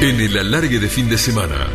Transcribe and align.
En 0.00 0.20
el 0.20 0.36
alargue 0.36 0.78
de 0.78 0.88
fin 0.88 1.08
de 1.08 1.16
semana. 1.16 1.68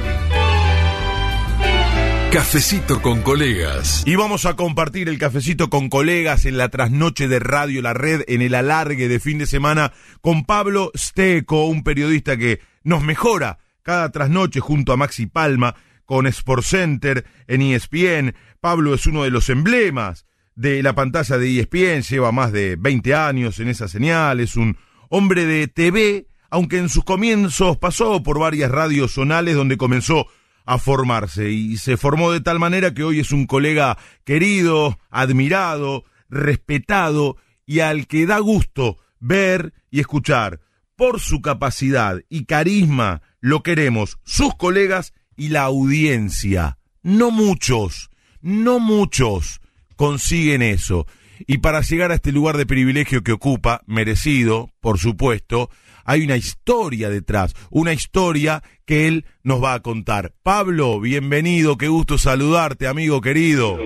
Cafecito 2.31 3.01
con 3.01 3.23
colegas. 3.23 4.03
Y 4.05 4.15
vamos 4.15 4.45
a 4.45 4.55
compartir 4.55 5.09
el 5.09 5.17
cafecito 5.17 5.71
con 5.71 5.89
colegas 5.89 6.45
en 6.45 6.55
la 6.55 6.69
trasnoche 6.69 7.27
de 7.27 7.39
Radio 7.39 7.81
La 7.81 7.95
Red 7.95 8.21
en 8.27 8.43
el 8.43 8.53
alargue 8.53 9.07
de 9.07 9.19
fin 9.19 9.39
de 9.39 9.47
semana 9.47 9.91
con 10.21 10.45
Pablo 10.45 10.91
Steco, 10.95 11.65
un 11.65 11.83
periodista 11.83 12.37
que 12.37 12.61
nos 12.83 13.03
mejora 13.03 13.57
cada 13.81 14.11
trasnoche 14.11 14.59
junto 14.59 14.93
a 14.93 14.97
Maxi 14.97 15.25
Palma 15.25 15.75
con 16.05 16.27
Sport 16.27 16.63
Center 16.63 17.25
en 17.47 17.63
ESPN. 17.63 18.35
Pablo 18.59 18.93
es 18.93 19.07
uno 19.07 19.23
de 19.23 19.31
los 19.31 19.49
emblemas 19.49 20.27
de 20.55 20.83
la 20.83 20.93
pantalla 20.93 21.39
de 21.39 21.59
ESPN, 21.59 22.03
lleva 22.03 22.31
más 22.31 22.51
de 22.51 22.75
20 22.75 23.15
años 23.15 23.59
en 23.59 23.67
esa 23.67 23.87
señal, 23.87 24.39
es 24.39 24.55
un 24.55 24.77
hombre 25.09 25.45
de 25.45 25.67
TV, 25.67 26.27
aunque 26.51 26.77
en 26.77 26.89
sus 26.89 27.03
comienzos 27.03 27.77
pasó 27.77 28.21
por 28.21 28.37
varias 28.37 28.69
radios 28.69 29.13
zonales 29.13 29.55
donde 29.55 29.77
comenzó 29.77 30.27
a 30.65 30.77
formarse 30.77 31.49
y 31.49 31.77
se 31.77 31.97
formó 31.97 32.31
de 32.31 32.41
tal 32.41 32.59
manera 32.59 32.93
que 32.93 33.03
hoy 33.03 33.19
es 33.19 33.31
un 33.31 33.47
colega 33.47 33.97
querido, 34.25 34.99
admirado, 35.09 36.03
respetado 36.29 37.37
y 37.65 37.79
al 37.79 38.05
que 38.05 38.25
da 38.25 38.37
gusto 38.39 38.97
ver 39.19 39.73
y 39.89 40.01
escuchar. 40.01 40.59
Por 40.95 41.19
su 41.19 41.41
capacidad 41.41 42.21
y 42.29 42.45
carisma 42.45 43.21
lo 43.39 43.63
queremos 43.63 44.19
sus 44.23 44.53
colegas 44.55 45.13
y 45.35 45.47
la 45.47 45.63
audiencia. 45.63 46.77
No 47.01 47.31
muchos, 47.31 48.11
no 48.41 48.79
muchos 48.79 49.61
consiguen 49.95 50.61
eso. 50.61 51.07
Y 51.47 51.59
para 51.59 51.81
llegar 51.81 52.11
a 52.11 52.15
este 52.15 52.31
lugar 52.31 52.57
de 52.57 52.65
privilegio 52.65 53.23
que 53.23 53.31
ocupa, 53.31 53.81
merecido, 53.87 54.71
por 54.79 54.99
supuesto, 54.99 55.71
hay 56.05 56.23
una 56.23 56.35
historia 56.35 57.09
detrás, 57.09 57.53
una 57.69 57.93
historia 57.93 58.61
que 58.85 59.07
él 59.07 59.25
nos 59.43 59.63
va 59.63 59.73
a 59.73 59.81
contar. 59.81 60.33
Pablo, 60.43 60.99
bienvenido, 60.99 61.77
qué 61.77 61.87
gusto 61.87 62.17
saludarte, 62.17 62.87
amigo 62.87 63.21
querido. 63.21 63.77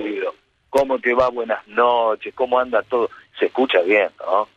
¿Cómo 0.70 0.98
te 0.98 1.14
va? 1.14 1.30
Buenas 1.30 1.66
noches, 1.68 2.34
¿cómo 2.34 2.58
anda 2.58 2.82
todo? 2.82 3.08
Se 3.38 3.46
escucha 3.46 3.80
bien, 3.82 4.08
¿no? 4.20 4.48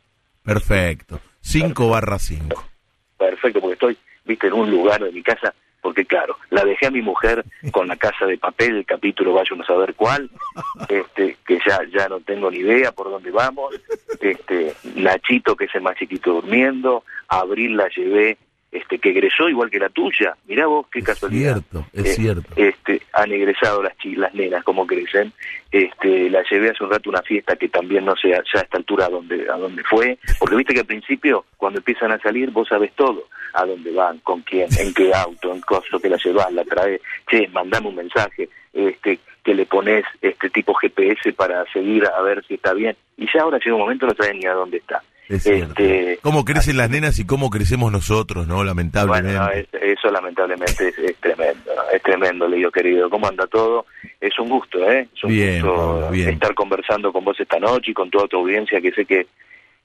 Perfecto, 0.43 1.19
5 1.41 1.89
barra 1.89 2.19
5. 2.19 2.63
Perfecto, 3.17 3.61
porque 3.61 3.73
estoy, 3.73 3.97
viste, 4.25 4.47
en 4.47 4.53
un 4.53 4.69
lugar 4.69 5.03
de 5.03 5.11
mi 5.11 5.23
casa 5.23 5.53
porque 5.81 6.05
claro, 6.05 6.37
la 6.49 6.63
dejé 6.63 6.87
a 6.87 6.91
mi 6.91 7.01
mujer 7.01 7.43
con 7.71 7.87
la 7.87 7.95
casa 7.95 8.25
de 8.25 8.37
papel, 8.37 8.77
el 8.77 8.85
capítulo 8.85 9.33
vaya 9.33 9.49
uno 9.53 9.63
a 9.63 9.67
saber 9.67 9.95
cuál, 9.95 10.29
este, 10.87 11.37
que 11.45 11.59
ya, 11.65 11.79
ya 11.91 12.07
no 12.07 12.19
tengo 12.19 12.51
ni 12.51 12.59
idea 12.59 12.91
por 12.91 13.09
dónde 13.09 13.31
vamos, 13.31 13.73
este, 14.19 14.73
Nachito 14.95 15.55
que 15.55 15.65
es 15.65 15.75
el 15.75 15.81
más 15.81 15.97
chiquito 15.97 16.33
durmiendo, 16.33 17.03
Abril 17.27 17.77
la 17.77 17.87
llevé 17.89 18.37
este, 18.71 18.99
que 18.99 19.09
egresó 19.09 19.49
igual 19.49 19.69
que 19.69 19.79
la 19.79 19.89
tuya. 19.89 20.35
Mirá 20.47 20.67
vos 20.67 20.85
qué 20.91 21.01
casualidad. 21.01 21.57
Es 21.57 21.63
cierto, 21.71 21.89
es 21.93 22.05
eh, 22.05 22.13
cierto. 22.13 22.53
Este, 22.55 23.01
han 23.13 23.31
egresado 23.31 23.81
las 23.81 23.93
las 24.15 24.33
nenas, 24.33 24.63
como 24.63 24.85
crecen. 24.85 25.33
Este, 25.71 26.29
la 26.29 26.43
llevé 26.43 26.69
hace 26.69 26.83
un 26.83 26.91
rato 26.91 27.09
a 27.09 27.13
una 27.13 27.21
fiesta 27.21 27.55
que 27.55 27.69
también 27.69 28.05
no 28.05 28.15
sé 28.15 28.29
ya 28.29 28.37
a 28.37 28.61
esta 28.63 28.77
altura 28.77 29.05
a 29.05 29.09
dónde, 29.09 29.47
a 29.49 29.57
dónde 29.57 29.83
fue, 29.83 30.17
porque 30.39 30.55
viste 30.55 30.73
que 30.73 30.81
al 30.81 30.85
principio, 30.85 31.45
cuando 31.57 31.79
empiezan 31.79 32.11
a 32.11 32.19
salir, 32.19 32.51
vos 32.51 32.67
sabes 32.67 32.91
todo, 32.93 33.27
a 33.53 33.65
dónde 33.65 33.91
van, 33.91 34.19
con 34.19 34.41
quién, 34.41 34.67
en 34.77 34.93
qué 34.93 35.13
auto, 35.13 35.53
en 35.53 35.61
coso 35.61 35.99
que 35.99 36.09
la 36.09 36.17
llevas, 36.17 36.51
la 36.53 36.63
traes, 36.63 37.01
che, 37.29 37.47
mandame 37.49 37.87
un 37.87 37.95
mensaje, 37.95 38.49
este, 38.73 39.19
que 39.43 39.53
le 39.53 39.65
pones 39.65 40.05
este 40.21 40.49
tipo 40.49 40.73
GPS 40.73 41.33
para 41.33 41.65
seguir 41.71 42.05
a 42.05 42.21
ver 42.21 42.43
si 42.47 42.55
está 42.55 42.73
bien. 42.73 42.95
Y 43.17 43.27
ya 43.33 43.41
ahora 43.41 43.59
llega 43.59 43.75
un 43.75 43.81
momento 43.81 44.05
no 44.05 44.13
sabes 44.15 44.35
ni 44.35 44.45
a 44.45 44.53
dónde 44.53 44.77
está. 44.77 45.01
Este, 45.29 46.17
¿Cómo 46.23 46.43
crecen 46.43 46.77
las 46.77 46.89
nenas 46.89 47.19
y 47.19 47.25
cómo 47.25 47.51
crecemos 47.51 47.91
nosotros, 47.91 48.47
no? 48.47 48.63
Lamentablemente. 48.63 49.37
Bueno, 49.37 49.67
eso 49.79 50.09
lamentablemente 50.09 50.91
es, 50.97 51.15
tremendo, 51.17 51.71
es 51.93 52.01
tremendo, 52.01 52.47
Leo 52.47 52.71
querido. 52.71 53.11
¿Cómo 53.11 53.27
anda 53.27 53.45
todo? 53.45 53.85
Es 54.19 54.37
un 54.39 54.49
gusto, 54.49 54.89
¿eh? 54.89 55.07
Es 55.15 55.23
un 55.23 55.61
gusto 55.61 56.11
estar 56.13 56.55
conversando 56.55 57.13
con 57.13 57.23
vos 57.23 57.39
esta 57.39 57.59
noche 57.59 57.91
y 57.91 57.93
con 57.93 58.09
toda 58.09 58.27
tu 58.27 58.37
audiencia, 58.37 58.81
que 58.81 58.91
sé 58.91 59.05
que, 59.05 59.27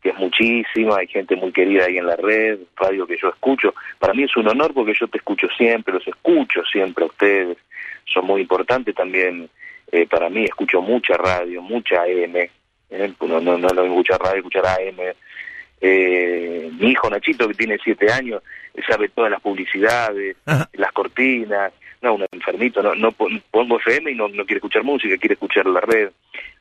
que 0.04 0.10
es 0.10 0.18
muchísima, 0.18 0.98
hay 0.98 1.06
gente 1.06 1.34
muy 1.34 1.50
querida 1.50 1.86
ahí 1.86 1.96
en 1.96 2.06
la 2.06 2.16
red, 2.16 2.58
radio 2.76 3.06
que 3.06 3.16
yo 3.16 3.30
escucho. 3.30 3.74
Para 3.98 4.12
mí 4.12 4.24
es 4.24 4.36
un 4.36 4.46
honor 4.46 4.74
porque 4.74 4.92
yo 4.92 5.08
te 5.08 5.16
escucho 5.16 5.48
siempre, 5.56 5.94
los 5.94 6.06
escucho 6.06 6.60
siempre 6.70 7.04
a 7.04 7.06
ustedes, 7.06 7.56
son 8.04 8.26
muy 8.26 8.42
importantes 8.42 8.94
también 8.94 9.48
eh, 9.90 10.06
para 10.06 10.28
mí, 10.28 10.44
escucho 10.44 10.82
mucha 10.82 11.16
radio, 11.16 11.62
mucha 11.62 12.02
AM, 12.02 12.36
¿eh? 12.36 12.50
no, 13.18 13.40
no, 13.40 13.56
no, 13.56 13.82
escuchar 13.82 14.20
radio, 14.20 14.36
escuchar 14.36 14.66
AM, 14.66 15.14
eh, 15.80 16.70
mi 16.78 16.90
hijo 16.90 17.08
Nachito, 17.08 17.48
que 17.48 17.54
tiene 17.54 17.78
siete 17.82 18.12
años, 18.12 18.42
sabe 18.86 19.08
todas 19.08 19.30
las 19.30 19.40
publicidades, 19.40 20.36
las 20.74 20.92
cortinas, 20.92 21.72
no, 22.04 22.14
un 22.14 22.26
enfermito, 22.30 22.82
no, 22.82 22.94
no 22.94 23.12
pongo 23.12 23.78
FM 23.78 24.12
y 24.12 24.14
no, 24.14 24.28
quiere 24.28 24.56
escuchar 24.56 24.84
música, 24.84 25.16
quiere 25.16 25.34
escuchar 25.34 25.66
la 25.66 25.80
red, 25.80 26.10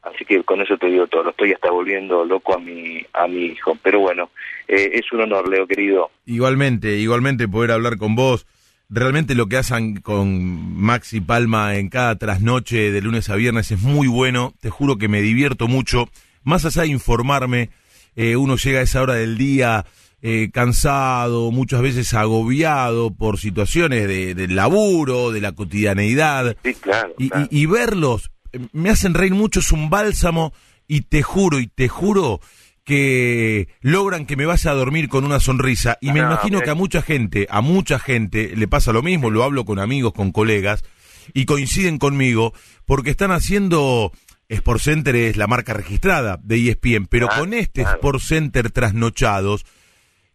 así 0.02 0.26
que 0.26 0.42
con 0.44 0.62
eso 0.62 0.78
te 0.78 0.88
digo 0.88 1.06
todo, 1.08 1.30
estoy 1.30 1.52
hasta 1.52 1.70
volviendo 1.70 2.26
loco 2.26 2.56
a 2.56 2.59
mi, 2.59 3.06
a 3.14 3.28
mi 3.28 3.46
hijo, 3.48 3.78
pero 3.84 4.00
bueno, 4.00 4.30
eh, 4.68 4.92
es 4.94 5.12
un 5.12 5.22
honor, 5.22 5.48
Leo, 5.50 5.68
querido. 5.68 6.09
Igualmente, 6.26 6.96
igualmente 6.96 7.48
poder 7.48 7.72
hablar 7.72 7.98
con 7.98 8.16
vos, 8.16 8.48
realmente 8.90 9.36
lo 9.36 9.48
que 9.48 9.58
hacen 9.58 9.98
con 9.98 10.81
Maxi 10.81 11.20
Palma 11.20 11.75
en 11.75 11.90
cada 11.90 12.18
trasnoche 12.18 12.92
de 12.92 13.02
lunes 13.02 13.30
a 13.30 13.36
viernes 13.36 13.72
es 13.72 13.81
muy 13.81 14.08
bueno, 14.08 14.54
te 14.62 14.70
juro 14.70 14.98
que 14.98 15.10
me 15.10 15.22
divierto 15.22 15.68
mucho, 15.68 16.10
más 16.44 16.66
allá 16.66 16.84
de 16.84 16.90
informarme, 16.90 17.70
eh, 18.16 18.38
uno 18.38 18.56
llega 18.56 18.80
a 18.80 18.84
esa 18.84 19.02
hora 19.02 19.16
del 19.16 19.38
día 19.38 19.86
eh, 20.25 20.51
cansado, 20.53 21.51
muchas 21.51 21.81
veces 21.81 22.13
agobiado 22.13 23.13
por 23.13 23.38
situaciones 23.38 24.07
de, 24.07 24.34
del 24.34 24.56
laburo, 24.56 25.34
de 25.34 25.41
la 25.41 25.51
cotidianeidad. 25.51 26.56
y, 27.17 27.66
verlos 27.66 28.31
eh, 28.53 28.59
me 28.72 28.89
hacen 28.89 29.16
reír 29.16 29.33
mucho, 29.33 29.59
es 29.59 29.73
un 29.73 29.89
bálsamo 29.89 30.53
y 30.88 31.01
te 31.01 31.23
juro, 31.23 31.59
y 31.59 31.67
te 31.67 31.89
juro 31.89 32.39
que 32.85 33.67
logran 33.81 34.25
que 34.25 34.38
me 34.38 34.45
vaya 34.45 34.72
a 34.72 34.75
dormir 34.75 35.09
con 35.09 35.25
una 35.25 35.41
sonrisa. 35.41 35.97
Y 36.00 36.13
me 36.13 36.22
ah, 36.22 36.28
imagino 36.28 36.62
que 36.62 36.69
a 36.69 36.75
mucha 36.75 37.01
gente, 37.01 37.45
a 37.50 37.59
mucha 37.59 38.00
gente 38.00 38.56
le 38.56 38.67
pasa 38.69 38.94
lo 38.94 39.03
mismo, 39.03 39.29
lo 39.29 39.44
hablo 39.44 39.66
con 39.66 39.78
amigos, 39.78 40.13
con 40.13 40.31
colegas 40.31 40.85
y 41.33 41.44
coinciden 41.44 41.97
conmigo 41.97 42.53
porque 42.85 43.09
están 43.09 43.31
haciendo 43.31 44.13
Sport 44.47 44.79
Center 44.79 45.17
es 45.17 45.35
la 45.35 45.47
marca 45.47 45.73
registrada 45.73 46.39
de 46.41 46.69
ESPN, 46.69 47.07
pero 47.07 47.28
con 47.28 47.53
este 47.53 47.81
Sport 47.81 48.22
Center 48.22 48.72
trasnochados 48.72 49.66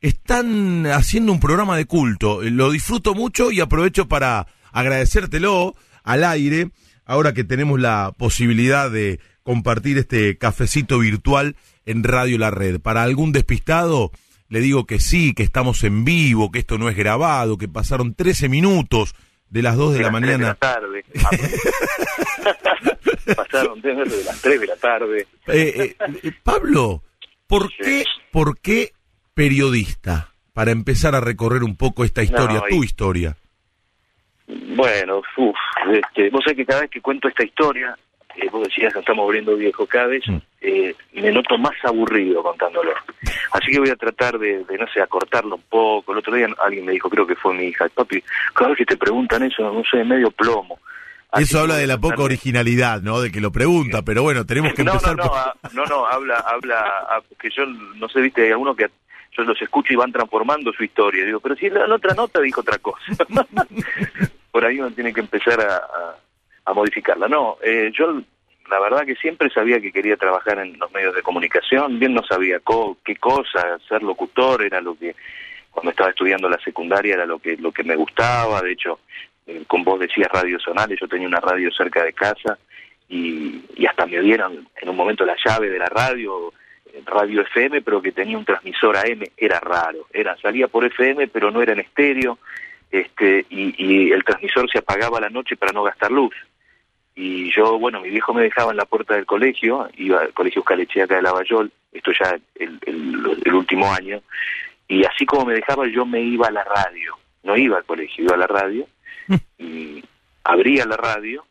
están 0.01 0.87
haciendo 0.87 1.33
un 1.33 1.41
programa 1.41 1.77
de 1.77 1.87
culto. 1.87 2.41
Lo 2.43 2.71
disfruto 2.71 3.15
mucho 3.15 3.51
y 3.51 3.61
aprovecho 3.61 4.09
para 4.09 4.47
agradecértelo 4.73 5.75
al 6.05 6.25
aire, 6.25 6.71
ahora 7.05 7.35
que 7.35 7.45
tenemos 7.45 7.81
la 7.81 8.13
posibilidad 8.17 8.91
de 8.91 9.21
compartir 9.43 9.99
este 9.99 10.39
cafecito 10.39 10.99
virtual 10.99 11.57
en 11.87 12.05
Radio 12.05 12.39
La 12.39 12.51
Red. 12.51 12.81
Para 12.81 13.03
algún 13.03 13.33
despistado, 13.33 14.13
le 14.49 14.61
digo 14.61 14.87
que 14.87 15.01
sí, 15.01 15.35
que 15.35 15.43
estamos 15.43 15.85
en 15.85 16.05
vivo, 16.05 16.51
que 16.51 16.61
esto 16.61 16.79
no 16.79 16.89
es 16.89 16.97
grabado, 16.97 17.59
que 17.59 17.69
pasaron 17.69 18.15
13 18.15 18.49
minutos 18.49 19.15
de 19.51 19.63
las 19.63 19.77
2 19.77 19.95
de, 19.95 20.03
la 20.03 20.11
mañana. 20.11 20.37
De 20.37 20.45
la 20.45 20.55
tarde. 20.55 21.05
Pasaron 23.37 23.81
de 23.81 23.95
las 23.95 24.41
3 24.41 24.61
de 24.61 24.67
la 24.67 24.77
tarde. 24.77 25.27
Eh, 25.49 25.97
eh, 26.23 26.33
Pablo, 26.43 27.03
¿por, 27.47 27.71
qué, 27.75 28.05
¿por 28.31 28.59
qué 28.59 28.93
periodista? 29.39 30.31
Para 30.53 30.73
empezar 30.73 31.15
a 31.15 31.21
recorrer 31.21 31.63
un 31.63 31.77
poco 31.77 32.05
esta 32.05 32.25
historia, 32.25 32.61
tu 32.69 32.83
historia. 32.83 33.37
Bueno, 34.49 35.23
uf, 35.37 35.57
este, 35.93 36.29
vos 36.31 36.43
sabés 36.43 36.57
que 36.57 36.67
cada 36.67 36.81
vez 36.81 36.91
que 36.91 37.01
cuento 37.01 37.29
esta 37.29 37.45
historia, 37.45 37.97
eh, 38.35 38.49
vos 38.51 38.67
decías 38.67 38.93
que 38.93 38.99
estamos 38.99 39.25
abriendo 39.25 39.55
viejo 39.55 39.87
cada 39.87 40.09
vez, 40.09 40.27
mm. 40.27 40.37
eh, 40.63 40.93
me 41.13 41.31
noto 41.31 41.57
más 41.57 41.77
aburrido 41.85 42.43
contándolo. 42.43 42.93
Así 43.53 43.71
que 43.71 43.79
voy 43.79 43.91
a 43.91 43.97
tratar 43.97 44.41
de, 44.41 44.65
de, 44.65 44.77
no 44.77 44.89
sé, 44.89 45.01
acortarlo 45.01 45.55
un 45.55 45.63
poco. 45.69 46.11
El 46.11 46.19
otro 46.19 46.35
día 46.35 46.49
alguien 46.61 46.87
me 46.87 46.93
dijo, 46.93 47.09
creo 47.09 47.25
que 47.25 47.37
fue 47.37 47.55
mi 47.55 47.67
hija, 47.67 47.89
papi, 47.95 48.21
cada 48.55 48.71
vez 48.71 48.79
que 48.79 48.87
te 48.87 48.97
preguntan 48.97 49.45
eso, 49.45 49.63
no 49.73 49.85
sé, 49.89 50.03
medio 50.03 50.33
plomo. 50.33 50.81
Eso 51.35 51.61
habla 51.61 51.77
de 51.77 51.87
la 51.87 51.99
poca 51.99 52.23
originalidad, 52.23 53.03
¿no? 53.03 53.21
De 53.21 53.31
que 53.31 53.41
lo 53.41 53.53
pregunta, 53.53 54.03
pero 54.03 54.23
bueno, 54.23 54.47
tenemos 54.47 54.73
que 54.73 54.83
empezar. 54.83 55.15
No, 55.17 55.27
no, 55.27 55.35
ah, 55.35 55.55
no, 55.73 55.85
no, 55.85 56.07
habla, 56.07 56.39
habla, 56.39 56.83
ah, 57.09 57.21
que 57.39 57.51
yo 57.51 57.67
no 57.67 58.09
sé, 58.09 58.23
viste, 58.23 58.45
hay 58.45 58.51
algunos 58.51 58.75
que 58.77 58.89
yo 59.33 59.43
los 59.45 59.61
escucho 59.61 59.93
y 59.93 59.97
van 59.97 60.13
transformando 60.13 60.73
su 60.73 60.85
historia. 60.85 61.25
Digo, 61.25 61.41
pero 61.41 61.57
si 61.57 61.71
la, 61.71 61.93
otra 61.95 62.15
nota 62.15 62.41
dijo 62.41 62.61
otra 62.61 62.79
cosa. 62.79 63.25
Por 64.51 64.65
ahí 64.65 64.81
uno 64.81 64.91
tiene 64.91 65.13
que 65.13 65.21
empezar 65.21 65.61
a, 65.61 66.17
a, 66.65 66.75
modificarla. 66.75 67.29
No, 67.29 67.59
eh, 67.63 67.91
yo 67.93 68.21
la 68.71 68.81
verdad 68.81 69.05
que 69.05 69.15
siempre 69.17 69.51
sabía 69.51 69.81
que 69.81 69.93
quería 69.93 70.17
trabajar 70.17 70.59
en 70.59 70.79
los 70.79 70.93
medios 70.93 71.15
de 71.15 71.23
comunicación, 71.23 71.99
bien 71.99 72.15
no 72.15 72.23
sabía 72.23 72.61
qué 73.05 73.17
cosa, 73.17 73.79
ser 73.89 74.03
locutor 74.03 74.63
era 74.63 74.81
lo 74.81 74.97
que 74.97 75.15
cuando 75.71 75.91
estaba 75.91 76.11
estudiando 76.11 76.49
la 76.49 76.59
secundaria 76.59 77.15
era 77.15 77.27
lo 77.27 77.39
que 77.39 77.57
lo 77.57 77.73
que 77.73 77.85
me 77.85 77.97
gustaba, 77.97 78.61
de 78.63 78.73
hecho 78.73 79.01
eh, 79.47 79.65
con 79.67 79.85
vos 79.85 79.99
decías 80.01 80.29
radio 80.31 80.59
sonales, 80.59 80.99
yo 81.01 81.09
tenía 81.09 81.29
una 81.29 81.41
radio 81.41 81.71
cerca 81.73 82.05
de 82.05 82.13
casa 82.13 82.59
y, 83.09 83.87
hasta 83.87 84.07
me 84.07 84.21
dieron 84.21 84.69
en 84.77 84.89
un 84.89 84.97
momento 84.97 85.25
la 85.25 85.37
llave 85.43 85.71
de 85.71 85.79
la 85.79 85.87
radio, 85.87 86.53
radio 87.05 87.43
FM, 87.43 87.83
pero 87.83 88.03
que 88.03 88.13
tenía 88.13 88.39
un 88.39 88.45
transmisor 88.45 88.97
AM, 88.97 89.25
era 89.37 89.61
raro, 89.61 90.07
era 90.13 90.37
salía 90.39 90.69
por 90.69 90.85
FM, 90.85 91.29
pero 91.29 91.51
no 91.51 91.63
era 91.63 91.73
en 91.73 91.81
estéreo, 91.81 92.39
este, 92.91 93.47
y, 93.51 94.11
el 94.13 94.25
transmisor 94.25 94.71
se 94.71 94.79
apagaba 94.79 95.19
a 95.19 95.23
la 95.23 95.31
noche 95.31 95.57
para 95.57 95.73
no 95.73 95.83
gastar 95.83 96.11
luz. 96.11 96.35
Y 97.15 97.53
yo, 97.53 97.79
bueno, 97.79 98.01
mi 98.01 98.11
viejo 98.11 98.33
me 98.33 98.43
dejaba 98.43 98.71
en 98.71 98.77
la 98.77 98.85
puerta 98.85 99.15
del 99.15 99.27
colegio, 99.27 99.89
iba 99.97 100.21
al 100.21 100.33
colegio 100.33 100.61
Escalechea 100.61 101.05
acá 101.05 101.17
de 101.17 101.23
Lavallol, 101.23 101.71
esto 101.93 102.13
ya 102.13 102.39
el, 102.55 102.79
el, 102.87 103.55
último 103.55 103.93
año, 103.93 104.23
y 104.87 105.05
así 105.05 105.27
como 105.27 105.47
me 105.47 105.55
dejaba 105.55 105.87
yo 105.89 106.07
me 106.07 106.21
iba 106.21 106.47
a 106.47 106.53
la 106.53 106.63
radio, 106.63 107.19
no 107.43 107.57
iba 107.57 107.79
al 107.79 107.85
colegio, 107.85 108.25
iba 108.25 108.35
a 108.35 108.39
la 108.39 108.47
radio, 108.47 108.87
y 109.59 110.03
abría 110.45 110.87
la 110.87 110.97
radio, 110.97 111.45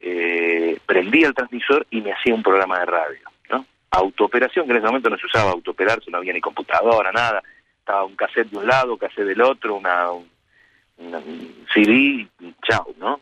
eh, 0.00 0.78
prendía 0.84 1.28
el 1.28 1.34
transmisor 1.34 1.86
y 1.90 2.02
me 2.02 2.12
hacía 2.12 2.34
un 2.34 2.42
programa 2.42 2.78
de 2.80 2.86
radio. 2.86 3.33
Autooperación, 3.94 4.66
que 4.66 4.72
en 4.72 4.78
ese 4.78 4.86
momento 4.86 5.10
no 5.10 5.18
se 5.18 5.26
usaba 5.26 5.52
autooperarse, 5.52 6.10
no 6.10 6.18
había 6.18 6.32
ni 6.32 6.40
computadora, 6.40 7.12
nada, 7.12 7.42
estaba 7.78 8.04
un 8.04 8.16
cassette 8.16 8.50
de 8.50 8.58
un 8.58 8.66
lado, 8.66 8.96
cassette 8.96 9.26
del 9.26 9.40
otro, 9.40 9.76
una, 9.76 10.10
un 10.10 11.66
CD, 11.72 12.26
chao, 12.62 12.94
¿no? 12.98 13.20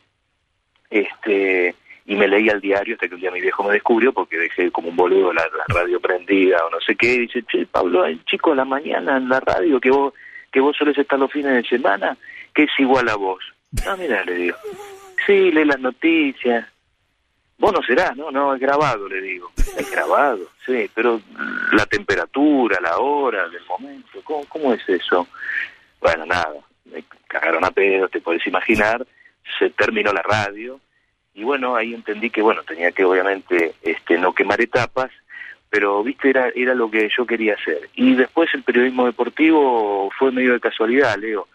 Este, 0.90 1.74
y 2.06 2.16
me 2.16 2.28
leía 2.28 2.52
el 2.52 2.60
diario 2.60 2.94
hasta 2.94 3.08
que 3.08 3.14
un 3.14 3.20
día 3.20 3.30
mi 3.30 3.40
viejo 3.40 3.62
me 3.64 3.72
descubrió 3.72 4.12
porque 4.12 4.36
dejé 4.36 4.70
como 4.70 4.88
un 4.88 4.96
boludo 4.96 5.32
la, 5.32 5.46
radio 5.68 6.00
prendida 6.00 6.64
o 6.66 6.70
no 6.70 6.80
sé 6.80 6.96
qué, 6.96 7.14
y 7.14 7.18
dice, 7.20 7.42
che, 7.44 7.66
Pablo, 7.66 8.04
el 8.04 8.24
chico 8.24 8.50
de 8.50 8.56
la 8.56 8.64
mañana 8.64 9.16
en 9.16 9.28
la 9.28 9.40
radio 9.40 9.80
que 9.80 9.90
vos, 9.90 10.12
que 10.50 10.60
vos 10.60 10.76
solés 10.76 10.98
estar 10.98 11.18
los 11.18 11.32
fines 11.32 11.54
de 11.54 11.68
semana, 11.68 12.16
que 12.54 12.64
es 12.64 12.70
igual 12.78 13.08
a 13.08 13.16
vos. 13.16 13.42
Ah, 13.86 13.96
mira, 13.98 14.22
le 14.24 14.34
digo. 14.34 14.56
Sí, 15.26 15.50
lee 15.50 15.64
las 15.64 15.80
noticias. 15.80 16.66
Vos 17.62 17.72
no 17.72 17.80
serás, 17.80 18.16
¿no? 18.16 18.32
No, 18.32 18.56
es 18.56 18.60
grabado, 18.60 19.08
le 19.08 19.20
digo. 19.20 19.52
Es 19.56 19.88
grabado, 19.88 20.48
sí, 20.66 20.90
pero 20.92 21.20
la 21.70 21.86
temperatura, 21.86 22.80
la 22.80 22.98
hora, 22.98 23.48
del 23.48 23.64
momento, 23.66 24.20
¿cómo, 24.24 24.74
es 24.74 24.80
eso? 24.88 25.28
Bueno, 26.00 26.26
nada, 26.26 26.56
me 26.86 27.04
cagaron 27.28 27.64
a 27.64 27.70
pedo, 27.70 28.08
te 28.08 28.20
puedes 28.20 28.44
imaginar, 28.48 29.06
se 29.60 29.70
terminó 29.70 30.12
la 30.12 30.22
radio 30.22 30.80
y 31.34 31.44
bueno, 31.44 31.76
ahí 31.76 31.94
entendí 31.94 32.30
que 32.30 32.42
bueno, 32.42 32.64
tenía 32.64 32.90
que 32.90 33.04
obviamente 33.04 33.74
este 33.82 34.18
no 34.18 34.34
quemar 34.34 34.60
etapas, 34.60 35.12
pero 35.70 36.02
viste 36.02 36.30
era 36.30 36.48
era 36.56 36.74
lo 36.74 36.90
que 36.90 37.08
yo 37.16 37.24
quería 37.26 37.54
hacer. 37.54 37.88
Y 37.94 38.16
después 38.16 38.52
el 38.54 38.64
periodismo 38.64 39.06
deportivo 39.06 40.10
fue 40.18 40.32
medio 40.32 40.54
de 40.54 40.60
casualidad, 40.60 41.16
Leo. 41.16 41.46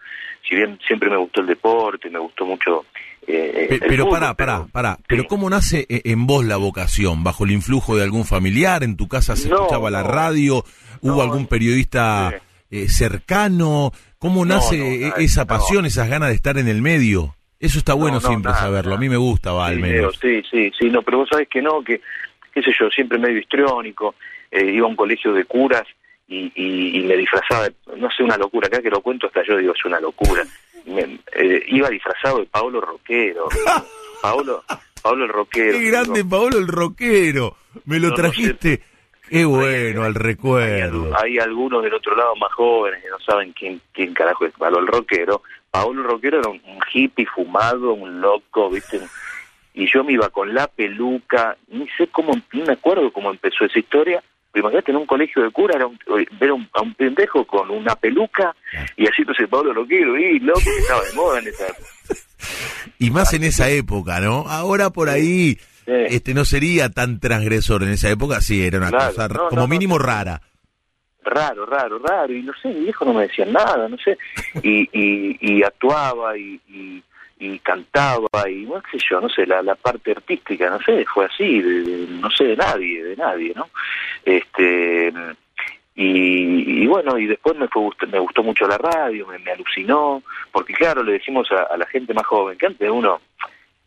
Si 0.46 0.54
bien 0.54 0.78
siempre 0.86 1.10
me 1.10 1.16
gustó 1.16 1.40
el 1.40 1.46
deporte, 1.46 2.10
me 2.10 2.18
gustó 2.18 2.46
mucho 2.46 2.84
eh, 3.30 3.78
pero 3.86 4.08
pará, 4.08 4.32
pará, 4.32 4.66
pará. 4.72 4.98
Pero 5.06 5.24
¿cómo 5.24 5.50
nace 5.50 5.84
eh, 5.90 6.00
en 6.04 6.26
vos 6.26 6.46
la 6.46 6.56
vocación? 6.56 7.22
¿Bajo 7.22 7.44
el 7.44 7.50
influjo 7.50 7.94
de 7.94 8.02
algún 8.02 8.24
familiar? 8.24 8.82
¿En 8.82 8.96
tu 8.96 9.06
casa 9.06 9.36
se 9.36 9.48
escuchaba 9.48 9.90
la 9.90 10.02
radio? 10.02 10.64
¿Hubo 11.02 11.20
algún 11.20 11.46
periodista 11.46 12.32
eh, 12.70 12.88
cercano? 12.88 13.92
¿Cómo 14.18 14.46
nace 14.46 15.12
esa 15.18 15.44
pasión, 15.44 15.84
esas 15.84 16.08
ganas 16.08 16.30
de 16.30 16.36
estar 16.36 16.56
en 16.56 16.68
el 16.68 16.80
medio? 16.80 17.36
Eso 17.60 17.78
está 17.78 17.92
bueno 17.92 18.18
siempre 18.20 18.52
saberlo. 18.52 18.94
A 18.94 18.98
mí 18.98 19.10
me 19.10 19.18
gusta, 19.18 19.52
va, 19.52 19.66
al 19.66 19.78
menos. 19.78 20.18
Sí, 20.18 20.42
sí, 20.50 20.72
sí. 20.78 20.88
No, 20.88 21.02
pero 21.02 21.18
vos 21.18 21.28
sabés 21.30 21.48
que 21.48 21.60
no, 21.60 21.82
que, 21.82 22.00
qué 22.54 22.62
sé 22.62 22.70
yo, 22.78 22.88
siempre 22.88 23.18
medio 23.18 23.38
histriónico. 23.38 24.14
Eh, 24.50 24.72
iba 24.72 24.86
a 24.86 24.90
un 24.90 24.96
colegio 24.96 25.34
de 25.34 25.44
curas 25.44 25.84
y, 26.28 26.52
y, 26.54 27.02
me 27.04 27.16
disfrazaba, 27.16 27.68
no 27.96 28.10
sé, 28.10 28.22
una 28.22 28.36
locura. 28.36 28.66
Acá 28.66 28.82
que 28.82 28.90
lo 28.90 29.00
cuento 29.00 29.26
hasta 29.26 29.42
yo 29.44 29.56
digo, 29.56 29.72
es 29.72 29.84
una 29.84 29.98
locura. 29.98 30.44
Me, 30.84 31.18
eh, 31.34 31.64
iba 31.68 31.88
disfrazado 31.88 32.40
de 32.40 32.46
Paolo 32.46 32.80
Roquero. 32.80 33.48
Paolo, 34.22 34.62
Paolo 35.02 35.24
el 35.24 35.30
Roquero. 35.30 35.78
Qué 35.78 35.90
grande, 35.90 36.24
Paolo 36.24 36.58
el 36.58 36.68
Roquero. 36.68 37.56
Me 37.86 37.98
lo 37.98 38.12
trajiste. 38.12 38.82
Qué 39.28 39.44
bueno, 39.44 40.04
al 40.04 40.14
recuerdo. 40.14 41.12
Hay, 41.18 41.38
algunos 41.38 41.82
del 41.82 41.94
otro 41.94 42.16
lado 42.16 42.34
más 42.36 42.52
jóvenes 42.52 43.02
que 43.02 43.10
no 43.10 43.18
saben 43.20 43.52
quién, 43.52 43.80
quién 43.92 44.14
carajo 44.14 44.46
es 44.46 44.52
Paolo 44.52 44.80
el 44.80 44.86
Roquero. 44.86 45.42
Paolo 45.70 46.02
el 46.02 46.08
Roquero 46.08 46.40
era 46.40 46.50
un, 46.50 46.60
hippie 46.92 47.26
fumado, 47.26 47.92
un 47.92 48.20
loco, 48.20 48.70
¿viste? 48.70 49.00
Y 49.74 49.90
yo 49.92 50.02
me 50.02 50.12
iba 50.12 50.28
con 50.30 50.54
la 50.54 50.66
peluca, 50.66 51.56
ni 51.68 51.86
sé 51.90 52.08
cómo, 52.08 52.32
ni 52.52 52.62
me 52.62 52.72
acuerdo 52.72 53.12
cómo 53.12 53.30
empezó 53.30 53.64
esa 53.64 53.78
historia. 53.78 54.22
Imagínate, 54.60 54.90
en 54.90 54.96
un 54.98 55.06
colegio 55.06 55.42
de 55.42 55.50
cura 55.50 55.76
era 55.76 55.86
un, 55.86 55.98
ver 56.40 56.50
a 56.50 56.82
un 56.82 56.94
pendejo 56.94 57.46
con 57.46 57.70
una 57.70 57.94
peluca 57.96 58.54
y 58.96 59.06
así 59.06 59.22
entonces 59.22 59.48
Pablo 59.48 59.72
Roquero, 59.72 60.18
y 60.18 60.38
loco, 60.40 60.60
que 60.60 60.78
estaba 60.78 61.02
de 61.04 61.12
moda 61.14 61.38
en 61.40 61.48
esa 61.48 61.66
época. 61.66 61.88
Y 63.00 63.10
más 63.10 63.32
en 63.34 63.44
esa 63.44 63.68
época, 63.68 64.20
¿no? 64.20 64.48
Ahora 64.48 64.90
por 64.90 65.08
ahí 65.08 65.58
este 65.88 66.34
no 66.34 66.44
sería 66.44 66.90
tan 66.90 67.18
transgresor 67.18 67.82
en 67.82 67.90
esa 67.90 68.10
época, 68.10 68.40
sí, 68.40 68.64
era 68.64 68.78
una 68.78 68.90
cosa 68.90 69.28
como 69.28 69.66
mínimo 69.66 69.98
rara. 69.98 70.40
Raro, 71.24 71.66
raro, 71.66 71.98
raro, 71.98 72.32
y 72.32 72.42
no 72.42 72.52
sé, 72.62 72.68
mi 72.68 72.84
viejo 72.84 73.04
no 73.04 73.12
me 73.12 73.22
decía 73.22 73.44
nada, 73.44 73.88
no 73.88 73.96
sé, 73.98 74.16
y, 74.62 74.88
y, 74.92 75.62
actuaba 75.62 76.36
y, 76.38 76.60
y, 76.68 77.02
cantaba 77.62 78.48
y 78.48 78.66
no 78.66 78.82
sé 78.90 78.98
yo, 79.08 79.20
no 79.20 79.28
sé, 79.28 79.46
la, 79.46 79.62
la 79.62 79.74
parte 79.74 80.12
artística, 80.12 80.68
no 80.70 80.80
sé, 80.80 81.04
fue 81.04 81.26
así, 81.26 81.62
no 82.08 82.30
sé 82.30 82.44
de 82.44 82.56
nadie, 82.56 83.04
de 83.04 83.16
nadie, 83.16 83.52
¿no? 83.54 83.68
Este 84.24 85.12
y, 86.00 86.86
bueno, 86.86 87.18
y 87.18 87.26
después 87.26 87.56
me, 87.56 87.66
fue, 87.66 87.90
me 88.08 88.20
gustó 88.20 88.44
mucho 88.44 88.68
la 88.68 88.78
radio, 88.78 89.26
me, 89.26 89.50
alucinó, 89.50 90.22
porque 90.52 90.72
claro, 90.72 91.02
le 91.02 91.14
decimos 91.14 91.48
a, 91.50 91.76
la 91.76 91.86
gente 91.86 92.14
más 92.14 92.24
joven 92.24 92.56
que 92.56 92.66
antes 92.66 92.88
uno 92.88 93.20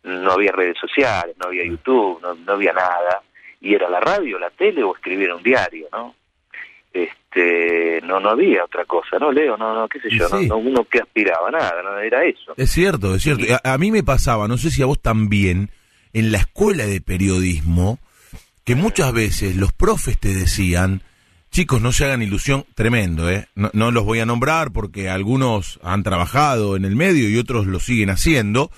no 0.02 0.32
había 0.32 0.52
redes 0.52 0.76
sociales, 0.78 1.34
no 1.38 1.46
había 1.46 1.64
YouTube, 1.64 2.20
no, 2.20 2.52
había 2.52 2.74
nada, 2.74 3.22
y 3.62 3.74
era 3.74 3.88
la 3.88 3.98
radio, 3.98 4.38
la 4.38 4.50
tele 4.50 4.82
o 4.82 4.94
escribir 4.94 5.32
un 5.32 5.42
diario, 5.42 5.88
¿no? 5.90 6.14
Este, 6.92 7.16
no, 8.02 8.20
no 8.20 8.30
había 8.30 8.64
otra 8.64 8.84
cosa, 8.84 9.18
¿no, 9.18 9.32
Leo? 9.32 9.56
No, 9.56 9.74
no, 9.74 9.88
qué 9.88 10.00
sé 10.00 10.08
yo, 10.10 10.28
no, 10.28 10.56
uno 10.56 10.84
que 10.84 10.98
aspiraba, 10.98 11.50
nada, 11.50 11.82
no 11.82 11.98
era 11.98 12.24
eso. 12.24 12.54
Es 12.56 12.70
cierto, 12.70 13.14
es 13.14 13.22
cierto. 13.22 13.44
A, 13.64 13.78
mí 13.78 13.90
me 13.90 14.02
pasaba, 14.02 14.48
no 14.48 14.58
sé 14.58 14.70
si 14.70 14.82
a 14.82 14.86
vos 14.86 15.00
también, 15.00 15.70
en 16.12 16.32
la 16.32 16.38
escuela 16.38 16.86
de 16.86 17.00
periodismo, 17.00 17.98
que 18.64 18.74
muchas 18.74 19.12
veces 19.12 19.56
los 19.56 19.72
profes 19.72 20.18
te 20.18 20.34
decían, 20.34 21.02
chicos, 21.50 21.80
no 21.80 21.92
se 21.92 22.04
hagan 22.04 22.22
ilusión, 22.22 22.64
tremendo, 22.74 23.30
¿eh? 23.30 23.46
No, 23.54 23.70
no 23.72 23.90
los 23.90 24.04
voy 24.04 24.20
a 24.20 24.26
nombrar 24.26 24.72
porque 24.72 25.08
algunos 25.08 25.80
han 25.82 26.02
trabajado 26.02 26.76
en 26.76 26.84
el 26.84 26.96
medio 26.96 27.28
y 27.28 27.38
otros 27.38 27.66
lo 27.66 27.80
siguen 27.80 28.10
haciendo, 28.10 28.70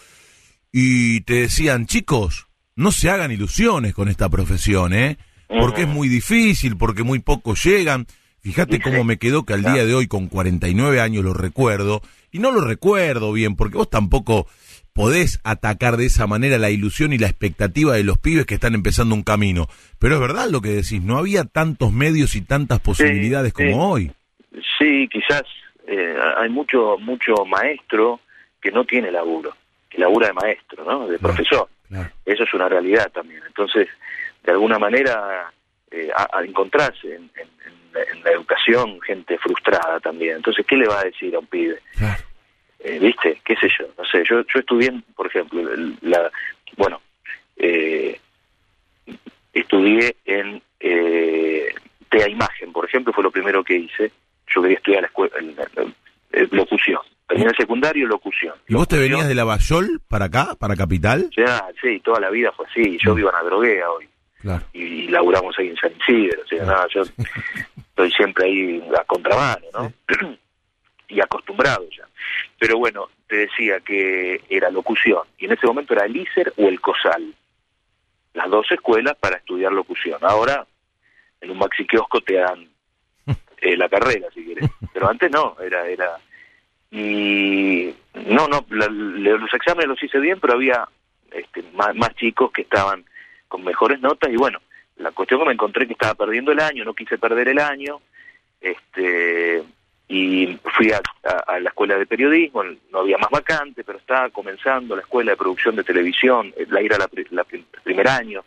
y 0.73 1.21
te 1.21 1.35
decían, 1.35 1.87
chicos, 1.87 2.49
no 2.77 2.91
se 2.91 3.11
hagan 3.11 3.31
ilusiones 3.31 3.95
con 3.95 4.09
esta 4.09 4.29
profesión, 4.29 4.93
¿eh? 4.93 5.19
Porque 5.49 5.83
es 5.83 5.89
muy 5.89 6.09
difícil, 6.09 6.77
porque 6.77 7.03
muy 7.03 7.21
pocos 7.21 7.62
llegan. 7.62 8.06
Fíjate 8.44 8.81
cómo 8.81 9.02
me 9.02 9.19
quedó 9.19 9.44
que 9.44 9.55
al 9.55 9.62
día 9.62 9.85
de 9.85 9.94
hoy, 9.94 10.06
con 10.06 10.29
49 10.29 11.00
años, 11.00 11.25
lo 11.25 11.35
recuerdo. 11.35 12.00
Y 12.31 12.38
no 12.38 12.52
lo 12.52 12.61
recuerdo 12.61 13.32
bien, 13.32 13.56
porque 13.56 13.76
vos 13.76 13.91
tampoco 13.91 14.46
podés 14.93 15.41
atacar 15.43 15.96
de 15.96 16.06
esa 16.06 16.29
manera 16.29 16.58
la 16.58 16.70
ilusión 16.70 17.13
y 17.13 17.19
la 17.19 17.27
expectativa 17.27 17.94
de 17.94 18.05
los 18.05 18.19
pibes 18.19 18.46
que 18.46 18.55
están 18.55 18.74
empezando 18.74 19.15
un 19.15 19.24
camino. 19.24 19.67
Pero 19.98 20.15
es 20.15 20.20
verdad 20.20 20.48
lo 20.48 20.60
que 20.60 20.69
decís, 20.69 21.03
no 21.03 21.19
había 21.19 21.44
tantos 21.44 21.93
medios 21.93 22.36
y 22.36 22.43
tantas 22.43 22.79
posibilidades 22.81 23.53
como 23.53 23.91
hoy. 23.91 24.13
Sí, 24.79 25.08
quizás 25.10 25.43
eh, 25.89 26.15
hay 26.36 26.48
mucho, 26.48 26.96
mucho 26.98 27.34
maestro 27.46 28.20
que 28.60 28.70
no 28.70 28.84
tiene 28.84 29.10
laburo 29.10 29.53
labura 29.96 30.29
de 30.29 30.32
maestro, 30.32 30.84
¿no? 30.84 31.06
De 31.06 31.19
profesor. 31.19 31.69
Eso 32.24 32.43
es 32.43 32.55
una 32.55 32.69
realidad 32.69 33.10
también. 33.13 33.43
Entonces, 33.46 33.89
de 34.43 34.53
alguna 34.53 34.79
manera, 34.79 35.53
eh, 35.91 36.10
a, 36.15 36.43
encontrarse 36.43 37.15
en, 37.15 37.31
la 38.24 38.31
educación 38.31 39.01
gente 39.03 39.39
frustrada 39.39 40.01
también. 40.01 40.36
Entonces, 40.36 40.65
¿qué 40.67 40.77
le 40.77 40.89
va 40.89 41.01
a 41.01 41.05
decir 41.05 41.34
a 41.34 41.39
un 41.39 41.46
pibe? 41.46 41.81
Eh, 42.81 42.98
¿Viste? 42.98 43.41
¿Qué 43.44 43.56
sé 43.56 43.69
yo? 43.79 43.86
No 43.96 44.05
sé, 44.05 44.22
yo, 44.29 44.43
yo 44.43 44.60
estudié, 44.60 44.93
por 45.17 45.27
ejemplo, 45.27 45.63
la, 46.03 46.31
bueno, 46.77 47.01
eh, 47.56 48.19
estudié 49.53 50.17
en 50.24 50.60
eh, 50.81 51.74
TEA 52.10 52.29
Imagen, 52.29 52.72
por 52.72 52.84
ejemplo, 52.84 53.13
fue 53.13 53.24
lo 53.24 53.31
primero 53.31 53.65
que 53.65 53.77
hice. 53.77 54.13
Yo 54.48 54.60
quería 54.60 54.77
estudiar 54.77 55.01
la 55.03 55.06
escuela, 55.08 55.36
locución. 56.51 57.01
Terminé 57.27 57.51
el 57.51 57.56
secundario, 57.56 58.06
locución. 58.06 58.55
¿Y 58.69 58.74
vos 58.74 58.86
te 58.86 58.98
venías 58.98 59.27
de 59.27 59.34
Lavallol 59.34 60.01
para 60.06 60.27
acá, 60.27 60.55
para 60.58 60.77
Capital? 60.77 61.31
Ya, 61.34 61.67
sí, 61.81 62.01
toda 62.01 62.20
la 62.20 62.29
vida 62.29 62.53
fue 62.53 62.67
así. 62.67 62.98
Yo 63.03 63.13
mm. 63.13 63.17
vivo 63.17 63.31
en 63.31 63.36
Adroguea 63.36 63.91
hoy. 63.91 64.08
Claro. 64.43 64.63
Y, 64.74 65.08
laburamos 65.08 65.58
ahí 65.58 65.69
en 65.69 65.77
San 65.77 65.93
Isidro. 66.01 66.43
O 66.43 66.46
sea, 66.46 66.65
nada, 66.65 66.86
yo 66.93 67.03
estoy 67.94 68.10
siempre 68.10 68.46
ahí 68.46 68.82
a 68.98 69.05
contramano, 69.05 69.65
¿no? 69.72 69.93
y 71.08 71.20
acostumbrado 71.20 71.86
ya. 71.96 72.08
Pero 72.58 72.79
bueno, 72.79 73.08
te 73.29 73.36
decía 73.36 73.79
que 73.81 74.43
era 74.48 74.69
locución. 74.70 75.22
Y 75.39 75.44
en 75.44 75.53
ese 75.53 75.67
momento 75.67 75.94
era 75.94 76.05
el 76.05 76.17
ISER 76.17 76.53
o 76.56 76.69
el 76.69 76.81
COSAL. 76.81 77.34
Las 78.32 78.51
dos 78.51 78.67
escuelas 78.72 79.17
para 79.19 79.36
estudiar 79.36 79.72
locución. 79.72 80.19
Ahora, 80.22 80.67
en 81.41 81.51
un 81.51 81.58
maxi 81.58 81.86
kiosco 81.86 82.20
te 82.20 82.34
dan 82.34 82.69
eh, 83.60 83.77
la 83.77 83.89
carrera, 83.89 84.27
si 84.34 84.44
quieres. 84.44 84.69
Pero 84.93 85.08
antes 85.08 85.31
no, 85.31 85.56
era 85.60 85.86
era 85.86 86.19
y 86.91 87.93
no, 88.15 88.46
no, 88.46 88.65
los 88.70 89.53
exámenes 89.53 89.89
los 89.89 90.03
hice 90.03 90.20
bien, 90.20 90.39
pero 90.41 90.55
había 90.55 90.89
este, 91.32 91.65
más, 91.72 92.15
chicos 92.15 92.53
que 92.53 92.63
estaban 92.63 93.05
con 93.48 93.65
mejores 93.65 94.01
notas 94.01 94.31
y 94.32 94.36
bueno, 94.36 94.60
la 94.96 95.10
cuestión 95.13 95.41
que 95.41 95.46
me 95.46 95.53
encontré 95.53 95.86
que 95.86 95.93
estaba 95.93 96.15
perdiendo 96.15 96.53
el 96.53 96.60
año, 96.60 96.84
no 96.84 96.94
quise 96.94 97.19
perder 97.19 97.48
el 97.48 97.58
año, 97.58 98.01
este 98.60 99.63
y 100.06 100.58
fui 100.77 100.93
a, 100.93 101.01
la 101.60 101.69
escuela 101.70 101.96
de 101.96 102.06
periodismo, 102.06 102.63
no 102.93 102.98
había 102.98 103.17
más 103.17 103.31
vacante, 103.31 103.84
pero 103.84 103.98
estaba 103.98 104.29
comenzando 104.29 104.94
la 104.94 105.03
escuela 105.03 105.31
de 105.31 105.36
producción 105.36 105.77
de 105.77 105.84
televisión, 105.84 106.53
eh, 106.56 106.67
la 106.69 106.81
era 106.81 106.98
la, 106.98 107.08
primer 107.82 108.08
año, 108.08 108.44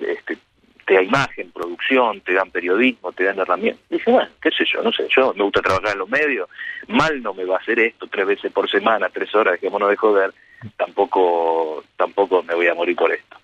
este, 0.00 0.38
te 0.86 0.94
da 0.94 1.02
imagen, 1.02 1.50
producción, 1.50 2.20
te 2.20 2.34
dan 2.34 2.50
periodismo, 2.50 3.12
te 3.12 3.24
dan 3.24 3.40
herramientas. 3.40 3.84
Dije, 3.90 4.10
bueno, 4.10 4.30
qué 4.40 4.50
sé 4.50 4.64
yo, 4.72 4.82
no 4.82 4.92
sé, 4.92 5.08
yo 5.14 5.34
me 5.34 5.42
gusta 5.42 5.62
trabajar 5.62 5.92
en 5.92 5.98
los 5.98 6.08
medios, 6.08 6.48
mal 6.86 7.20
no 7.22 7.34
me 7.34 7.44
va 7.44 7.56
a 7.56 7.60
hacer 7.60 7.80
esto 7.80 8.06
tres 8.06 8.26
veces 8.26 8.52
por 8.52 8.70
semana, 8.70 9.08
tres 9.08 9.34
horas, 9.34 9.54
dejémonos 9.54 9.90
de 9.90 9.96
joder, 9.96 10.32
tampoco, 10.76 11.84
tampoco 11.96 12.44
me 12.44 12.54
voy 12.54 12.68
a 12.68 12.74
morir 12.74 12.94
por 12.94 13.12
esto. 13.12 13.36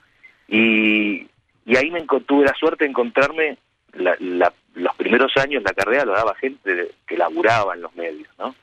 Y, 0.49 1.27
y 1.67 1.77
ahí 1.77 1.91
me 1.91 2.01
tuve 2.03 2.45
la 2.45 2.55
suerte 2.55 2.85
de 2.85 2.91
encontrarme 2.91 3.59
los 3.93 4.95
primeros 4.97 5.37
años 5.37 5.63
la 5.63 5.73
carrera 5.73 6.05
lo 6.05 6.13
daba 6.13 6.35
gente 6.37 6.93
que 7.07 7.17
laburaba 7.17 7.75
en 7.75 7.83
los 7.83 7.95
medios, 7.97 8.29
¿no? 8.39 8.55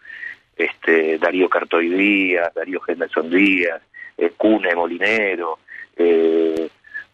Este, 0.56 1.18
Darío 1.18 1.50
Cartoy 1.50 1.90
Díaz, 1.90 2.54
Darío 2.54 2.82
Henderson 2.88 3.30
Díaz, 3.30 3.82
eh, 4.18 4.32
Cune 4.38 4.76
Molinero, 4.76 5.60
eh, 5.98 6.70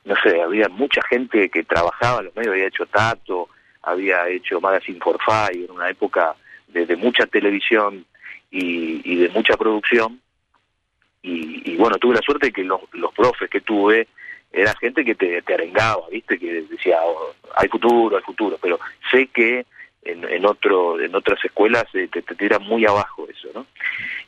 no 0.05 0.15
sé, 0.21 0.41
había 0.41 0.67
mucha 0.69 1.01
gente 1.09 1.49
que 1.49 1.63
trabajaba 1.63 2.19
en 2.19 2.25
los 2.25 2.35
medios, 2.35 2.53
había 2.53 2.67
hecho 2.67 2.85
Tato, 2.85 3.49
había 3.83 4.27
hecho 4.27 4.59
Magazine 4.59 4.99
for 4.99 5.17
Five, 5.23 5.65
en 5.65 5.71
una 5.71 5.89
época 5.89 6.35
de, 6.67 6.95
mucha 6.97 7.25
televisión 7.25 8.05
y, 8.51 9.15
de 9.15 9.29
mucha 9.29 9.55
producción. 9.55 10.19
Y, 11.21 11.75
bueno, 11.77 11.97
tuve 11.97 12.15
la 12.15 12.21
suerte 12.21 12.47
de 12.47 12.53
que 12.53 12.63
los, 12.63 12.81
los 12.93 13.13
profes 13.13 13.49
que 13.49 13.61
tuve 13.61 14.07
era 14.51 14.73
gente 14.75 15.05
que 15.05 15.15
te, 15.15 15.41
te 15.41 15.53
arengaba, 15.53 16.09
¿viste? 16.11 16.39
Que 16.39 16.63
decía, 16.63 16.99
oh, 17.03 17.33
hay 17.55 17.67
futuro, 17.69 18.17
hay 18.17 18.23
futuro, 18.23 18.57
pero 18.61 18.79
sé 19.11 19.27
que 19.27 19.65
en, 20.03 20.23
en 20.23 20.45
otro 20.45 20.99
en 20.99 21.13
otras 21.13 21.43
escuelas 21.43 21.85
eh, 21.93 22.07
te, 22.11 22.21
te 22.21 22.35
tiran 22.35 22.63
muy 22.63 22.85
abajo 22.85 23.27
eso, 23.29 23.49
¿no? 23.53 23.65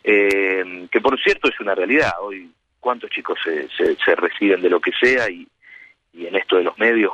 Eh, 0.03 0.87
que 0.91 1.01
por 1.01 1.19
cierto 1.21 1.49
es 1.49 1.59
una 1.59 1.75
realidad, 1.75 2.11
hoy 2.21 2.51
cuántos 2.79 3.09
chicos 3.11 3.39
se, 3.43 3.67
se, 3.69 4.15
reciben 4.15 4.61
de 4.61 4.69
lo 4.69 4.81
que 4.81 4.91
sea 4.91 5.29
y, 5.29 5.47
y 6.13 6.25
en 6.25 6.35
esto 6.35 6.57
de 6.57 6.63
los 6.63 6.77
medios, 6.77 7.13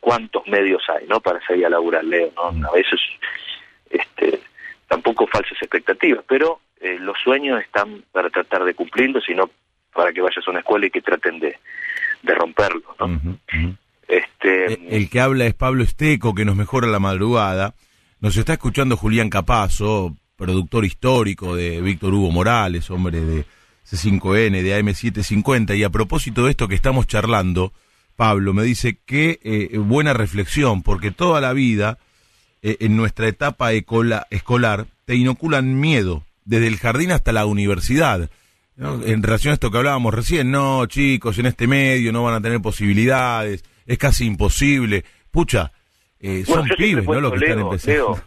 cuántos 0.00 0.46
medios 0.46 0.82
hay, 0.88 1.06
¿no? 1.06 1.20
Para 1.20 1.44
salir 1.44 1.66
a 1.66 1.70
laburar, 1.70 2.04
Leo, 2.04 2.32
¿no? 2.34 2.68
A 2.68 2.72
veces, 2.72 3.00
este, 3.90 4.40
tampoco 4.86 5.26
falsas 5.26 5.60
expectativas, 5.60 6.24
pero 6.26 6.60
eh, 6.80 6.96
los 7.00 7.18
sueños 7.18 7.60
están 7.60 8.04
para 8.12 8.30
tratar 8.30 8.64
de 8.64 8.74
cumplirlos, 8.74 9.24
sino 9.24 9.50
para 9.98 10.12
que 10.12 10.20
vayas 10.20 10.46
a 10.46 10.50
una 10.52 10.60
escuela 10.60 10.86
y 10.86 10.90
que 10.90 11.02
traten 11.02 11.40
de, 11.40 11.58
de 12.22 12.34
romperlo. 12.36 12.84
¿no? 13.00 13.36
este, 14.06 14.72
eh, 14.72 14.78
el, 14.90 15.10
que 15.10 15.20
habla 15.20 15.44
es 15.44 15.54
Pablo 15.54 15.82
Esteco, 15.82 16.36
que 16.36 16.44
nos 16.44 16.54
mejora 16.54 16.86
la 16.86 17.00
madrugada. 17.00 17.74
Nos 18.20 18.36
está 18.36 18.52
escuchando 18.52 18.96
Julián 18.96 19.28
Capazo, 19.28 20.14
productor 20.36 20.84
histórico 20.84 21.56
de 21.56 21.80
Víctor 21.80 22.14
Hugo 22.14 22.30
Morales, 22.30 22.88
hombre 22.92 23.20
de 23.20 23.44
C5N, 23.90 24.62
de 24.62 24.80
AM750. 24.80 25.76
Y 25.76 25.82
a 25.82 25.90
propósito 25.90 26.44
de 26.44 26.52
esto 26.52 26.68
que 26.68 26.76
estamos 26.76 27.08
charlando, 27.08 27.72
Pablo 28.14 28.54
me 28.54 28.62
dice 28.62 28.98
que 29.04 29.40
eh, 29.42 29.78
buena 29.78 30.12
reflexión, 30.12 30.84
porque 30.84 31.10
toda 31.10 31.40
la 31.40 31.52
vida, 31.54 31.98
eh, 32.62 32.76
en 32.78 32.96
nuestra 32.96 33.26
etapa 33.26 33.72
escolar, 33.72 34.86
te 35.06 35.16
inoculan 35.16 35.80
miedo, 35.80 36.22
desde 36.44 36.68
el 36.68 36.76
jardín 36.76 37.10
hasta 37.10 37.32
la 37.32 37.46
universidad. 37.46 38.30
En 38.78 39.22
relación 39.24 39.50
a 39.50 39.54
esto 39.54 39.72
que 39.72 39.78
hablábamos 39.78 40.14
recién, 40.14 40.52
no, 40.52 40.86
chicos, 40.86 41.36
en 41.38 41.46
este 41.46 41.66
medio 41.66 42.12
no 42.12 42.22
van 42.22 42.34
a 42.34 42.40
tener 42.40 42.60
posibilidades, 42.60 43.64
es 43.84 43.98
casi 43.98 44.24
imposible. 44.24 45.04
Pucha, 45.32 45.72
eh, 46.20 46.44
son 46.44 46.68
pibes, 46.76 47.04
¿no? 47.04 47.20
Lo 47.20 47.32
que 47.32 47.44
están 47.44 47.58
empezando. 47.58 48.20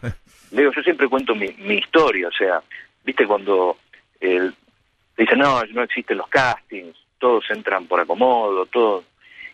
Leo, 0.50 0.70
yo 0.70 0.82
siempre 0.82 1.08
cuento 1.08 1.34
mi, 1.34 1.46
historia, 1.74 2.28
o 2.28 2.32
sea, 2.32 2.62
viste 3.02 3.26
cuando 3.26 3.78
el, 4.20 4.54
dicen, 5.16 5.38
no, 5.38 5.62
no 5.72 5.82
existen 5.82 6.18
los 6.18 6.28
castings, 6.28 6.96
todos 7.18 7.44
entran 7.50 7.86
por 7.86 8.00
acomodo, 8.00 8.66
todo. 8.66 9.04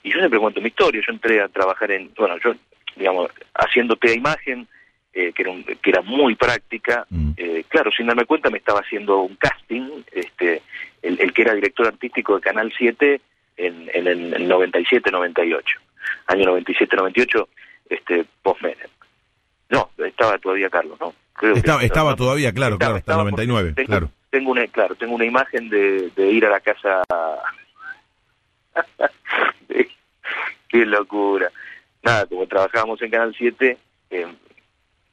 Y 0.02 0.11
yo 0.12 0.19
siempre 0.19 0.40
cuento 0.40 0.61
mi 0.61 0.69
historia, 0.69 1.00
yo 1.07 1.12
entré 1.12 1.40
a 1.40 1.49
trabajar 1.49 1.93
en, 1.93 2.11
bueno, 2.17 2.37
yo, 2.43 2.55
digamos, 2.97 3.31
haciéndote 3.55 4.11
a 4.11 4.14
imagen, 4.14 4.67
eh, 5.12 5.33
que, 5.33 5.43
era 5.43 5.52
que 5.83 5.90
era 5.90 6.02
muy 6.02 6.35
práctica. 6.35 7.07
Mm. 7.11 7.31
Eh, 7.37 7.64
claro, 7.69 7.90
sin 7.97 8.07
darme 8.07 8.25
cuenta 8.25 8.50
me 8.50 8.59
estaba 8.59 8.81
haciendo 8.81 9.21
un 9.21 9.37
casting, 9.37 10.02
este, 10.12 10.62
el, 11.02 11.33
que 11.33 11.43
era 11.43 11.55
director 11.55 11.87
artístico 11.87 12.37
de 12.37 12.40
Canal 12.40 12.73
7 12.76 13.21
en, 13.57 13.90
en 13.93 14.07
el 14.07 14.49
97-98. 14.49 15.62
Año 16.26 16.45
97-98, 16.57 17.47
este, 17.90 18.25
post 18.43 18.61
-Menem. 18.62 18.88
No, 19.71 19.90
estaba 19.99 20.38
todavía 20.38 20.71
Carlos, 20.71 20.99
¿no? 21.00 21.14
Creo 21.35 21.55
estaba, 21.55 21.83
estaba 21.83 22.17
todavía, 22.17 22.52
claro, 22.52 22.78
claro, 22.78 22.97
hasta 22.97 23.12
el 23.12 23.19
99, 23.19 23.73
tengo, 23.75 23.87
claro. 23.87 24.11
Tengo 24.31 24.50
una, 24.50 24.67
claro, 24.67 24.95
tengo 24.95 25.14
una 25.14 25.25
imagen 25.25 25.69
de, 25.69 26.11
de 26.11 26.31
ir 26.31 26.47
a 26.47 26.50
la 26.50 26.61
casa... 26.61 27.02
Qué 30.69 30.85
locura. 30.85 31.50
Nada, 32.02 32.26
como 32.26 32.47
trabajábamos 32.47 33.00
en 33.00 33.11
Canal 33.11 33.35
7, 33.37 33.78
eh, 34.11 34.26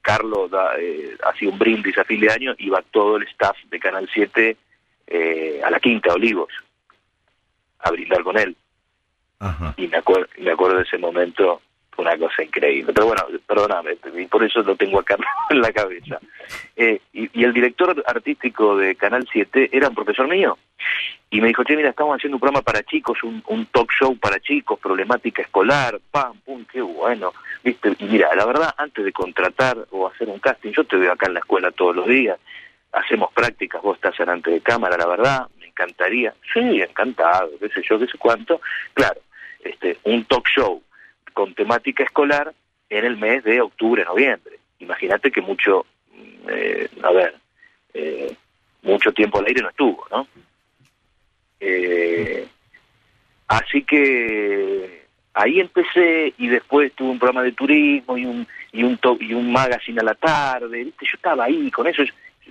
Carlos 0.01 0.51
da, 0.51 0.77
eh, 0.77 1.15
hacía 1.23 1.49
un 1.49 1.57
brindis 1.57 1.97
a 1.97 2.03
fin 2.03 2.19
de 2.19 2.29
año, 2.29 2.53
iba 2.57 2.81
todo 2.91 3.17
el 3.17 3.23
staff 3.23 3.57
de 3.69 3.79
Canal 3.79 4.09
7 4.13 4.57
eh, 5.07 5.61
a 5.63 5.69
la 5.69 5.79
Quinta 5.79 6.13
Olivos 6.13 6.49
a 7.79 7.91
brindar 7.91 8.23
con 8.23 8.37
él. 8.37 8.55
Y 9.77 9.87
me, 9.87 9.97
acuerdo, 9.97 10.27
me 10.39 10.51
acuerdo 10.51 10.77
de 10.77 10.83
ese 10.83 10.97
momento, 10.97 11.61
una 11.97 12.17
cosa 12.17 12.43
increíble. 12.43 12.91
Pero 12.93 13.07
bueno, 13.07 13.23
perdóname, 13.45 13.97
y 14.17 14.25
por 14.25 14.43
eso 14.43 14.61
lo 14.63 14.75
tengo 14.75 14.99
acá 14.99 15.17
en 15.49 15.61
la 15.61 15.71
cabeza. 15.71 16.19
Eh, 16.75 16.99
y, 17.13 17.43
el 17.43 17.53
director 17.53 18.03
artístico 18.07 18.75
de 18.77 18.95
Canal 18.95 19.27
7 19.31 19.69
era 19.71 19.89
un 19.89 19.95
profesor 19.95 20.27
mío. 20.27 20.57
Y 21.29 21.41
me 21.41 21.47
dijo, 21.47 21.63
che, 21.63 21.75
mira, 21.75 21.89
estamos 21.89 22.15
haciendo 22.15 22.37
un 22.37 22.41
programa 22.41 22.61
para 22.61 22.83
chicos, 22.83 23.21
un, 23.23 23.43
un 23.47 23.65
talk 23.67 23.91
show 23.91 24.17
para 24.17 24.39
chicos, 24.39 24.79
problemática 24.79 25.41
escolar, 25.41 25.99
pam, 26.11 26.37
pum, 26.39 26.65
qué 26.71 26.81
bueno. 26.81 27.33
¿Viste? 27.63 27.95
Y 27.99 28.05
mira, 28.05 28.33
la 28.35 28.45
verdad, 28.45 28.73
antes 28.77 29.03
de 29.03 29.11
contratar 29.11 29.77
o 29.91 30.07
hacer 30.07 30.29
un 30.29 30.39
casting, 30.39 30.71
yo 30.71 30.83
te 30.85 30.97
veo 30.97 31.11
acá 31.11 31.27
en 31.27 31.33
la 31.33 31.39
escuela 31.39 31.71
todos 31.71 31.95
los 31.95 32.07
días, 32.07 32.39
hacemos 32.95 33.31
prácticas, 33.33 33.81
vos 33.81 33.97
estás 33.97 34.17
delante 34.17 34.51
de 34.51 34.61
cámara, 34.61 34.97
la 34.97 35.07
verdad, 35.07 35.47
me 35.59 35.67
encantaría. 35.67 36.33
Sí, 36.53 36.81
encantado, 36.81 37.51
qué 37.59 37.69
sé 37.69 37.81
yo, 37.87 37.99
qué 37.99 38.07
sé 38.07 38.17
cuánto. 38.17 38.61
Claro, 38.93 39.21
este, 39.63 39.97
un 40.03 40.25
talk 40.25 40.47
show 40.47 40.81
con 41.33 41.53
temática 41.53 42.03
escolar 42.03 42.53
en 42.89 43.05
el 43.05 43.17
mes 43.17 43.43
de 43.43 43.61
octubre, 43.61 44.03
noviembre. 44.05 44.59
Imagínate 44.79 45.31
que 45.31 45.41
mucho, 45.41 45.85
mm, 46.11 46.49
eh, 46.49 46.89
a 47.03 47.11
ver, 47.11 47.35
eh, 47.93 48.33
mucho 48.83 49.11
tiempo 49.11 49.39
al 49.39 49.47
aire 49.47 49.61
no 49.61 49.69
estuvo, 49.69 50.05
¿no? 50.11 50.27
Eh, 51.59 52.47
así 53.47 53.83
que 53.83 55.05
ahí 55.33 55.59
empecé 55.59 56.33
y 56.37 56.47
después 56.47 56.93
tuve 56.93 57.09
un 57.09 57.19
programa 57.19 57.43
de 57.43 57.51
turismo 57.51 58.17
y 58.17 58.25
un 58.25 58.47
y 58.71 58.83
un 58.83 58.99
y 59.19 59.33
un 59.33 59.51
magazine 59.51 59.99
a 60.01 60.03
la 60.03 60.15
tarde, 60.15 60.83
¿viste? 60.83 61.05
Yo 61.05 61.15
estaba 61.15 61.45
ahí 61.45 61.71
con 61.71 61.87
eso, 61.87 62.03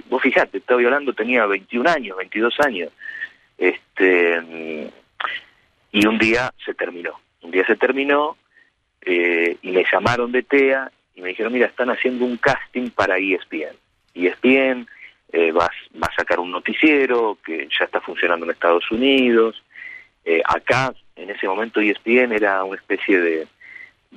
vos 0.09 0.23
fijate, 0.23 0.59
estaba 0.59 0.81
hablando, 0.81 1.13
tenía 1.13 1.47
21 1.47 1.89
años, 1.89 2.17
22 2.17 2.61
años. 2.61 2.93
Este 3.59 4.91
y 5.95 6.07
un 6.07 6.19
día 6.19 6.53
se 6.65 6.75
terminó. 6.75 7.21
Un 7.43 7.53
día 7.53 7.65
se 7.67 7.77
terminó 7.77 8.37
eh, 9.03 9.57
y 9.63 9.71
me 9.71 9.85
llamaron 9.91 10.33
de 10.33 10.43
TEA 10.43 10.91
y 11.15 11.23
me 11.23 11.29
dijeron, 11.29 11.53
mira, 11.53 11.67
están 11.67 11.89
haciendo 11.89 12.25
un 12.25 12.37
casting 12.37 12.91
para 12.91 13.19
ESPN. 13.19 13.77
ESPN 14.15 14.89
eh, 15.33 15.53
va, 15.53 15.71
va, 16.03 16.09
a 16.09 16.15
sacar 16.17 16.41
un 16.41 16.51
noticiero 16.51 17.39
que 17.45 17.69
ya 17.79 17.85
está 17.85 18.01
funcionando 18.01 18.45
en 18.45 18.51
Estados 18.51 18.91
Unidos. 18.91 19.63
Eh, 20.25 20.43
acá, 20.45 20.93
en 21.15 21.31
ese 21.31 21.47
momento, 21.47 21.81
ESPN 21.81 22.33
era 22.33 22.65
una 22.65 22.77
especie 22.77 23.21
de, 23.21 23.47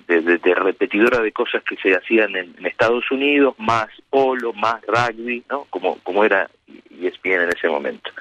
de, 0.08 0.56
repetidora 0.56 1.22
de 1.22 1.32
cosas 1.32 1.64
que 1.64 1.76
se 1.78 1.96
hacían 1.96 2.36
en, 2.36 2.66
Estados 2.66 3.10
Unidos, 3.12 3.56
más 3.58 3.88
polo, 4.10 4.54
más 4.54 4.82
rugby, 4.88 5.44
¿no? 5.50 5.66
Como, 5.70 5.98
como 6.00 6.24
era 6.24 6.50
ESPN 6.90 7.44
en 7.44 7.50
ese 7.50 7.68
momento. 7.68 8.12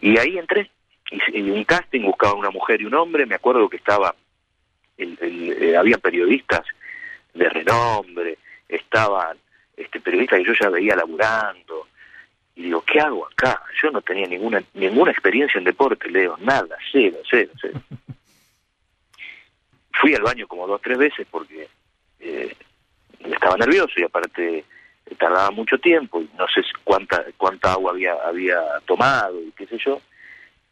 Y 0.00 0.18
ahí 0.18 0.38
entré, 0.38 0.70
y, 1.10 1.50
un 1.50 1.64
casting, 1.64 2.02
buscaba 2.02 2.34
una 2.34 2.50
mujer 2.50 2.80
y 2.80 2.86
un 2.86 2.94
hombre, 2.94 3.26
me 3.26 3.34
acuerdo 3.34 3.68
que 3.68 3.76
estaba 3.76 4.14
el, 4.98 5.18
eh, 5.20 5.76
había 5.76 5.98
periodistas 5.98 6.64
de 7.34 7.48
renombre, 7.48 8.38
estaban 8.68 9.36
este, 9.76 10.00
periodistas 10.00 10.40
que 10.40 10.46
yo 10.46 10.52
ya 10.60 10.68
veía 10.68 10.96
laburando, 10.96 11.86
y 12.56 12.64
digo, 12.64 12.82
¿qué 12.82 13.00
hago 13.00 13.26
acá? 13.26 13.62
Yo 13.82 13.90
no 13.90 14.02
tenía 14.02 14.26
ninguna 14.26 14.62
ninguna 14.74 15.12
experiencia 15.12 15.58
en 15.58 15.64
deporte, 15.64 16.10
Leo, 16.10 16.36
nada, 16.42 16.76
cero, 16.92 17.16
cero, 17.30 17.50
cero. 17.60 17.80
Fui 20.10 20.16
al 20.16 20.22
baño 20.22 20.48
como 20.48 20.66
dos, 20.66 20.80
tres 20.82 20.98
veces 20.98 21.24
porque 21.30 21.68
eh, 22.18 22.52
estaba 23.20 23.56
nervioso 23.56 23.92
y 23.96 24.02
aparte 24.02 24.64
tardaba 25.16 25.52
mucho 25.52 25.78
tiempo 25.78 26.20
y 26.20 26.28
no 26.36 26.48
sé 26.48 26.62
cuánta 26.82 27.24
cuánta 27.36 27.74
agua 27.74 27.92
había 27.92 28.14
había 28.14 28.60
tomado 28.86 29.40
y 29.40 29.52
qué 29.52 29.68
sé 29.68 29.78
yo. 29.78 30.00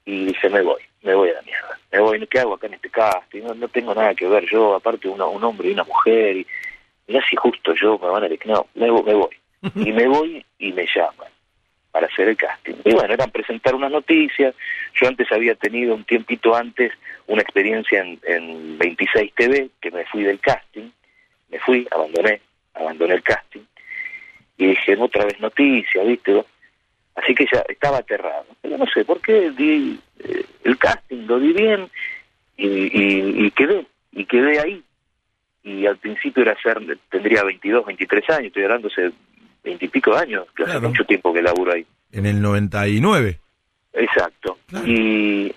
Y 0.04 0.24
dije 0.24 0.48
me 0.50 0.60
voy 0.62 0.82
me 1.02 1.14
voy 1.14 1.30
a 1.30 1.34
la 1.34 1.42
mierda. 1.42 1.78
Me 1.92 2.00
voy 2.00 2.26
qué 2.26 2.40
hago 2.40 2.54
acá 2.54 2.66
en 2.66 2.74
este 2.74 2.90
casting 2.90 3.42
no, 3.42 3.54
no 3.54 3.68
tengo 3.68 3.94
nada 3.94 4.12
que 4.12 4.26
ver. 4.26 4.44
Yo 4.50 4.74
aparte 4.74 5.06
una, 5.06 5.26
un 5.26 5.44
hombre 5.44 5.68
y 5.68 5.72
una 5.72 5.84
mujer 5.84 6.38
y 6.38 6.46
mira 7.06 7.24
si 7.30 7.36
justo 7.36 7.74
yo 7.80 7.96
me 7.96 8.08
van 8.08 8.24
a 8.24 8.28
decir 8.28 8.44
no 8.48 8.66
me, 8.74 8.90
me 8.90 9.14
voy 9.14 9.36
y 9.76 9.92
me 9.92 10.08
voy 10.08 10.44
y 10.58 10.72
me 10.72 10.84
llaman 10.92 11.30
para 11.92 12.08
hacer 12.08 12.28
el 12.28 12.36
casting. 12.36 12.74
Y 12.84 12.92
bueno, 12.92 13.14
eran 13.14 13.30
presentar 13.30 13.76
unas 13.76 13.92
noticias. 13.92 14.52
Yo 14.94 15.06
antes 15.06 15.30
había 15.30 15.54
tenido 15.54 15.94
un 15.94 16.02
tiempito 16.02 16.56
antes 16.56 16.92
una 17.28 17.42
experiencia 17.42 18.00
en, 18.00 18.18
en 18.24 18.78
26 18.78 19.32
TV, 19.34 19.70
que 19.80 19.90
me 19.90 20.04
fui 20.06 20.24
del 20.24 20.40
casting, 20.40 20.90
me 21.50 21.58
fui, 21.60 21.86
abandoné, 21.90 22.40
abandoné 22.74 23.14
el 23.14 23.22
casting, 23.22 23.62
y 24.56 24.66
dije, 24.66 24.96
otra 24.98 25.24
vez 25.24 25.38
noticias, 25.38 26.06
¿viste? 26.06 26.44
Así 27.14 27.34
que 27.34 27.46
ya 27.52 27.64
estaba 27.68 27.98
aterrado. 27.98 28.46
Pero 28.60 28.78
no 28.78 28.86
sé 28.86 29.04
por 29.04 29.20
qué 29.20 29.50
di 29.50 29.98
eh, 30.20 30.44
el 30.64 30.78
casting, 30.78 31.26
lo 31.26 31.38
di 31.38 31.52
bien 31.52 31.88
y, 32.56 33.46
y, 33.46 33.50
quedé, 33.52 33.86
y 34.12 34.24
quedé 34.24 34.60
ahí. 34.60 34.82
Y 35.62 35.86
al 35.86 35.98
principio 35.98 36.42
era 36.42 36.56
ser, 36.60 36.80
tendría 37.10 37.44
22, 37.44 37.86
23 37.86 38.30
años, 38.30 38.46
estoy 38.46 38.64
hablando 38.64 38.88
hace 38.88 39.12
20 39.64 39.84
y 39.84 39.88
pico 39.88 40.14
años, 40.14 40.46
que 40.56 40.64
hace 40.64 40.80
mucho 40.80 41.04
tiempo 41.04 41.32
que 41.32 41.42
laburo 41.42 41.72
ahí. 41.72 41.86
En 42.10 42.26
el 42.26 42.40
99. 42.40 43.38
Exacto. 43.92 44.58
Y, 44.86 45.52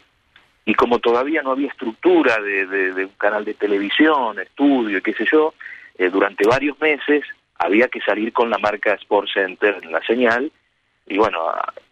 y 0.65 0.73
como 0.73 0.99
todavía 0.99 1.41
no 1.41 1.51
había 1.51 1.69
estructura 1.69 2.39
de, 2.39 2.65
de, 2.65 3.05
un 3.05 3.13
canal 3.17 3.43
de 3.43 3.55
televisión, 3.55 4.39
estudio, 4.39 5.01
qué 5.01 5.13
sé 5.13 5.25
yo, 5.29 5.53
eh, 5.97 6.09
durante 6.09 6.47
varios 6.47 6.79
meses 6.79 7.23
había 7.57 7.87
que 7.87 8.01
salir 8.01 8.31
con 8.31 8.49
la 8.49 8.57
marca 8.57 8.93
Sport 8.93 9.29
Center 9.33 9.79
en 9.81 9.91
la 9.91 10.01
señal 10.03 10.51
y 11.07 11.17
bueno, 11.17 11.39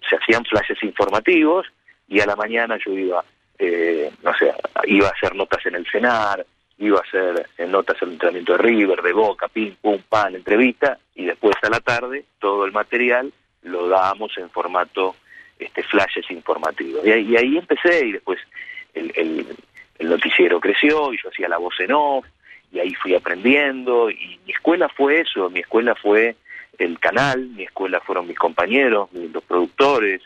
se 0.07 0.15
hacían 0.15 0.45
flashes 0.45 0.81
informativos 0.83 1.67
y 2.07 2.19
a 2.19 2.25
la 2.25 2.35
mañana 2.35 2.77
yo 2.83 2.91
iba, 2.93 3.23
eh, 3.57 4.11
no 4.23 4.33
sé, 4.35 4.53
iba 4.85 5.07
a 5.07 5.11
hacer 5.11 5.35
notas 5.35 5.65
en 5.65 5.75
el 5.75 5.85
cenar, 5.87 6.45
iba 6.77 6.99
a 6.99 7.01
hacer 7.01 7.47
eh, 7.57 7.67
notas 7.67 8.01
en 8.01 8.09
el 8.09 8.13
entrenamiento 8.13 8.53
de 8.53 8.59
River, 8.59 9.01
de 9.01 9.13
Boca, 9.13 9.47
pim, 9.47 9.75
pum, 9.81 9.99
pan, 10.07 10.35
entrevista 10.35 10.97
y 11.15 11.25
después 11.25 11.55
a 11.61 11.69
la 11.69 11.79
tarde 11.79 12.25
todo 12.39 12.65
el 12.65 12.71
material 12.71 13.31
lo 13.63 13.87
dábamos 13.89 14.37
en 14.37 14.49
formato 14.49 15.15
este 15.59 15.83
flashes 15.83 16.29
informativos. 16.31 17.05
Y 17.05 17.11
ahí, 17.11 17.27
y 17.29 17.37
ahí 17.37 17.57
empecé 17.57 18.07
y 18.07 18.11
después 18.13 18.39
el, 18.93 19.11
el, 19.15 19.45
el, 19.99 20.09
noticiero 20.09 20.59
creció 20.59 21.13
y 21.13 21.17
yo 21.21 21.29
hacía 21.29 21.49
la 21.49 21.57
voz 21.57 21.79
en 21.79 21.91
off 21.91 22.25
y 22.71 22.79
ahí 22.79 22.93
fui 22.95 23.13
aprendiendo 23.13 24.09
y 24.09 24.39
mi 24.45 24.53
escuela 24.53 24.89
fue 24.89 25.21
eso, 25.21 25.49
mi 25.49 25.59
escuela 25.59 25.95
fue 25.95 26.35
el 26.77 26.97
canal, 26.99 27.47
mi 27.49 27.63
escuela 27.63 27.99
fueron 27.99 28.27
mis 28.27 28.37
compañeros, 28.37 29.09
los 29.11 29.43
productores, 29.43 30.21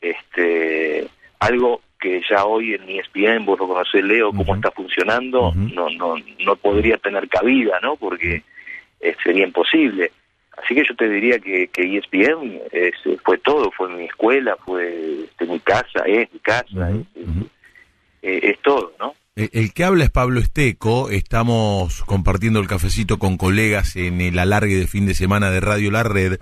este, 0.00 1.06
algo 1.38 1.80
que 2.00 2.20
ya 2.28 2.44
hoy 2.44 2.74
en 2.74 2.88
ESPN, 2.88 3.44
vos 3.44 3.60
lo 3.60 3.68
conocés, 3.68 4.02
Leo, 4.02 4.32
cómo 4.32 4.56
está 4.56 4.72
funcionando, 4.72 5.52
no, 5.54 5.88
no, 5.90 6.16
no 6.40 6.56
podría 6.56 6.96
tener 6.96 7.28
cabida, 7.28 7.78
¿no? 7.80 7.94
Porque 7.94 8.42
eh, 9.00 9.16
sería 9.22 9.46
imposible. 9.46 10.10
Así 10.56 10.74
que 10.74 10.84
yo 10.86 10.94
te 10.94 11.08
diría 11.08 11.38
que, 11.38 11.68
que 11.68 11.96
ESPN 11.96 12.60
es, 12.72 12.94
fue 13.24 13.38
todo, 13.38 13.70
fue 13.70 13.88
mi 13.88 14.04
escuela, 14.04 14.56
fue 14.64 15.24
este, 15.24 15.46
mi 15.46 15.60
casa, 15.60 16.04
es 16.06 16.32
mi 16.32 16.38
casa, 16.40 16.90
es 18.22 18.58
todo, 18.62 18.92
¿no? 18.98 19.14
Eh, 19.34 19.48
el 19.52 19.72
que 19.72 19.84
habla 19.84 20.04
es 20.04 20.10
Pablo 20.10 20.40
Esteco, 20.40 21.08
estamos 21.08 22.02
compartiendo 22.04 22.60
el 22.60 22.68
cafecito 22.68 23.18
con 23.18 23.38
colegas 23.38 23.96
en 23.96 24.20
el 24.20 24.38
alargue 24.38 24.76
de 24.76 24.86
fin 24.86 25.06
de 25.06 25.14
semana 25.14 25.50
de 25.50 25.60
Radio 25.60 25.90
La 25.90 26.02
Red 26.02 26.38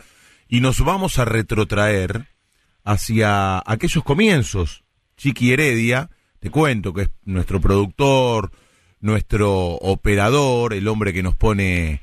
y 0.48 0.60
nos 0.60 0.84
vamos 0.84 1.20
a 1.20 1.24
retrotraer 1.24 2.26
hacia 2.82 3.62
aquellos 3.64 4.02
comienzos. 4.02 4.82
Chiqui 5.16 5.52
Heredia, 5.52 6.10
te 6.40 6.50
cuento 6.50 6.92
que 6.92 7.02
es 7.02 7.10
nuestro 7.24 7.60
productor, 7.60 8.50
nuestro 9.00 9.74
operador, 9.74 10.74
el 10.74 10.88
hombre 10.88 11.12
que 11.12 11.22
nos 11.22 11.36
pone 11.36 12.00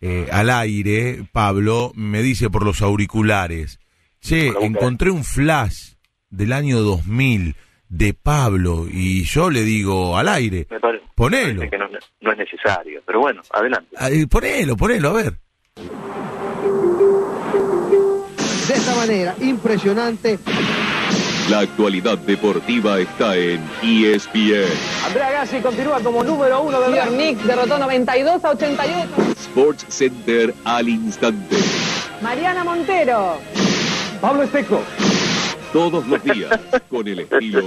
eh, 0.00 0.28
al 0.30 0.50
aire, 0.50 1.24
Pablo, 1.32 1.92
me 1.94 2.22
dice 2.22 2.50
por 2.50 2.64
los 2.64 2.82
auriculares, 2.82 3.80
che, 4.20 4.52
encontré 4.60 5.10
un 5.10 5.24
flash 5.24 5.94
del 6.30 6.52
año 6.52 6.80
2000 6.80 7.56
de 7.88 8.14
Pablo 8.14 8.86
y 8.90 9.24
yo 9.24 9.50
le 9.50 9.62
digo 9.62 10.18
al 10.18 10.28
aire, 10.28 10.66
ponelo. 11.14 11.62
no, 12.20 12.32
es 12.32 12.38
necesario, 12.38 13.02
pero 13.06 13.20
bueno, 13.20 13.42
adelante. 13.50 13.96
ponelo, 14.28 14.76
ponelo, 14.76 15.08
a 15.08 15.12
ver. 15.12 15.38
De 18.68 18.74
esta 18.74 18.94
manera, 18.94 19.34
impresionante. 19.40 20.38
La 21.50 21.60
actualidad 21.60 22.18
deportiva 22.18 23.00
está 23.00 23.36
en 23.36 23.62
ESPN. 23.82 24.66
Andrea 25.06 25.30
Gassi 25.32 25.60
continúa 25.60 26.00
como 26.00 26.22
número 26.22 26.62
uno 26.62 26.80
del 26.80 27.16
Nick 27.16 27.38
derrotó 27.38 27.78
92 27.78 28.44
a 28.44 28.50
88. 28.50 29.08
Sports 29.38 29.86
Center 29.88 30.54
al 30.64 30.88
instante. 30.88 31.56
Mariana 32.20 32.64
Montero. 32.64 33.38
Pablo 34.20 34.42
Esteco 34.42 34.82
todos 35.72 36.06
los 36.06 36.22
días 36.22 36.50
con 36.88 37.06
el 37.06 37.20
estilo 37.20 37.60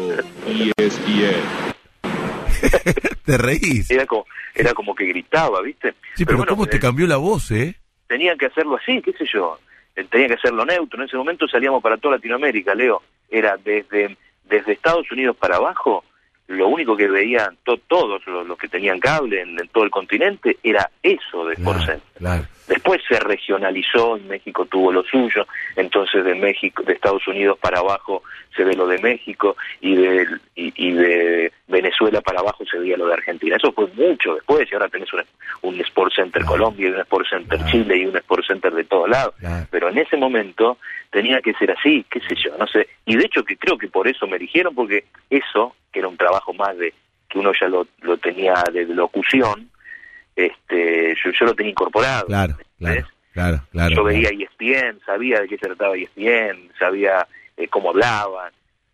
ESPN. 0.77 1.71
te 3.25 3.37
reís. 3.37 3.89
Era 3.89 4.05
como, 4.05 4.25
era 4.55 4.73
como 4.73 4.95
que 4.95 5.05
gritaba, 5.05 5.61
¿viste? 5.61 5.95
Sí, 6.15 6.25
pero, 6.25 6.45
¿cómo 6.45 6.67
te 6.67 6.77
eh, 6.77 6.79
cambió 6.79 7.07
la 7.07 7.17
voz, 7.17 7.51
eh? 7.51 7.75
Tenían 8.07 8.37
que 8.37 8.47
hacerlo 8.47 8.77
así, 8.77 9.01
qué 9.01 9.13
sé 9.13 9.25
yo. 9.31 9.59
Eh, 9.95 10.05
tenía 10.09 10.27
que 10.27 10.33
hacerlo 10.35 10.65
neutro. 10.65 11.01
En 11.01 11.07
ese 11.07 11.17
momento 11.17 11.47
salíamos 11.47 11.81
para 11.81 11.97
toda 11.97 12.15
Latinoamérica, 12.15 12.75
Leo. 12.75 13.01
Era 13.31 13.57
desde, 13.57 14.17
desde 14.45 14.73
Estados 14.73 15.11
Unidos 15.11 15.35
para 15.37 15.55
abajo, 15.55 16.03
lo 16.51 16.67
único 16.67 16.97
que 16.97 17.07
veían 17.07 17.57
todos 17.63 18.21
los, 18.27 18.57
que 18.57 18.67
tenían 18.67 18.99
cable 18.99 19.41
en, 19.41 19.55
todo 19.71 19.85
el 19.85 19.89
continente 19.89 20.57
era 20.61 20.89
eso 21.01 21.45
de 21.45 21.53
Sport 21.53 21.81
Después 22.67 23.01
se 23.07 23.19
regionalizó 23.19 24.17
y 24.17 24.21
México 24.21 24.65
tuvo 24.65 24.93
lo 24.93 25.03
suyo, 25.03 25.45
entonces 25.75 26.23
de 26.23 26.35
México, 26.35 26.83
de 26.83 26.93
Estados 26.93 27.27
Unidos 27.27 27.57
para 27.59 27.79
abajo 27.79 28.23
se 28.55 28.63
ve 28.63 28.75
lo 28.75 28.87
de 28.87 28.97
México 28.99 29.57
y 29.81 29.95
de, 29.95 30.25
y, 30.55 30.91
de 30.91 31.51
Venezuela 31.67 32.21
para 32.21 32.39
abajo 32.39 32.63
se 32.69 32.77
veía 32.79 32.95
lo 32.95 33.07
de 33.07 33.13
Argentina. 33.13 33.57
Eso 33.57 33.73
fue 33.73 33.87
mucho 33.87 34.35
después 34.35 34.69
y 34.71 34.73
ahora 34.73 34.87
tenés 34.87 35.11
un, 35.11 35.21
un 35.63 35.81
Sport 35.81 36.13
Center 36.13 36.45
Colombia 36.45 36.87
y 36.87 36.91
un 36.91 36.99
Sport 36.99 37.27
Center 37.29 37.59
Chile 37.65 37.97
y 37.97 38.05
un 38.05 38.15
Sport 38.15 38.45
Center 38.45 38.73
de 38.73 38.83
todos 38.85 39.09
lados. 39.09 39.35
Pero 39.69 39.89
en 39.89 39.97
ese 39.97 40.15
momento 40.15 40.77
tenía 41.11 41.41
que 41.41 41.53
ser 41.53 41.71
así, 41.71 42.05
qué 42.09 42.19
sé 42.21 42.35
yo, 42.35 42.57
no 42.57 42.65
sé. 42.67 42.87
Y 43.05 43.15
de 43.15 43.25
hecho 43.25 43.43
que 43.43 43.57
creo 43.57 43.77
que 43.77 43.87
por 43.87 44.07
eso 44.07 44.25
me 44.27 44.37
eligieron, 44.37 44.73
porque 44.73 45.05
eso, 45.29 45.75
que 45.91 45.99
era 45.99 46.07
un 46.07 46.17
trabajo 46.17 46.53
más 46.53 46.77
de 46.77 46.93
que 47.29 47.37
uno 47.37 47.51
ya 47.59 47.67
lo, 47.67 47.87
lo 48.01 48.17
tenía 48.17 48.55
de 48.71 48.85
locución, 48.85 49.69
este 50.35 51.13
yo, 51.23 51.31
yo 51.31 51.45
lo 51.45 51.53
tenía 51.53 51.71
incorporado. 51.71 52.25
Claro, 52.27 52.55
claro, 53.33 53.61
claro, 53.71 53.95
Yo 53.95 54.03
veía 54.03 54.29
ESPN, 54.29 54.99
sabía 55.05 55.41
de 55.41 55.47
qué 55.47 55.57
se 55.57 55.67
trataba 55.67 55.95
ESPN, 55.95 56.71
sabía 56.79 57.27
eh, 57.57 57.67
cómo 57.67 57.89
hablaban. 57.89 58.53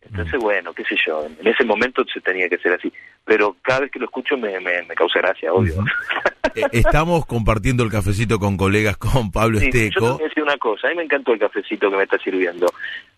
Entonces, 0.09 0.39
bueno, 0.39 0.73
qué 0.73 0.83
sé 0.85 0.95
yo, 1.05 1.25
en 1.25 1.47
ese 1.47 1.63
momento 1.63 2.03
se 2.11 2.21
tenía 2.21 2.47
que 2.49 2.57
ser 2.57 2.73
así. 2.73 2.91
Pero 3.25 3.57
cada 3.61 3.81
vez 3.81 3.91
que 3.91 3.99
lo 3.99 4.05
escucho 4.05 4.37
me, 4.37 4.59
me, 4.59 4.85
causa 4.95 5.19
gracia, 5.19 5.53
obvio. 5.53 5.83
Eh, 6.55 6.63
estamos 6.71 7.25
compartiendo 7.27 7.83
el 7.83 7.91
cafecito 7.91 8.39
con 8.39 8.57
colegas, 8.57 8.97
con 8.97 9.31
Pablo 9.31 9.59
Esteco. 9.59 9.99
Yo 9.99 10.17
te 10.17 10.23
decir 10.23 10.41
una 10.41 10.57
cosa, 10.57 10.87
a 10.87 10.89
mí 10.89 10.95
me 10.95 11.03
encantó 11.03 11.33
el 11.33 11.39
cafecito 11.39 11.91
que 11.91 11.97
me 11.97 12.03
está 12.03 12.17
sirviendo, 12.17 12.65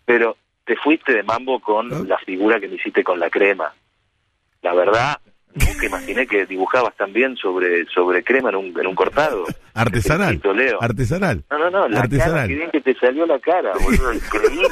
pero 0.04 0.36
te 0.66 0.76
fuiste 0.76 1.14
de 1.14 1.22
mambo 1.22 1.58
con 1.60 1.90
¿Ah? 1.90 2.02
la 2.06 2.18
figura 2.18 2.60
que 2.60 2.68
me 2.68 2.74
hiciste 2.74 3.02
con 3.02 3.18
la 3.18 3.30
crema. 3.30 3.72
La 4.60 4.74
verdad, 4.74 5.20
Nunca 5.54 5.86
imaginé 5.86 6.26
que 6.26 6.46
dibujabas 6.46 6.96
también 6.96 7.36
sobre 7.36 7.84
sobre 7.86 8.22
crema 8.22 8.50
en 8.50 8.56
un, 8.56 8.66
en 8.78 8.86
un 8.86 8.94
cortado. 8.94 9.44
Artesanal. 9.74 10.40
Artesanal. 10.80 11.44
No, 11.50 11.58
no, 11.58 11.70
no, 11.70 11.88
la 11.88 12.00
Artesanal. 12.00 12.34
cara, 12.34 12.46
bien 12.46 12.70
que 12.70 12.80
te 12.80 12.94
salió 12.94 13.26
la 13.26 13.38
cara, 13.40 13.72
boludo, 13.82 14.12
increíble. 14.14 14.68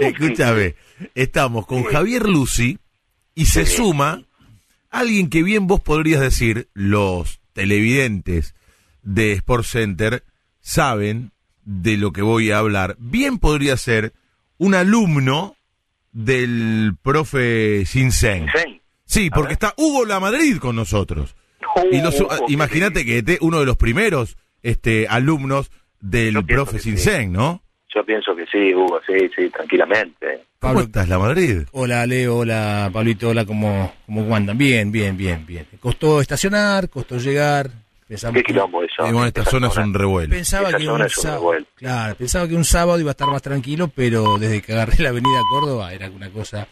Escúchame, 0.00 0.74
estamos 1.14 1.66
con 1.66 1.84
Javier 1.84 2.26
Lucy 2.26 2.78
y 3.34 3.46
se 3.46 3.66
suma 3.66 4.22
alguien 4.90 5.28
que 5.28 5.42
bien 5.42 5.66
vos 5.66 5.80
podrías 5.80 6.20
decir, 6.20 6.68
los 6.72 7.40
televidentes 7.52 8.54
de 9.02 9.32
Sport 9.32 9.64
Center 9.64 10.24
saben 10.60 11.32
de 11.64 11.96
lo 11.96 12.12
que 12.12 12.22
voy 12.22 12.50
a 12.50 12.58
hablar. 12.58 12.96
Bien 12.98 13.38
podría 13.38 13.76
ser 13.76 14.12
un 14.56 14.74
alumno 14.74 15.56
del 16.12 16.96
profe 17.02 17.84
Sinsen. 17.84 18.46
Sí, 18.54 18.77
porque 19.34 19.54
está 19.54 19.74
Hugo 19.76 20.04
La 20.04 20.20
Madrid 20.20 20.58
con 20.58 20.76
nosotros. 20.76 21.34
y 21.90 22.52
imagínate 22.52 23.04
que 23.04 23.18
este, 23.18 23.38
uno 23.40 23.60
de 23.60 23.66
los 23.66 23.76
primeros 23.76 24.36
este, 24.62 25.06
alumnos 25.08 25.70
del 26.00 26.44
profe 26.44 26.78
Sinsen, 26.78 27.32
¿no? 27.32 27.62
Yo 27.94 28.04
pienso 28.04 28.36
que 28.36 28.44
sí, 28.46 28.74
Hugo, 28.74 29.00
sí, 29.06 29.30
sí, 29.34 29.48
tranquilamente. 29.48 30.44
¿Cómo 30.60 30.80
estás, 30.80 31.08
La 31.08 31.18
Madrid? 31.18 31.62
Hola, 31.72 32.04
Leo, 32.06 32.38
hola, 32.38 32.90
Pablito, 32.92 33.30
hola, 33.30 33.44
¿cómo, 33.46 33.94
cómo 34.06 34.36
andan? 34.36 34.58
Bien, 34.58 34.92
bien, 34.92 35.16
bien, 35.16 35.46
bien. 35.46 35.66
Costó 35.80 36.20
estacionar, 36.20 36.90
costó 36.90 37.16
llegar. 37.18 37.70
Pensamos 38.06 38.36
¿Qué 38.36 38.42
quilombo 38.42 38.82
eso? 38.82 39.02
Bueno, 39.02 39.26
esta, 39.26 39.44
zona, 39.44 39.68
es 39.68 39.76
un 39.76 39.94
revuelo. 39.94 40.30
Pensaba 40.30 40.72
que 40.72 40.88
un, 40.88 41.08
sábado, 41.08 41.52
claro, 41.74 42.14
pensaba 42.14 42.48
que 42.48 42.54
un 42.54 42.64
sábado 42.64 43.00
iba 43.00 43.10
a 43.10 43.12
estar 43.12 43.28
más 43.28 43.42
tranquilo, 43.42 43.88
pero 43.94 44.38
desde 44.38 44.62
que 44.62 44.72
agarré 44.72 45.02
la 45.02 45.10
avenida 45.10 45.40
Córdoba 45.50 45.92
era 45.92 46.10
una 46.10 46.30
cosa 46.30 46.66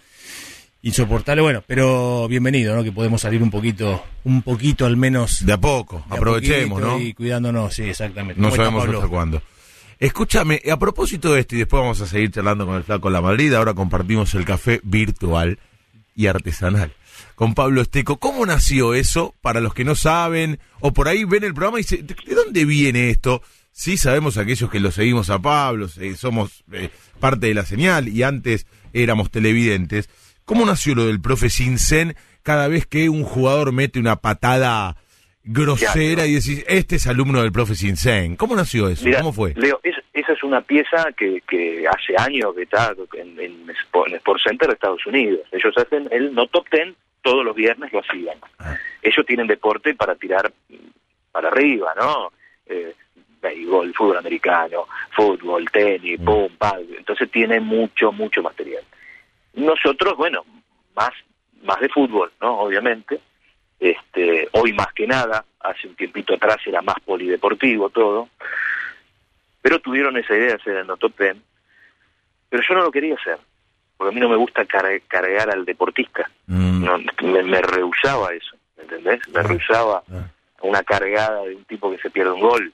insoportable. 0.87 1.42
Bueno, 1.42 1.64
pero 1.66 2.29
bienvenido, 2.29 2.77
¿no? 2.77 2.85
Que 2.85 2.92
podemos 2.92 3.20
salir 3.20 3.42
un 3.42 3.51
poquito, 3.51 4.05
un 4.22 4.42
poquito 4.42 4.87
al 4.87 4.96
menos. 4.96 5.44
De 5.44 5.53
a 5.53 5.59
poco, 5.59 6.05
aprovechemos, 6.09 6.81
¿no? 6.81 7.01
Y 7.01 7.12
cuidándonos, 7.12 7.75
sí, 7.75 7.83
exactamente. 7.85 8.40
No 8.40 8.53
sabemos 8.53 8.88
hasta 8.88 9.09
cuándo. 9.09 9.42
Escúchame, 9.99 10.62
a 10.70 10.79
propósito 10.79 11.33
de 11.33 11.40
esto, 11.40 11.57
y 11.57 11.59
después 11.59 11.81
vamos 11.81 12.01
a 12.03 12.07
seguir 12.07 12.31
charlando 12.31 12.66
con 12.66 12.77
el 12.77 12.85
Flaco 12.85 13.11
La 13.11 13.20
Madrid, 13.20 13.53
ahora 13.55 13.75
compartimos 13.75 14.33
el 14.35 14.44
café 14.44 14.81
virtual 14.85 15.59
y 16.14 16.29
artesanal 16.29 16.92
con 17.35 17.55
Pablo 17.55 17.81
Esteco. 17.81 18.18
¿Cómo 18.18 18.46
nació 18.46 18.94
eso? 18.94 19.35
Para 19.40 19.61
los 19.61 19.75
que 19.75 19.85
no 19.85 19.94
saben, 19.94 20.61
o 20.81 20.92
por 20.92 21.09
ahí 21.09 21.25
ven 21.25 21.44
el 21.44 21.55
programa 21.55 21.79
y 21.79 21.83
dicen, 21.83 22.07
¿de 22.07 22.35
dónde 22.35 22.64
viene 22.64 23.11
esto? 23.11 23.42
Sí 23.72 23.96
sabemos 23.96 24.38
aquellos 24.38 24.70
que 24.70 24.81
lo 24.81 24.92
seguimos 24.92 25.31
a 25.31 25.40
Pablo, 25.40 25.88
somos 26.16 26.64
eh, 26.72 26.90
parte 27.18 27.49
de 27.49 27.55
la 27.55 27.64
señal 27.64 28.09
y 28.09 28.22
antes 28.22 28.66
éramos 28.92 29.31
televidentes. 29.31 30.09
¿Cómo 30.46 30.64
nació 30.64 30.94
lo 30.94 31.06
del 31.06 31.20
profe 31.20 31.50
Sinsen 31.50 32.14
cada 32.44 32.68
vez 32.68 32.87
que 32.87 33.09
un 33.09 33.24
jugador 33.24 33.72
mete 33.72 33.98
una 33.98 34.14
patada 34.14 34.94
grosera 35.42 36.24
y 36.24 36.35
decís, 36.35 36.64
este 36.68 36.96
es 36.96 37.09
alumno 37.09 37.42
del 37.42 37.50
profe 37.50 37.74
Sinsen? 37.74 38.37
¿Cómo 38.37 38.54
nació 38.54 38.88
eso? 38.88 39.04
¿Cómo 39.18 39.32
fue? 39.32 39.54
Leo, 39.56 39.80
esa 39.82 40.32
es 40.32 40.44
una 40.44 40.61
pieza 40.61 41.09
que, 41.16 41.42
que 41.48 41.85
hace 41.88 42.14
años 42.16 42.54
que 42.54 42.62
está 42.62 42.94
en, 43.14 43.40
en, 43.40 43.70
Sport 43.70 44.40
Center 44.40 44.68
de 44.68 44.74
Estados 44.74 45.04
Unidos. 45.04 45.40
Ellos 45.50 45.76
hacen 45.76 46.06
el 46.12 46.32
no 46.32 46.46
top 46.46 46.68
ten 46.70 46.94
todos 47.22 47.44
los 47.44 47.56
viernes 47.56 47.92
lo 47.92 47.98
hacían. 47.98 48.38
Ah. 48.61 48.76
Ellos 49.02 49.26
tienen 49.26 49.48
deporte 49.48 49.96
para 49.96 50.14
tirar 50.14 50.52
para 51.32 51.48
arriba, 51.48 51.92
¿no? 51.96 52.30
Eh, 52.66 52.94
béisbol, 53.42 53.92
fútbol 53.94 54.18
americano, 54.18 54.87
fútbol, 55.11 55.68
tenis, 55.72 56.20
mm. 56.20 56.24
pum, 56.24 56.48
Entonces 56.96 57.28
tiene 57.32 57.59
mucho, 57.59 58.12
mucho 58.12 58.42
material. 58.42 58.85
Nosotros, 59.57 60.16
bueno, 60.16 60.45
más, 60.95 61.11
más 61.62 61.81
de 61.81 61.88
fútbol, 61.88 62.33
¿no? 62.40 62.61
Obviamente. 62.61 63.21
Este, 63.79 64.49
hoy 64.53 64.73
más 64.73 64.90
que 64.95 65.07
nada, 65.07 65.45
hace 65.61 65.87
un 65.87 65.97
tiempito 65.97 66.35
atrás 66.35 66.57
era 66.64 66.81
más 66.81 66.97
polideportivo 67.05 67.90
todo. 67.90 68.29
Pero 69.61 69.81
tuvieron 69.81 70.16
esa 70.16 70.35
idea 70.35 70.49
de 70.49 70.55
hacer 70.55 70.77
el 70.77 70.87
no 70.87 70.97
top 70.97 71.14
ten. 71.14 71.42
Pero 72.49 72.62
yo 72.66 72.75
no 72.75 72.83
lo 72.83 72.90
quería 72.90 73.16
hacer 73.16 73.38
porque 73.97 74.12
a 74.12 74.14
mí 74.14 74.21
no 74.21 74.29
me 74.29 74.37
gusta 74.37 74.64
cargar 74.66 75.51
al 75.51 75.64
deportista. 75.64 76.29
Mm. 76.47 76.85
No, 76.85 76.99
me, 77.23 77.62
rehusaba 77.62 78.33
eso, 78.35 78.57
¿entendés? 78.77 79.27
Me 79.29 79.40
ah. 79.40 79.42
rehusaba 79.42 80.03
ah. 80.11 80.29
una 80.62 80.83
cargada 80.83 81.42
de 81.42 81.57
un 81.57 81.64
tipo 81.64 81.90
que 81.90 81.99
se 81.99 82.11
pierde 82.11 82.33
un 82.33 82.40
gol. 82.40 82.73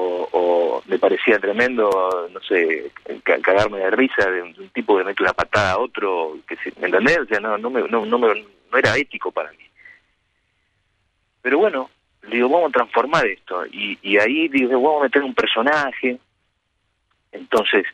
O, 0.00 0.82
me 0.86 0.98
parecía 0.98 1.38
tremendo, 1.38 1.90
no 2.32 2.40
sé, 2.40 2.90
cagarme 3.24 3.78
de 3.78 3.90
risa 3.90 4.30
de 4.30 4.42
un, 4.42 4.68
tipo 4.70 4.96
que 4.96 5.04
mete 5.04 5.22
una 5.22 5.32
patada 5.32 5.72
a 5.72 5.78
otro, 5.78 6.38
¿me 6.80 6.86
entendés? 6.86 7.18
O 7.18 7.26
sea, 7.26 7.40
no, 7.40 7.58
no, 7.58 7.68
me, 7.68 7.82
no, 7.82 8.06
no, 8.06 8.18
me, 8.18 8.28
no 8.70 8.78
era 8.78 8.96
ético 8.96 9.32
para 9.32 9.50
mí. 9.52 9.64
Pero 11.42 11.58
bueno, 11.58 11.90
digo, 12.30 12.48
vamos 12.48 12.70
a 12.70 12.72
transformar 12.72 13.26
esto. 13.26 13.66
Y, 13.66 13.98
y 14.02 14.18
ahí 14.18 14.48
digo, 14.48 14.80
vamos 14.80 15.00
a 15.00 15.04
meter 15.04 15.22
un 15.22 15.34
personaje, 15.34 16.18
entonces 17.32 17.84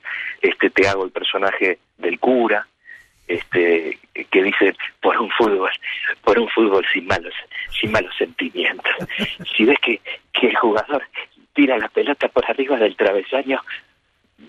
este 0.42 0.70
te 0.70 0.86
hago 0.86 1.04
el 1.04 1.10
personaje 1.10 1.78
del 1.98 2.18
cura 2.18 2.66
este 3.26 3.98
que 4.30 4.42
dice 4.42 4.76
por 5.00 5.18
un 5.18 5.30
fútbol 5.30 5.70
por 6.22 6.38
un 6.38 6.48
fútbol 6.50 6.84
sin 6.92 7.06
malos 7.06 7.32
sin 7.80 7.90
malos 7.90 8.14
sentimientos 8.16 8.92
si 9.56 9.64
ves 9.64 9.78
que 9.80 10.00
que 10.32 10.48
el 10.48 10.56
jugador 10.56 11.02
tira 11.54 11.78
la 11.78 11.88
pelota 11.88 12.28
por 12.28 12.44
arriba 12.48 12.76
del 12.76 12.96
travesaño 12.96 13.60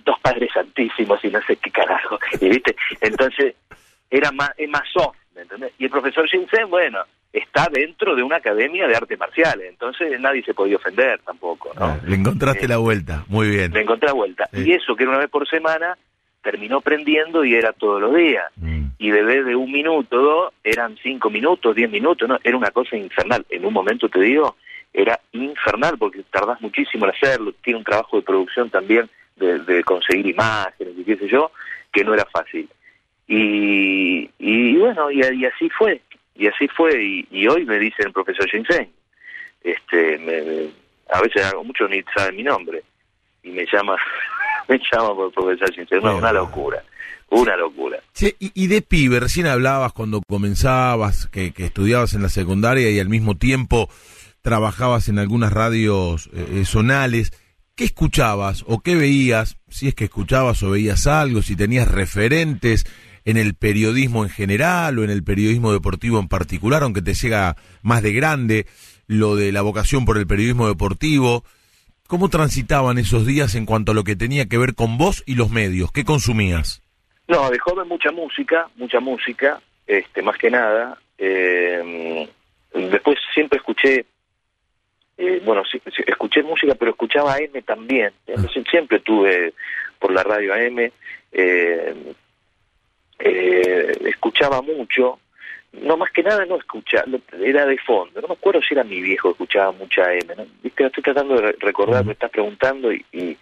dos 0.04 0.20
padres 0.20 0.50
santísimos 0.54 1.24
y 1.24 1.30
no 1.30 1.42
sé 1.44 1.56
qué 1.58 1.72
carajo 1.72 2.20
y 2.42 2.50
viste 2.50 2.76
entonces 3.02 3.56
era 4.10 4.32
más 4.32 4.52
es 4.58 4.70
más 4.70 4.84
soft 4.92 5.18
¿me 5.36 5.42
entendés? 5.42 5.72
y 5.78 5.86
el 5.86 5.92
profesor 5.92 6.28
Shinsen 6.28 6.70
bueno 6.70 7.00
está 7.36 7.68
dentro 7.72 8.16
de 8.16 8.24
una 8.24 8.38
academia 8.38 8.88
de 8.88 8.96
artes 8.96 9.20
marciales, 9.20 9.70
entonces 9.70 10.20
nadie 10.22 10.42
se 10.44 10.54
podía 10.54 10.78
ofender 10.78 11.20
tampoco. 11.20 11.72
¿no? 11.76 11.86
Ah, 11.86 12.00
le 12.06 12.16
encontraste 12.16 12.66
la 12.66 12.78
vuelta, 12.78 13.26
muy 13.28 13.50
bien. 13.50 13.74
Le 13.74 13.82
encontré 13.82 14.08
la 14.08 14.14
vuelta. 14.14 14.50
Y 14.54 14.72
eso, 14.72 14.96
que 14.96 15.04
era 15.04 15.12
una 15.12 15.20
vez 15.20 15.30
por 15.30 15.46
semana, 15.48 15.98
terminó 16.42 16.80
prendiendo 16.80 17.44
y 17.44 17.56
era 17.56 17.74
todos 17.74 18.00
los 18.00 18.16
días. 18.16 18.46
Mm. 18.56 18.86
Y 18.98 19.12
de 19.12 19.24
vez 19.24 19.46
de 19.46 19.56
un 19.56 19.70
minuto, 19.70 20.22
dos, 20.22 20.54
eran 20.64 20.96
cinco 21.04 21.30
minutos, 21.30 21.76
diez 21.76 21.90
minutos, 21.90 22.30
¿no? 22.30 22.40
Era 22.42 22.56
una 22.56 22.72
cosa 22.72 22.96
infernal. 22.96 23.46
En 23.50 23.66
un 23.66 23.74
momento, 23.74 24.08
te 24.08 24.22
digo, 24.22 24.56
era 24.96 25.20
infernal 25.34 25.98
porque 25.98 26.24
tardás 26.32 26.62
muchísimo 26.62 27.06
en 27.06 27.12
hacerlo. 27.12 27.54
Tiene 27.64 27.80
un 27.80 27.86
trabajo 27.86 28.18
de 28.18 28.24
producción 28.24 28.70
también 28.70 29.10
de, 29.36 29.84
conseguir 29.84 30.28
imágenes 30.28 30.94
y 30.98 31.04
qué 31.04 31.18
sé 31.18 31.28
yo, 31.28 31.52
que 31.92 32.04
no 32.04 32.14
era 32.14 32.26
fácil. 32.26 32.70
Y, 33.28 34.30
y 34.40 34.78
bueno, 34.78 35.12
y 35.12 35.22
así 35.46 35.70
fue 35.70 36.02
y 36.36 36.48
así 36.48 36.68
fue 36.68 37.26
y, 37.32 37.48
hoy 37.48 37.66
me 37.66 37.80
dicen 37.80 38.12
profesor 38.12 38.50
Ginseng 38.50 38.90
este 39.64 40.18
me, 40.20 40.70
a 41.10 41.22
veces 41.22 41.46
hago 41.46 41.64
mucho 41.64 41.88
ni 41.88 42.04
sabe 42.16 42.34
mi 42.34 42.44
nombre 42.44 42.84
y 43.44 43.52
me 43.52 43.66
llama 43.72 43.96
me 44.68 44.80
llama 44.92 45.16
por 45.16 45.32
profesor 45.32 45.74
Ginseng 45.74 46.04
una 46.04 46.34
locura 46.34 46.84
una 47.30 47.56
locura 47.56 48.00
y, 48.40 48.68
de 48.68 48.82
pibe 48.82 49.20
recién 49.20 49.48
hablabas 49.48 49.94
cuando 49.94 50.22
comenzabas 50.28 51.28
que, 51.28 51.54
estudiabas 51.58 52.14
en 52.14 52.22
la 52.22 52.30
secundaria 52.30 52.90
y 52.90 53.00
al 53.00 53.10
mismo 53.10 53.36
tiempo 53.36 53.90
trabajabas 54.46 55.10
en 55.10 55.18
algunas 55.18 55.52
radios 55.52 56.30
eh, 56.32 56.60
eh, 56.62 56.66
zonales 56.66 57.34
¿Qué 57.76 57.84
escuchabas 57.84 58.64
o 58.68 58.80
qué 58.80 58.96
veías? 58.96 59.58
Si 59.68 59.90
es 59.90 59.96
que 59.96 60.06
escuchabas 60.06 60.64
o 60.64 60.72
veías 60.72 61.08
algo, 61.08 61.42
si 61.42 61.58
tenías 61.58 61.92
referentes 61.92 62.86
en 63.26 63.36
el 63.36 63.54
periodismo 63.54 64.24
en 64.24 64.30
general 64.30 64.98
o 64.98 65.04
en 65.04 65.10
el 65.10 65.26
periodismo 65.26 65.74
deportivo 65.74 66.20
en 66.20 66.30
particular, 66.30 66.84
aunque 66.84 67.02
te 67.02 67.14
llega 67.14 67.58
más 67.82 68.02
de 68.02 68.14
grande 68.14 68.66
lo 69.08 69.36
de 69.36 69.52
la 69.52 69.62
vocación 69.62 70.06
por 70.06 70.18
el 70.18 70.26
periodismo 70.26 70.70
deportivo. 70.70 71.44
¿Cómo 72.08 72.30
transitaban 72.30 72.98
esos 72.98 73.26
días 73.26 73.56
en 73.56 73.66
cuanto 73.66 73.92
a 73.92 73.96
lo 73.96 74.06
que 74.06 74.16
tenía 74.16 74.46
que 74.46 74.58
ver 74.58 74.74
con 74.74 74.98
vos 74.98 75.22
y 75.26 75.36
los 75.36 75.50
medios? 75.50 75.92
¿Qué 75.92 76.06
consumías? 76.06 76.82
No, 77.28 77.50
de 77.50 77.60
joven 77.60 77.90
mucha 77.90 78.12
música, 78.12 78.70
mucha 78.78 79.02
música, 79.02 79.60
este, 79.86 80.22
más 80.22 80.38
que 80.38 80.50
nada. 80.50 80.98
Eh, 81.18 82.30
después 82.74 83.18
siempre 83.34 83.58
escuché, 83.58 84.06
eh, 85.18 85.42
bueno, 85.46 85.64
escuché 86.08 86.44
música, 86.44 86.76
pero 86.76 86.92
escuchaba 86.92 87.36
AM 87.36 87.62
también. 87.64 88.12
Entonces, 88.28 88.64
siempre 88.70 89.00
tuve 89.00 89.54
por 90.00 90.12
la 90.12 90.24
radio 90.24 90.54
AM. 90.54 90.92
Eh, 91.32 92.14
eh, 93.20 93.98
escuchaba 94.06 94.62
mucho, 94.62 95.20
no 95.72 95.98
más 95.98 96.12
que 96.12 96.22
nada 96.22 96.46
no 96.46 96.58
escuchaba, 96.58 97.06
era 97.42 97.66
de 97.66 97.78
fondo, 97.78 98.22
no 98.22 98.28
me 98.28 98.34
acuerdo 98.34 98.62
si 98.62 98.74
era 98.74 98.84
mi 98.84 99.02
viejo 99.02 99.30
que 99.30 99.34
escuchaba 99.34 99.72
mucha 99.72 100.14
M, 100.14 100.36
¿no? 100.36 100.46
¿Viste? 100.62 100.86
estoy 100.86 101.04
tratando 101.04 101.40
de 101.40 101.54
recordar, 101.60 102.06
me 102.06 102.14
estás 102.14 102.30
preguntando 102.30 102.92
y, 102.92 103.38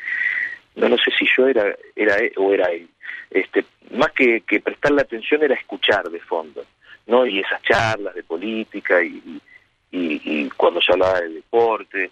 no, 0.76 0.90
no 0.90 0.98
sé 0.98 1.12
si 1.18 1.26
yo 1.36 1.48
era, 1.48 1.76
era 1.96 2.16
él 2.18 2.34
o 2.38 2.54
era 2.54 2.72
él. 2.72 2.88
Este, 3.30 3.66
más 3.92 4.12
que, 4.12 4.42
que 4.42 4.60
prestarle 4.60 5.02
atención 5.02 5.44
era 5.44 5.56
escuchar 5.56 6.10
de 6.10 6.20
fondo, 6.20 6.64
¿no? 7.08 7.26
Y 7.26 7.40
esas 7.40 7.62
charlas 7.64 8.14
de 8.14 8.24
política 8.24 9.04
y, 9.04 9.22
y, 9.26 9.42
y 9.96 10.50
cuando 10.58 10.82
se 10.82 10.92
hablaba 10.92 11.22
de 11.22 11.30
deporte, 11.30 12.12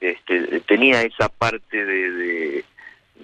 este, 0.00 0.60
tenía 0.60 1.02
esa 1.02 1.28
parte 1.28 1.84
de 1.84 2.64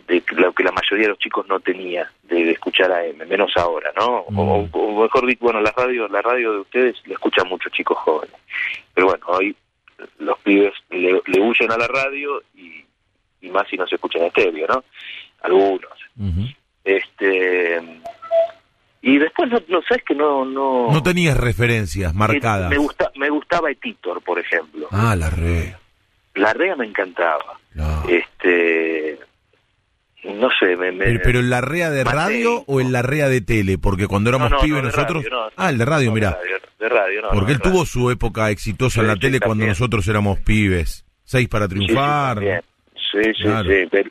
de 0.06 0.22
lo 0.36 0.52
que 0.52 0.62
la 0.62 0.72
mayoría 0.72 1.06
de 1.06 1.10
los 1.10 1.18
chicos 1.18 1.46
no 1.48 1.58
tenía 1.60 2.10
de, 2.24 2.50
escuchar 2.50 2.92
a 2.92 3.04
M, 3.04 3.24
menos 3.26 3.52
ahora, 3.56 3.92
¿no? 3.96 4.18
O, 4.20 4.62
mm. 4.62 5.02
mejor 5.02 5.26
dicho, 5.26 5.44
bueno, 5.44 5.60
la 5.60 5.72
radio, 5.72 6.08
la 6.08 6.22
radio 6.22 6.52
de 6.52 6.58
ustedes 6.60 6.96
la 7.06 7.14
escuchan 7.14 7.48
muchos 7.48 7.72
chicos 7.72 7.98
jóvenes. 7.98 8.36
Pero 8.94 9.08
bueno, 9.08 9.26
hoy 9.28 9.56
los 10.18 10.38
pibes 10.40 10.74
le, 10.90 11.40
huyen 11.40 11.72
a 11.72 11.78
la 11.78 11.88
radio 11.88 12.42
y, 12.54 12.84
más 13.50 13.68
si 13.68 13.76
no 13.76 13.86
se 13.86 13.94
escuchan 13.94 14.22
estéreo, 14.22 14.66
¿no? 14.66 14.84
Algunos. 15.42 15.92
Este 16.84 17.80
y 19.02 19.18
después 19.18 19.50
no, 19.50 19.58
no 19.68 19.82
sabes 19.88 20.04
que 20.04 20.14
no 20.14 20.44
no 20.44 20.92
no 20.92 21.02
tenías 21.02 21.36
referencias 21.36 22.14
marcadas. 22.14 22.70
Me 22.70 22.78
gusta 22.78 23.10
me 23.16 23.30
gustaba 23.30 23.70
Etitor, 23.70 24.22
por 24.22 24.38
ejemplo. 24.38 24.88
Ah, 24.90 25.14
la 25.16 25.30
rea. 25.30 25.78
La 26.34 26.52
rea 26.52 26.76
me 26.76 26.86
encantaba. 26.86 27.58
Este 28.08 29.18
no 30.24 30.48
sé, 30.58 30.76
me, 30.76 30.92
¿Pero 31.20 31.38
en 31.38 31.50
la 31.50 31.60
rea 31.60 31.90
de 31.90 32.02
radio 32.02 32.64
o 32.66 32.80
en 32.80 32.90
la 32.90 33.02
rea 33.02 33.28
de 33.28 33.40
tele? 33.40 33.78
Porque 33.78 34.08
cuando 34.08 34.30
éramos 34.30 34.52
pibes 34.60 34.82
nosotros... 34.82 35.24
ah, 35.56 35.70
el 35.70 35.78
de 35.78 35.84
radio, 35.84 36.10
mira. 36.12 36.36
De 36.80 36.88
radio, 36.88 37.22
no. 37.22 37.28
Porque 37.30 37.52
él 37.52 37.60
tuvo 37.60 37.86
su 37.86 38.10
época 38.10 38.50
exitosa 38.50 39.02
en 39.02 39.06
la 39.06 39.16
tele 39.16 39.38
cuando 39.38 39.66
nosotros 39.66 40.06
éramos 40.08 40.40
pibes. 40.40 41.04
Seis 41.22 41.48
para 41.48 41.68
triunfar. 41.68 42.40
Sí, 43.12 43.20
sí, 43.22 43.44
sí. 43.44 44.10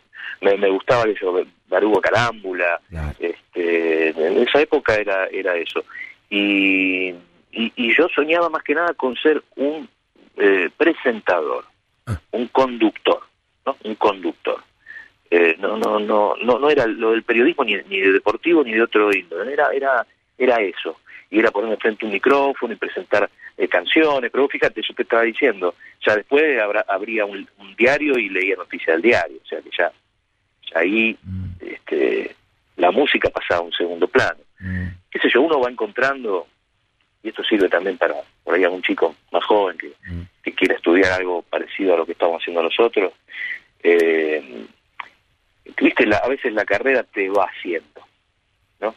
Me, 0.54 0.70
gustaba 0.70 1.06
eso, 1.06 1.42
Barugo 1.68 2.02
Carámbula. 2.02 2.80
Este, 3.20 4.10
en 4.10 4.38
esa 4.38 4.62
época 4.62 4.96
era, 4.96 5.26
era 5.28 5.56
eso. 5.56 5.84
Y, 6.30 7.14
y, 7.52 7.96
yo 7.96 8.08
soñaba 8.10 8.50
más 8.50 8.64
que 8.64 8.76
nada 8.76 8.94
con 8.94 9.16
ser 9.16 9.44
un 9.56 9.88
eh, 10.38 10.70
presentador, 10.76 11.66
ah. 12.06 12.20
un 12.32 12.48
conductor, 12.48 13.22
¿no? 13.66 13.78
Un 13.84 13.96
conductor. 13.96 14.62
Eh, 15.32 15.56
no, 15.60 15.78
no, 15.78 16.00
no, 16.00 16.36
no, 16.42 16.60
no 16.60 16.70
era 16.70 16.86
lo 16.86 17.12
del 17.12 17.24
periodismo 17.24 17.64
ni, 17.64 17.76
ni 17.90 18.00
de 18.00 18.14
deportivo 18.14 18.64
ni 18.64 18.74
de 18.74 18.84
otro 18.84 19.14
índole, 19.14 19.54
era, 19.54 19.70
era, 19.74 20.06
era 20.38 20.58
eso. 20.58 21.00
Y 21.30 21.40
era 21.40 21.52
ponerme 21.52 21.78
frente 21.78 22.06
a 22.06 22.08
un 22.08 22.14
micrófono 22.14 22.74
y 22.74 22.78
presentar 22.78 23.30
eh, 23.58 23.68
canciones, 23.68 24.30
pero 24.32 24.48
fíjate, 24.48 24.82
yo 24.82 24.94
te 24.94 25.04
estaba 25.04 25.24
diciendo, 25.24 25.76
ya 26.06 26.16
después 26.16 26.60
habrá, 26.62 26.86
habría 26.88 27.26
un, 27.26 27.48
diario 27.78 28.18
y 28.18 28.30
leía 28.30 28.56
noticias 28.56 28.96
del 28.96 29.02
diario, 29.02 29.38
o 29.44 29.48
sea 29.48 29.62
que 29.62 29.70
ya, 29.78 29.92
ahí 30.74 31.18
mm. 31.22 31.46
este, 31.62 32.36
la 32.78 32.92
música 32.92 33.30
pasaba 33.30 33.62
a 33.62 33.64
un 33.64 33.74
segundo 33.74 34.08
plano. 34.08 34.40
Mm. 34.60 34.88
Qué 35.12 35.20
sé 35.20 35.30
yo, 35.34 35.42
uno 35.42 35.60
va 35.60 35.70
encontrando, 35.70 36.48
y 37.24 37.30
esto 37.30 37.44
sirve 37.44 37.70
también 37.70 37.98
para, 37.98 38.16
por 38.44 38.56
ahí 38.56 38.64
a 38.64 38.70
un 38.70 38.82
chico 38.82 39.16
más 39.32 39.44
joven 39.44 39.78
que, 39.78 39.94
mm. 40.08 40.22
que 40.44 40.54
quiera 40.54 40.76
estudiar 40.76 41.14
algo 41.14 41.42
parecido 41.44 41.94
a 41.94 41.98
lo 41.98 42.06
que 42.06 42.14
estamos 42.14 42.42
haciendo 42.42 42.64
nosotros, 42.64 43.14
eh, 43.84 44.66
viste, 45.80 46.10
a 46.16 46.28
veces 46.28 46.54
la 46.54 46.66
carrera 46.66 47.04
te 47.04 47.30
va 47.30 47.46
haciendo, 47.46 48.02
¿no? 48.80 48.96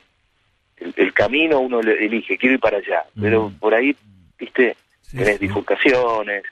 El, 0.78 1.12
camino 1.12 1.60
uno 1.60 1.80
elige, 1.80 2.38
quiero 2.38 2.54
ir 2.54 2.60
para 2.60 2.78
allá, 2.78 3.04
pero 3.20 3.52
por 3.58 3.74
ahí, 3.74 3.94
viste, 4.38 4.76
tenés 5.10 5.38
bifurcaciones, 5.38 6.44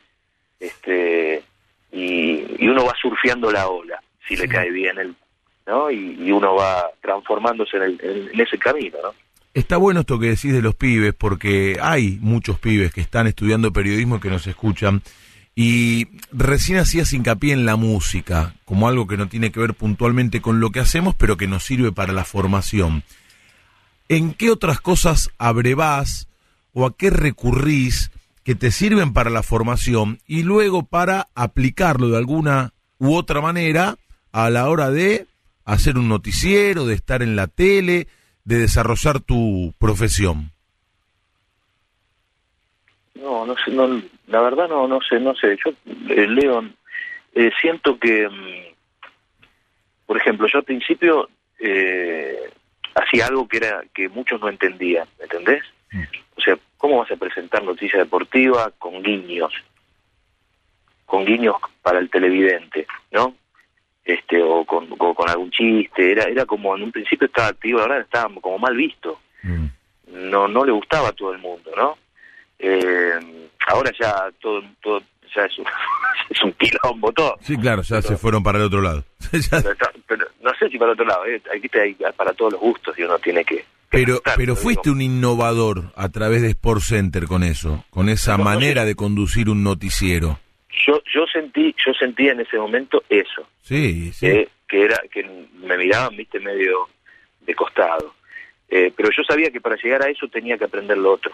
este, 0.58 1.42
y, 1.92 2.66
uno 2.68 2.84
va 2.84 2.94
surfeando 3.00 3.50
la 3.50 3.68
ola, 3.68 4.02
si 4.26 4.36
le 4.36 4.48
cae 4.48 4.70
bien 4.70 4.98
el, 4.98 5.14
¿no? 5.66 5.90
Y, 5.90 6.30
uno 6.30 6.54
va 6.54 6.90
transformándose 7.02 7.76
en, 7.76 7.98
en, 8.02 8.40
ese 8.40 8.58
camino, 8.58 8.98
¿no? 9.02 9.14
Está 9.54 9.78
bueno 9.78 10.00
esto 10.00 10.18
que 10.18 10.28
decís 10.28 10.52
de 10.52 10.60
los 10.60 10.74
pibes, 10.74 11.14
porque 11.14 11.78
hay 11.80 12.18
muchos 12.20 12.58
pibes 12.58 12.92
que 12.92 13.00
están 13.00 13.26
estudiando 13.26 13.72
periodismo 13.72 14.20
que 14.20 14.28
nos 14.28 14.46
escuchan. 14.46 15.02
Y 15.54 16.08
recién 16.30 16.76
hacías 16.76 17.14
hincapié 17.14 17.54
en 17.54 17.64
la 17.64 17.76
música, 17.76 18.54
como 18.66 18.86
algo 18.86 19.06
que 19.06 19.16
no 19.16 19.28
tiene 19.28 19.50
que 19.50 19.60
ver 19.60 19.72
puntualmente 19.72 20.42
con 20.42 20.60
lo 20.60 20.70
que 20.70 20.80
hacemos, 20.80 21.14
pero 21.14 21.38
que 21.38 21.48
nos 21.48 21.64
sirve 21.64 21.92
para 21.92 22.12
la 22.12 22.26
formación. 22.26 23.02
¿En 24.10 24.34
qué 24.34 24.50
otras 24.50 24.80
cosas 24.80 25.30
abrevás 25.38 26.28
o 26.74 26.84
a 26.84 26.94
qué 26.94 27.08
recurrís 27.08 28.10
que 28.44 28.54
te 28.54 28.70
sirven 28.70 29.14
para 29.14 29.30
la 29.30 29.42
formación 29.42 30.20
y 30.26 30.42
luego 30.42 30.84
para 30.84 31.28
aplicarlo 31.34 32.10
de 32.10 32.18
alguna 32.18 32.74
u 32.98 33.14
otra 33.14 33.40
manera 33.40 33.96
a 34.36 34.50
la 34.50 34.68
hora 34.68 34.90
de 34.90 35.26
hacer 35.64 35.96
un 35.96 36.10
noticiero, 36.10 36.84
de 36.84 36.94
estar 36.94 37.22
en 37.22 37.36
la 37.36 37.46
tele, 37.46 38.06
de 38.44 38.58
desarrollar 38.58 39.20
tu 39.20 39.72
profesión? 39.78 40.50
No, 43.14 43.46
no 43.46 43.54
sé, 43.64 43.70
no, 43.70 44.02
la 44.26 44.42
verdad 44.42 44.68
no, 44.68 44.86
no 44.86 45.00
sé, 45.00 45.18
no 45.20 45.34
sé. 45.34 45.56
Yo, 45.64 45.72
eh, 46.10 46.28
León, 46.28 46.76
eh, 47.34 47.50
siento 47.62 47.98
que, 47.98 48.28
mm, 48.28 48.74
por 50.04 50.18
ejemplo, 50.18 50.46
yo 50.52 50.58
al 50.58 50.64
principio 50.64 51.30
eh, 51.58 52.50
hacía 52.94 53.28
algo 53.28 53.48
que 53.48 53.56
era 53.56 53.84
que 53.94 54.10
muchos 54.10 54.38
no 54.38 54.50
entendían, 54.50 55.08
¿me 55.18 55.24
entendés? 55.24 55.64
O 56.36 56.42
sea, 56.42 56.58
¿cómo 56.76 56.98
vas 56.98 57.10
a 57.10 57.16
presentar 57.16 57.64
noticia 57.64 58.00
deportiva 58.00 58.70
con 58.78 59.02
guiños? 59.02 59.54
Con 61.06 61.24
guiños 61.24 61.56
para 61.80 62.00
el 62.00 62.10
televidente, 62.10 62.86
¿no? 63.12 63.34
Este, 64.06 64.40
o 64.40 64.64
con, 64.64 64.86
con 64.86 65.28
algún 65.28 65.50
chiste, 65.50 66.12
era 66.12 66.24
era 66.24 66.46
como 66.46 66.76
en 66.76 66.84
un 66.84 66.92
principio 66.92 67.26
estaba 67.26 67.48
activo, 67.48 67.80
ahora 67.80 67.98
estaba 68.00 68.32
como 68.40 68.56
mal 68.56 68.76
visto. 68.76 69.18
Mm. 69.42 69.66
No 70.30 70.46
no 70.46 70.64
le 70.64 70.70
gustaba 70.70 71.08
a 71.08 71.12
todo 71.12 71.32
el 71.32 71.40
mundo, 71.40 71.72
¿no? 71.76 71.98
Eh, 72.58 73.18
ahora 73.66 73.90
ya 73.98 74.30
todo, 74.40 74.62
todo 74.80 75.02
ya 75.34 75.42
es 75.44 75.58
un, 75.58 75.64
es 76.30 76.42
un 76.42 76.52
quilombo 76.52 77.12
todo. 77.12 77.36
Sí, 77.40 77.56
claro, 77.56 77.82
ya 77.82 78.00
se 78.00 78.16
fueron 78.16 78.44
para 78.44 78.58
el 78.58 78.64
otro 78.64 78.80
lado. 78.80 79.04
pero, 80.06 80.24
no 80.40 80.50
sé 80.56 80.68
si 80.70 80.78
para 80.78 80.92
el 80.92 81.00
otro 81.00 81.06
lado, 81.06 81.26
eh, 81.26 81.42
aquí 81.54 81.68
hay 81.76 81.96
para 82.16 82.32
todos 82.32 82.52
los 82.52 82.60
gustos 82.60 82.96
y 82.96 83.02
uno 83.02 83.18
tiene 83.18 83.44
que... 83.44 83.64
pero 83.90 84.20
pero 84.36 84.54
fuiste 84.54 84.88
un 84.88 85.02
innovador 85.02 85.92
a 85.96 86.08
través 86.10 86.42
de 86.42 86.50
Sport 86.50 86.80
Center 86.80 87.24
con 87.24 87.42
eso, 87.42 87.84
con 87.90 88.08
esa 88.08 88.38
manera 88.38 88.84
de 88.84 88.94
conducir 88.94 89.50
un 89.50 89.64
noticiero. 89.64 90.38
Yo 90.86 91.02
yo 91.12 91.26
sentí 91.26 91.74
yo 91.84 91.92
sentía 91.94 92.32
en 92.32 92.40
ese 92.40 92.58
momento 92.58 93.02
eso. 93.08 93.48
Sí, 93.62 94.12
sí. 94.12 94.26
Que, 94.26 94.48
que 94.68 94.82
era 94.82 94.98
que 95.10 95.24
me 95.54 95.76
miraban, 95.76 96.16
viste, 96.16 96.38
medio 96.40 96.88
de 97.40 97.54
costado. 97.54 98.14
Eh, 98.68 98.92
pero 98.96 99.10
yo 99.10 99.22
sabía 99.24 99.50
que 99.50 99.60
para 99.60 99.76
llegar 99.76 100.02
a 100.02 100.10
eso 100.10 100.28
tenía 100.28 100.58
que 100.58 100.64
aprender 100.64 100.98
lo 100.98 101.12
otro. 101.12 101.32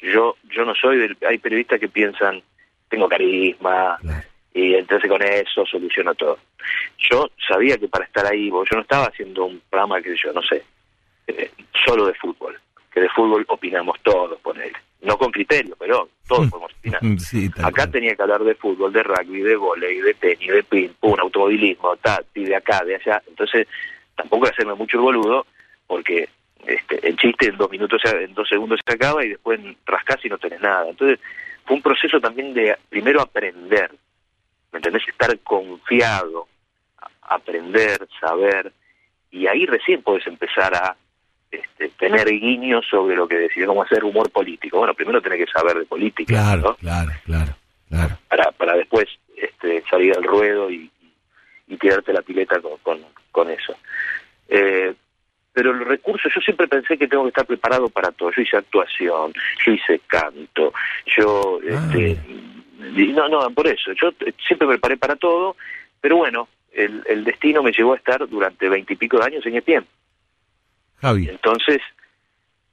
Yo 0.00 0.36
yo 0.44 0.64
no 0.64 0.74
soy 0.74 0.98
del... 0.98 1.16
Hay 1.26 1.38
periodistas 1.38 1.80
que 1.80 1.88
piensan, 1.88 2.42
tengo 2.88 3.08
carisma, 3.08 3.98
y 4.56 4.74
entonces 4.74 5.08
con 5.08 5.22
eso 5.22 5.66
soluciono 5.66 6.14
todo. 6.14 6.38
Yo 7.10 7.28
sabía 7.46 7.76
que 7.76 7.88
para 7.88 8.06
estar 8.06 8.26
ahí, 8.26 8.48
yo 8.48 8.64
no 8.72 8.80
estaba 8.80 9.06
haciendo 9.06 9.44
un 9.44 9.60
programa 9.68 10.00
que 10.00 10.16
yo, 10.16 10.32
no 10.32 10.42
sé, 10.42 10.64
eh, 11.26 11.50
solo 11.84 12.06
de 12.06 12.14
fútbol, 12.14 12.58
que 12.96 13.02
de 13.02 13.10
fútbol 13.10 13.44
opinamos 13.48 14.00
todos, 14.02 14.38
él 14.54 14.72
No 15.02 15.18
con 15.18 15.30
criterio, 15.30 15.76
pero 15.78 16.08
todos 16.26 16.48
podemos 16.48 16.72
opinar. 16.78 17.02
acá 17.62 17.90
tenía 17.90 18.16
que 18.16 18.22
hablar 18.22 18.42
de 18.42 18.54
fútbol, 18.54 18.90
de 18.90 19.02
rugby, 19.02 19.42
de 19.42 19.54
volei, 19.54 20.00
de 20.00 20.14
tenis, 20.14 20.48
de 20.48 20.62
ping 20.62 20.88
pong, 20.98 21.20
automovilismo, 21.20 21.94
tati, 21.98 22.46
de 22.46 22.56
acá, 22.56 22.82
de 22.86 22.94
allá. 22.94 23.22
Entonces, 23.28 23.68
tampoco 24.14 24.46
hacerme 24.46 24.72
mucho 24.72 24.96
el 24.96 25.02
boludo, 25.02 25.46
porque 25.86 26.30
este, 26.66 27.06
el 27.06 27.18
chiste 27.18 27.48
en 27.48 27.58
dos 27.58 27.70
minutos, 27.70 28.00
en 28.06 28.32
dos 28.32 28.48
segundos 28.48 28.80
se 28.86 28.94
acaba 28.94 29.22
y 29.22 29.28
después 29.28 29.60
rascás 29.84 30.24
y 30.24 30.30
no 30.30 30.38
tenés 30.38 30.62
nada. 30.62 30.88
Entonces 30.88 31.20
fue 31.66 31.76
un 31.76 31.82
proceso 31.82 32.18
también 32.18 32.54
de 32.54 32.78
primero 32.88 33.20
aprender, 33.20 33.90
¿me 34.72 34.78
entendés? 34.78 35.06
Estar 35.06 35.38
confiado, 35.40 36.48
aprender, 37.20 38.08
saber, 38.18 38.72
y 39.30 39.46
ahí 39.48 39.66
recién 39.66 40.00
puedes 40.00 40.26
empezar 40.26 40.74
a 40.74 40.96
este, 41.60 41.88
tener 41.98 42.28
guiños 42.28 42.84
sobre 42.88 43.16
lo 43.16 43.26
que 43.26 43.36
decís, 43.36 43.66
cómo 43.66 43.82
hacer 43.82 44.04
humor 44.04 44.30
político. 44.30 44.78
Bueno, 44.78 44.94
primero 44.94 45.20
tenés 45.20 45.44
que 45.44 45.52
saber 45.52 45.78
de 45.78 45.86
política, 45.86 46.34
claro, 46.34 46.76
Claro, 46.80 47.10
claro, 47.24 47.56
claro. 47.88 48.18
Para, 48.28 48.50
para 48.52 48.76
después 48.76 49.06
este, 49.36 49.82
salir 49.88 50.16
al 50.16 50.24
ruedo 50.24 50.70
y, 50.70 50.90
y 51.68 51.76
tirarte 51.76 52.12
la 52.12 52.22
pileta 52.22 52.60
con, 52.60 52.78
con, 52.82 53.00
con 53.30 53.50
eso. 53.50 53.76
Eh, 54.48 54.94
pero 55.52 55.70
el 55.70 55.86
recurso, 55.86 56.28
yo 56.34 56.40
siempre 56.42 56.68
pensé 56.68 56.98
que 56.98 57.08
tengo 57.08 57.22
que 57.22 57.30
estar 57.30 57.46
preparado 57.46 57.88
para 57.88 58.12
todo. 58.12 58.30
Yo 58.30 58.42
hice 58.42 58.58
actuación, 58.58 59.32
yo 59.64 59.72
hice 59.72 60.00
canto, 60.06 60.74
yo, 61.16 61.60
ah. 61.62 61.88
este, 61.90 62.18
no, 63.14 63.28
no, 63.28 63.50
por 63.50 63.66
eso, 63.66 63.92
yo 64.00 64.10
siempre 64.46 64.68
me 64.68 64.74
preparé 64.74 64.98
para 64.98 65.16
todo, 65.16 65.56
pero 66.00 66.16
bueno, 66.16 66.48
el, 66.72 67.02
el 67.08 67.24
destino 67.24 67.62
me 67.62 67.72
llevó 67.72 67.94
a 67.94 67.96
estar 67.96 68.28
durante 68.28 68.68
veintipico 68.68 69.18
de 69.18 69.24
años 69.24 69.46
en 69.46 69.56
ESPN. 69.56 69.86
Javi. 71.00 71.28
Entonces, 71.28 71.80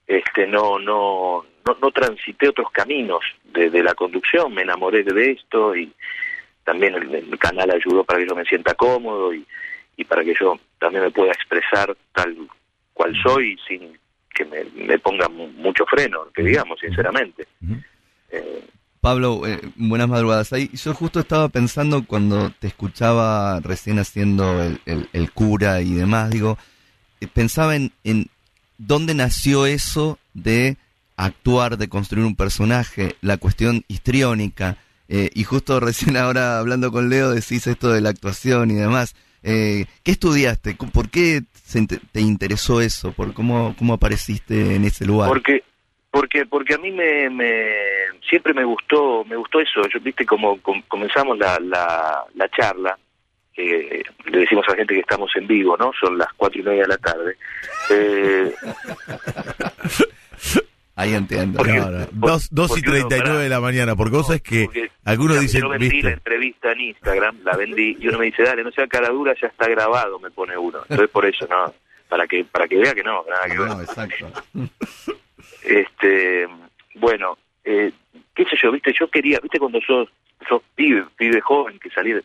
este, 0.07 0.47
no, 0.47 0.79
no, 0.79 1.45
no, 1.65 1.77
no 1.81 1.91
transité 1.91 2.49
otros 2.49 2.71
caminos 2.71 3.21
de, 3.53 3.69
de, 3.69 3.83
la 3.83 3.93
conducción, 3.93 4.53
me 4.53 4.63
enamoré 4.63 5.03
de 5.03 5.31
esto 5.31 5.75
y 5.75 5.91
también 6.63 6.95
el, 6.95 7.13
el 7.13 7.37
canal 7.37 7.71
ayudó 7.71 8.03
para 8.03 8.19
que 8.19 8.27
yo 8.27 8.35
me 8.35 8.45
sienta 8.45 8.73
cómodo 8.73 9.33
y, 9.33 9.45
y 9.97 10.03
para 10.05 10.23
que 10.23 10.33
yo 10.39 10.59
también 10.79 11.03
me 11.03 11.11
pueda 11.11 11.31
expresar 11.31 11.95
tal 12.13 12.35
cual 12.93 13.13
soy 13.23 13.57
sin 13.67 13.97
que 14.33 14.45
me, 14.45 14.97
ponga 14.99 15.29
mucho 15.29 15.85
freno, 15.85 16.21
que 16.33 16.41
digamos, 16.41 16.79
sinceramente. 16.79 17.47
Eh, 18.31 18.63
Pablo, 18.99 19.45
eh, 19.45 19.59
buenas 19.75 20.07
madrugadas. 20.07 20.53
Ahí, 20.53 20.69
yo 20.73 20.93
justo 20.93 21.19
estaba 21.19 21.49
pensando 21.49 22.03
cuando 22.05 22.51
te 22.59 22.67
escuchaba 22.67 23.59
recién 23.59 23.99
haciendo 23.99 24.63
el, 24.63 25.31
cura 25.33 25.81
y 25.81 25.93
demás, 25.93 26.31
digo, 26.31 26.57
pensaba 27.27 27.75
en, 27.75 27.91
en 28.03 28.27
dónde 28.77 29.13
nació 29.13 29.65
eso 29.65 30.17
de 30.33 30.77
actuar, 31.15 31.77
de 31.77 31.89
construir 31.89 32.25
un 32.25 32.35
personaje, 32.35 33.15
la 33.21 33.37
cuestión 33.37 33.83
histriónica. 33.87 34.77
y 35.07 35.43
justo 35.43 35.79
recién 35.79 36.17
ahora 36.17 36.59
hablando 36.59 36.91
con 36.91 37.09
Leo 37.09 37.31
decís 37.31 37.67
esto 37.67 37.91
de 37.91 38.01
la 38.01 38.09
actuación 38.09 38.71
y 38.71 38.75
demás. 38.75 39.15
¿Qué 39.41 39.87
estudiaste? 40.05 40.75
¿Por 40.75 41.09
qué 41.09 41.43
te 42.11 42.21
interesó 42.21 42.81
eso? 42.81 43.11
¿Por 43.11 43.33
cómo, 43.33 43.75
cómo 43.77 43.93
apareciste 43.93 44.75
en 44.75 44.85
ese 44.85 45.05
lugar? 45.05 45.29
Porque 45.29 45.63
porque 46.13 46.45
porque 46.45 46.75
a 46.75 46.77
mí 46.77 46.91
me, 46.91 47.27
me 47.31 47.71
siempre 48.29 48.53
me 48.53 48.63
gustó 48.63 49.25
me 49.25 49.35
gustó 49.35 49.59
eso 49.59 49.81
yo 49.91 49.99
viste 49.99 50.23
como 50.27 50.59
comenzamos 50.87 51.39
la, 51.39 51.59
la, 51.59 52.23
la 52.35 52.49
charla 52.49 52.95
le 53.55 54.39
decimos 54.39 54.65
a 54.67 54.71
la 54.71 54.77
gente 54.77 54.95
que 54.95 55.01
estamos 55.01 55.31
en 55.35 55.47
vivo 55.47 55.77
no 55.77 55.91
son 55.99 56.17
las 56.17 56.31
cuatro 56.33 56.59
y 56.59 56.63
media 56.63 56.81
de 56.83 56.87
la 56.87 56.97
tarde 56.97 57.37
eh, 57.89 58.53
Ahí 60.95 61.15
entiendo. 61.15 61.63
Dos, 62.11 62.49
dos, 62.51 62.77
y 62.77 62.81
treinta 62.83 63.17
y 63.17 63.21
nueve 63.21 63.43
de 63.43 63.49
la 63.49 63.59
mañana, 63.59 63.95
porque 63.95 64.11
cosa 64.11 64.35
es 64.35 64.43
que 64.43 64.91
algunos 65.05 65.39
dicen... 65.39 65.61
Yo 65.61 65.69
vendí 65.69 66.01
la 66.03 66.11
entrevista 66.11 66.71
en 66.71 66.81
Instagram, 66.81 67.39
la 67.43 67.57
vendí, 67.57 67.97
y 67.99 68.07
uno 68.09 68.19
me 68.19 68.25
dice, 68.25 68.43
dale, 68.43 68.63
no 68.63 68.71
sea 68.71 68.85
cara 68.85 69.09
dura, 69.09 69.33
ya 69.41 69.47
está 69.47 69.67
grabado, 69.67 70.19
me 70.19 70.29
pone 70.29 70.55
uno. 70.55 70.81
Entonces 70.83 71.09
por 71.09 71.25
eso, 71.25 71.47
no, 71.49 71.73
para 72.07 72.27
que 72.27 72.45
para 72.45 72.67
que 72.67 72.77
vea 72.77 72.93
que 72.93 73.03
no, 73.03 73.25
nada 73.27 73.45
que 73.47 73.57
ver. 73.57 73.69
No, 73.69 73.81
exacto. 73.81 74.27
Este, 75.63 76.47
bueno, 76.95 77.39
eh, 77.63 77.91
qué 78.35 78.43
sé 78.45 78.55
yo, 78.61 78.71
viste, 78.71 78.93
yo 78.97 79.07
quería, 79.07 79.39
viste 79.39 79.57
cuando 79.57 79.81
sos, 79.81 80.09
sos 80.47 80.61
pibe, 80.75 81.05
pibe 81.17 81.41
joven 81.41 81.79
que 81.79 81.89
salir, 81.89 82.23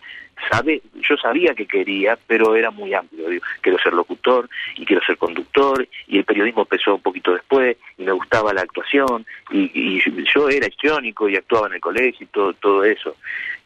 sabe, 0.51 0.83
yo 0.95 1.17
sabía 1.17 1.55
que 1.55 1.67
quería, 1.67 2.19
pero 2.27 2.55
era 2.55 2.71
muy 2.71 2.95
amplio, 2.95 3.29
digo, 3.29 3.45
quiero 3.61 3.79
ser 3.79 3.93
locutor 3.93 4.49
y 4.77 4.85
quiero 4.85 5.03
ser 5.05 5.17
conductor 5.17 5.87
y 6.07 6.19
el 6.19 6.25
periodismo 6.25 6.63
empezó 6.63 6.95
un 6.95 7.03
poquito 7.03 7.33
después 7.33 7.77
y 7.97 8.05
me 8.05 8.13
gustaba 8.13 8.53
la 8.53 8.63
actuación 8.63 9.27
y, 9.51 9.99
yo 10.33 10.49
era 10.49 10.67
histriónico 10.67 11.29
y 11.29 11.37
actuaba 11.37 11.69
en 11.69 11.75
el 11.75 11.81
colegio 11.81 12.25
y 12.25 12.27
todo 12.27 12.53
todo 12.53 12.85
eso. 12.85 13.17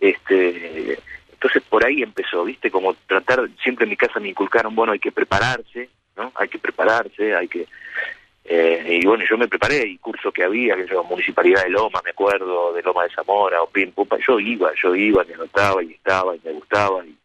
Este 0.00 0.98
Entonces 1.32 1.62
por 1.68 1.84
ahí 1.84 2.02
empezó, 2.02 2.44
¿viste? 2.44 2.70
Como 2.70 2.94
tratar, 3.06 3.48
siempre 3.62 3.84
en 3.84 3.90
mi 3.90 3.96
casa 3.96 4.20
me 4.20 4.28
inculcaron, 4.28 4.74
bueno, 4.74 4.92
hay 4.92 5.00
que 5.00 5.12
prepararse, 5.12 5.88
¿no? 6.16 6.32
Hay 6.36 6.48
que 6.48 6.58
prepararse, 6.58 7.34
hay 7.34 7.48
que... 7.48 7.66
Eh, 8.44 8.98
y 9.00 9.06
bueno, 9.06 9.24
yo 9.28 9.38
me 9.38 9.46
preparé, 9.46 9.86
y 9.86 9.98
curso 9.98 10.32
que 10.32 10.42
había, 10.42 10.74
que 10.74 10.86
yo, 10.88 11.04
Municipalidad 11.04 11.62
de 11.62 11.70
Loma, 11.70 12.00
me 12.04 12.10
acuerdo, 12.10 12.72
de 12.72 12.82
Loma 12.82 13.04
de 13.04 13.10
Zamora, 13.10 13.62
o 13.62 13.68
Pim, 13.68 13.92
yo 14.26 14.40
iba, 14.40 14.72
yo 14.74 14.94
iba, 14.96 15.24
me 15.24 15.34
anotaba 15.34 15.82
y 15.82 15.92
estaba 15.92 16.34
y 16.34 16.40
me 16.44 16.52
gustaba, 16.52 17.04
y, 17.06 17.16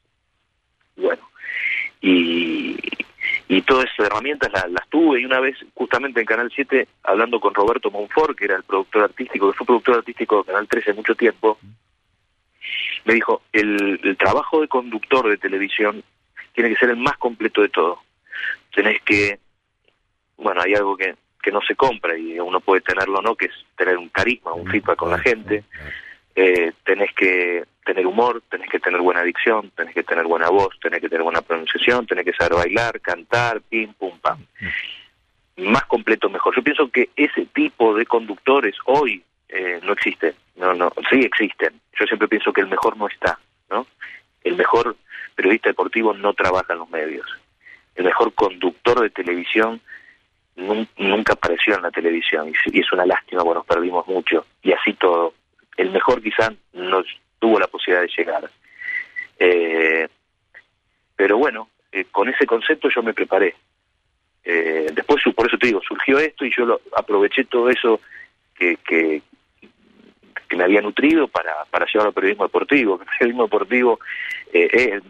bueno, 0.97 1.27
y, 2.01 2.77
y 3.47 3.61
todas 3.63 3.85
esas 3.85 4.07
herramientas 4.07 4.51
las, 4.53 4.69
las, 4.69 4.87
tuve, 4.89 5.21
y 5.21 5.25
una 5.25 5.39
vez, 5.39 5.57
justamente 5.73 6.19
en 6.19 6.27
Canal 6.27 6.51
7, 6.53 6.87
hablando 7.03 7.39
con 7.39 7.55
Roberto 7.55 7.89
Monfort, 7.89 8.37
que 8.37 8.45
era 8.45 8.55
el 8.55 8.63
productor 8.63 9.03
artístico, 9.03 9.51
que 9.51 9.57
fue 9.57 9.65
productor 9.65 9.95
artístico 9.95 10.37
de 10.37 10.51
Canal 10.51 10.67
13 10.67 10.93
mucho 10.93 11.15
tiempo, 11.15 11.57
me 13.05 13.15
dijo, 13.15 13.41
el, 13.53 13.99
el 14.03 14.17
trabajo 14.17 14.61
de 14.61 14.67
conductor 14.67 15.27
de 15.27 15.37
televisión 15.37 16.03
tiene 16.53 16.69
que 16.69 16.75
ser 16.75 16.89
el 16.89 16.97
más 16.97 17.17
completo 17.17 17.61
de 17.61 17.69
todo. 17.69 18.01
Tenés 18.73 19.01
que 19.03 19.39
bueno, 20.37 20.61
hay 20.61 20.73
algo 20.73 20.95
que, 20.95 21.15
que 21.41 21.51
no 21.51 21.61
se 21.61 21.75
compra 21.75 22.17
y 22.17 22.39
uno 22.39 22.59
puede 22.59 22.81
tenerlo 22.81 23.19
o 23.19 23.21
no, 23.21 23.35
que 23.35 23.45
es 23.47 23.53
tener 23.75 23.97
un 23.97 24.09
carisma, 24.09 24.53
un 24.53 24.67
feedback 24.67 24.97
con 24.97 25.11
la 25.11 25.19
gente. 25.19 25.63
Eh, 26.35 26.71
tenés 26.83 27.13
que 27.13 27.63
tener 27.83 28.05
humor, 28.05 28.43
tenés 28.49 28.69
que 28.69 28.79
tener 28.79 29.01
buena 29.01 29.23
dicción, 29.23 29.71
tenés 29.75 29.95
que 29.95 30.03
tener 30.03 30.25
buena 30.25 30.49
voz, 30.49 30.77
tenés 30.81 31.01
que 31.01 31.09
tener 31.09 31.23
buena 31.23 31.41
pronunciación, 31.41 32.05
tenés 32.05 32.25
que 32.25 32.33
saber 32.33 32.53
bailar, 32.53 32.99
cantar, 33.01 33.61
pim, 33.61 33.93
pum, 33.93 34.19
pam. 34.19 34.45
Más 35.57 35.85
completo, 35.85 36.29
mejor. 36.29 36.55
Yo 36.55 36.61
pienso 36.61 36.89
que 36.91 37.09
ese 37.15 37.45
tipo 37.47 37.95
de 37.95 38.05
conductores 38.05 38.75
hoy 38.85 39.23
eh, 39.49 39.79
no 39.83 39.93
existen. 39.93 40.35
No, 40.57 40.73
no, 40.73 40.91
sí 41.09 41.21
existen. 41.21 41.79
Yo 41.99 42.05
siempre 42.05 42.27
pienso 42.27 42.51
que 42.51 42.61
el 42.61 42.67
mejor 42.67 42.97
no 42.97 43.07
está, 43.07 43.39
¿no? 43.69 43.87
El 44.43 44.55
mejor 44.55 44.95
periodista 45.33 45.69
deportivo 45.69 46.13
no 46.13 46.33
trabaja 46.33 46.73
en 46.73 46.79
los 46.79 46.89
medios. 46.89 47.25
El 47.95 48.05
mejor 48.05 48.33
conductor 48.33 48.99
de 49.01 49.09
televisión 49.09 49.81
nunca 50.57 51.33
apareció 51.33 51.75
en 51.75 51.83
la 51.83 51.91
televisión 51.91 52.51
y 52.65 52.79
es 52.79 52.91
una 52.91 53.05
lástima 53.05 53.43
porque 53.43 53.59
nos 53.59 53.65
perdimos 53.65 54.07
mucho 54.07 54.45
y 54.61 54.71
así 54.71 54.93
todo. 54.93 55.33
El 55.77 55.91
mejor 55.91 56.21
quizás 56.21 56.51
no 56.73 57.03
tuvo 57.39 57.59
la 57.59 57.67
posibilidad 57.67 58.01
de 58.01 58.13
llegar. 58.17 58.49
Eh, 59.39 60.07
pero 61.15 61.37
bueno, 61.37 61.69
eh, 61.91 62.05
con 62.11 62.27
ese 62.29 62.45
concepto 62.45 62.89
yo 62.89 63.03
me 63.03 63.13
preparé. 63.13 63.55
Eh, 64.43 64.87
después, 64.93 65.21
por 65.35 65.47
eso 65.47 65.57
te 65.57 65.67
digo, 65.67 65.81
surgió 65.87 66.17
esto 66.19 66.45
y 66.45 66.51
yo 66.55 66.65
lo, 66.65 66.81
aproveché 66.95 67.43
todo 67.45 67.69
eso 67.69 67.99
que, 68.55 68.77
que, 68.77 69.21
me 70.55 70.63
había 70.63 70.81
nutrido 70.81 71.27
para, 71.27 71.65
para 71.65 71.85
llevar 71.85 72.07
al 72.07 72.13
periodismo 72.13 72.45
deportivo. 72.45 72.99
El 72.99 73.05
periodismo 73.05 73.43
deportivo, 73.43 73.99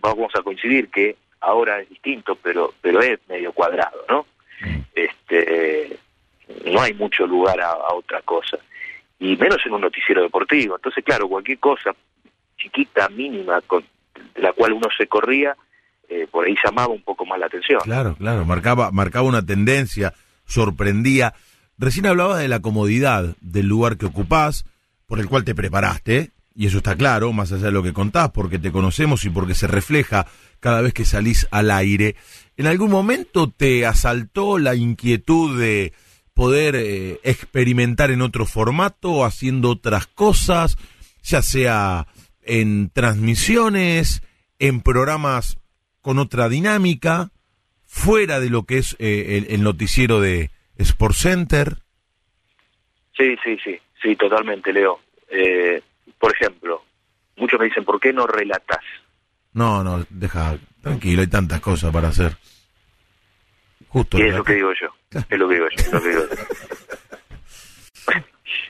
vamos 0.01 0.35
a 0.35 0.41
coincidir 0.41 0.89
que 0.89 1.15
ahora 1.39 1.79
es 1.79 1.87
distinto, 1.87 2.35
pero, 2.35 2.73
pero 2.81 2.99
es 3.01 3.19
medio 3.29 3.53
cuadrado, 3.53 4.03
¿no? 4.09 4.25
Este 5.05 5.99
no 6.65 6.81
hay 6.81 6.93
mucho 6.93 7.25
lugar 7.25 7.59
a, 7.61 7.93
otra 7.93 8.21
cosa. 8.21 8.57
Y 9.19 9.35
menos 9.35 9.57
en 9.65 9.73
un 9.73 9.81
noticiero 9.81 10.21
deportivo. 10.21 10.75
Entonces 10.75 11.03
claro 11.03 11.27
cualquier 11.27 11.59
cosa 11.59 11.95
chiquita 12.57 13.09
mínima 13.09 13.61
con 13.61 13.83
la 14.35 14.53
cual 14.53 14.73
uno 14.73 14.87
se 14.97 15.07
corría 15.07 15.55
eh, 16.09 16.25
por 16.31 16.45
ahí 16.45 16.55
llamaba 16.63 16.93
un 16.93 17.01
poco 17.01 17.25
más 17.25 17.39
la 17.39 17.47
atención. 17.47 17.81
Claro 17.81 18.15
claro 18.15 18.45
marcaba 18.45 18.91
marcaba 18.91 19.27
una 19.27 19.45
tendencia 19.45 20.13
sorprendía. 20.45 21.33
Recién 21.77 22.07
hablaba 22.07 22.37
de 22.39 22.47
la 22.47 22.61
comodidad 22.61 23.35
del 23.41 23.67
lugar 23.67 23.97
que 23.97 24.05
ocupás 24.07 24.65
por 25.05 25.19
el 25.19 25.27
cual 25.27 25.43
te 25.43 25.53
preparaste 25.53 26.31
y 26.57 26.65
eso 26.65 26.77
está 26.77 26.95
claro, 26.95 27.31
más 27.33 27.51
allá 27.51 27.65
de 27.65 27.71
lo 27.71 27.83
que 27.83 27.93
contás, 27.93 28.31
porque 28.31 28.57
te 28.57 28.71
conocemos 28.71 29.23
y 29.25 29.29
porque 29.29 29.53
se 29.53 29.67
refleja 29.67 30.25
cada 30.59 30.81
vez 30.81 30.91
que 30.91 31.05
salís 31.05 31.47
al 31.51 31.69
aire. 31.69 32.15
¿En 32.57 32.65
algún 32.65 32.89
momento 32.89 33.51
te 33.51 33.85
asaltó 33.85 34.57
la 34.57 34.73
inquietud 34.73 35.59
de 35.59 35.93
poder 36.33 36.75
eh, 36.75 37.19
experimentar 37.23 38.09
en 38.09 38.23
otro 38.23 38.45
formato, 38.45 39.23
haciendo 39.23 39.69
otras 39.69 40.07
cosas, 40.07 40.75
ya 41.21 41.43
sea 41.43 42.07
en 42.41 42.89
transmisiones, 42.89 44.23
en 44.57 44.81
programas 44.81 45.59
con 46.01 46.17
otra 46.17 46.49
dinámica, 46.49 47.29
fuera 47.85 48.39
de 48.39 48.49
lo 48.49 48.63
que 48.63 48.79
es 48.79 48.95
eh, 48.97 49.45
el, 49.49 49.63
noticiero 49.63 50.19
de 50.19 50.49
Sport 50.77 51.15
Center? 51.15 51.77
Sí, 53.15 53.35
sí, 53.43 53.57
sí, 53.63 53.79
sí, 54.01 54.15
totalmente, 54.15 54.73
Leo. 54.73 54.99
Eh, 55.29 55.81
por 56.17 56.33
ejemplo, 56.33 56.83
muchos 57.35 57.59
me 57.59 57.65
dicen, 57.65 57.85
¿por 57.85 57.99
qué 57.99 58.13
no 58.13 58.25
relatas? 58.25 58.83
No, 59.57 59.83
no, 59.83 60.05
deja, 60.11 60.55
tranquilo, 60.83 61.21
hay 61.21 61.27
tantas 61.27 61.59
cosas 61.61 61.91
para 61.91 62.09
hacer. 62.09 62.37
Justo. 63.87 64.19
Y 64.19 64.21
es 64.27 64.35
lo 64.35 64.43
que 64.43 64.53
digo 64.53 64.71
yo, 64.79 64.87
es 65.27 65.39
lo 65.39 65.49
que 65.49 65.55
digo 65.55 65.67
yo, 65.67 65.77
es 65.77 65.91
lo 65.91 66.01
que 66.03 66.09
digo 66.09 66.23
yo. 66.29 66.35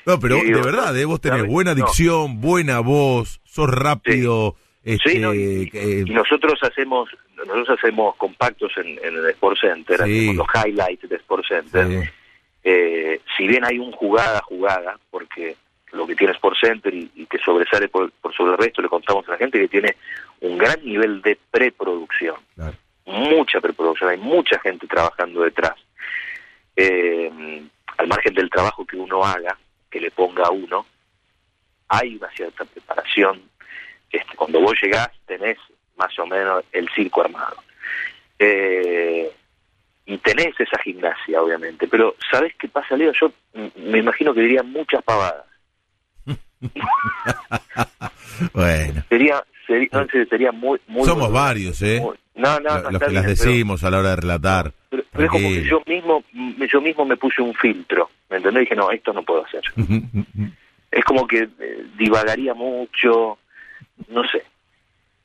No, 0.05 0.17
pero 0.17 0.37
de 0.37 0.53
verdad, 0.53 0.97
¿eh? 0.97 1.03
vos 1.03 1.19
tenés 1.19 1.45
buena 1.45 1.75
dicción, 1.75 2.39
buena 2.39 2.79
voz, 2.79 3.41
sos 3.43 3.69
rápido. 3.69 4.55
Este, 4.81 5.17
y, 5.17 6.05
nosotros 6.05 6.57
hacemos 6.63 7.09
nosotros 7.35 7.77
hacemos 7.77 8.15
compactos 8.15 8.71
en, 8.77 8.97
el 9.03 9.29
Sport 9.31 9.59
Center, 9.59 10.01
hacemos 10.01 10.35
los 10.37 10.47
highlights 10.55 11.09
de 11.09 11.17
Sport 11.17 11.45
Center. 11.45 12.13
Eh, 12.63 13.19
si 13.35 13.45
bien 13.45 13.65
hay 13.65 13.77
un 13.77 13.91
jugada 13.91 14.41
jugada, 14.43 14.97
porque 15.11 15.57
lo 15.91 16.07
que 16.07 16.15
tiene 16.15 16.33
Sport 16.33 16.57
Center 16.61 16.93
y, 16.93 17.25
que 17.25 17.37
sobresale 17.39 17.87
por, 17.89 18.11
sobre 18.35 18.53
el 18.53 18.57
resto, 18.57 18.81
le 18.81 18.89
contamos 18.89 19.27
a 19.27 19.31
la 19.31 19.37
gente 19.37 19.59
que 19.59 19.67
tiene 19.67 19.95
un 20.41 20.57
gran 20.57 20.83
nivel 20.83 21.21
de 21.21 21.37
preproducción. 21.51 22.37
Mucha 23.05 23.61
preproducción, 23.61 24.09
hay 24.09 24.17
mucha 24.17 24.59
gente 24.59 24.87
trabajando 24.87 25.41
detrás. 25.41 25.75
Eh, 26.75 27.61
al 27.97 28.07
margen 28.07 28.33
del 28.33 28.49
trabajo 28.49 28.85
que 28.85 28.97
uno 28.97 29.23
haga, 29.23 29.57
que 29.89 29.99
le 29.99 30.11
ponga 30.11 30.43
a 30.43 30.51
uno, 30.51 30.85
hay 31.87 32.15
una 32.15 32.29
cierta 32.31 32.65
preparación. 32.65 33.41
Este, 34.11 34.35
cuando 34.35 34.61
vos 34.61 34.75
llegás 34.81 35.09
tenés 35.25 35.57
más 35.97 36.17
o 36.19 36.25
menos 36.25 36.63
el 36.71 36.87
circo 36.95 37.21
armado. 37.21 37.57
Eh, 38.39 39.31
y 40.05 40.17
tenés 40.19 40.57
esa 40.59 40.79
gimnasia, 40.81 41.41
obviamente. 41.41 41.87
Pero, 41.87 42.15
¿sabés 42.31 42.55
qué 42.55 42.69
pasa, 42.69 42.95
Leo? 42.95 43.11
Yo 43.19 43.31
me 43.75 43.99
imagino 43.99 44.33
que 44.33 44.41
diría 44.41 44.63
muchas 44.63 45.03
pavadas. 45.03 45.45
bueno. 48.53 49.03
Sería, 49.09 49.43
sería, 49.67 50.51
muy, 50.51 50.79
muy... 50.87 51.05
Somos 51.05 51.31
varios, 51.31 51.81
¿eh? 51.81 52.01
no, 52.35 52.59
no, 52.59 52.91
los 52.91 53.01
que 53.01 53.11
las 53.11 53.25
decimos 53.25 53.83
a 53.83 53.91
la 53.91 53.99
hora 53.99 54.09
de 54.11 54.15
relatar. 54.15 54.71
Pero, 54.89 55.03
es 55.13 55.29
como 55.29 55.49
que 55.49 55.63
yo 55.63 55.81
mismo, 55.85 56.23
yo 56.71 56.81
mismo 56.81 57.05
me 57.05 57.17
puse 57.17 57.41
un 57.41 57.53
filtro, 57.53 58.09
¿me 58.29 58.37
entendés? 58.37 58.61
Dije, 58.61 58.75
no, 58.75 58.91
esto 58.91 59.13
no 59.13 59.23
puedo 59.23 59.45
hacer. 59.45 59.61
es 60.91 61.03
como 61.03 61.27
que 61.27 61.47
eh, 61.59 61.85
divagaría 61.97 62.53
mucho, 62.53 63.37
no 64.09 64.23
sé. 64.27 64.43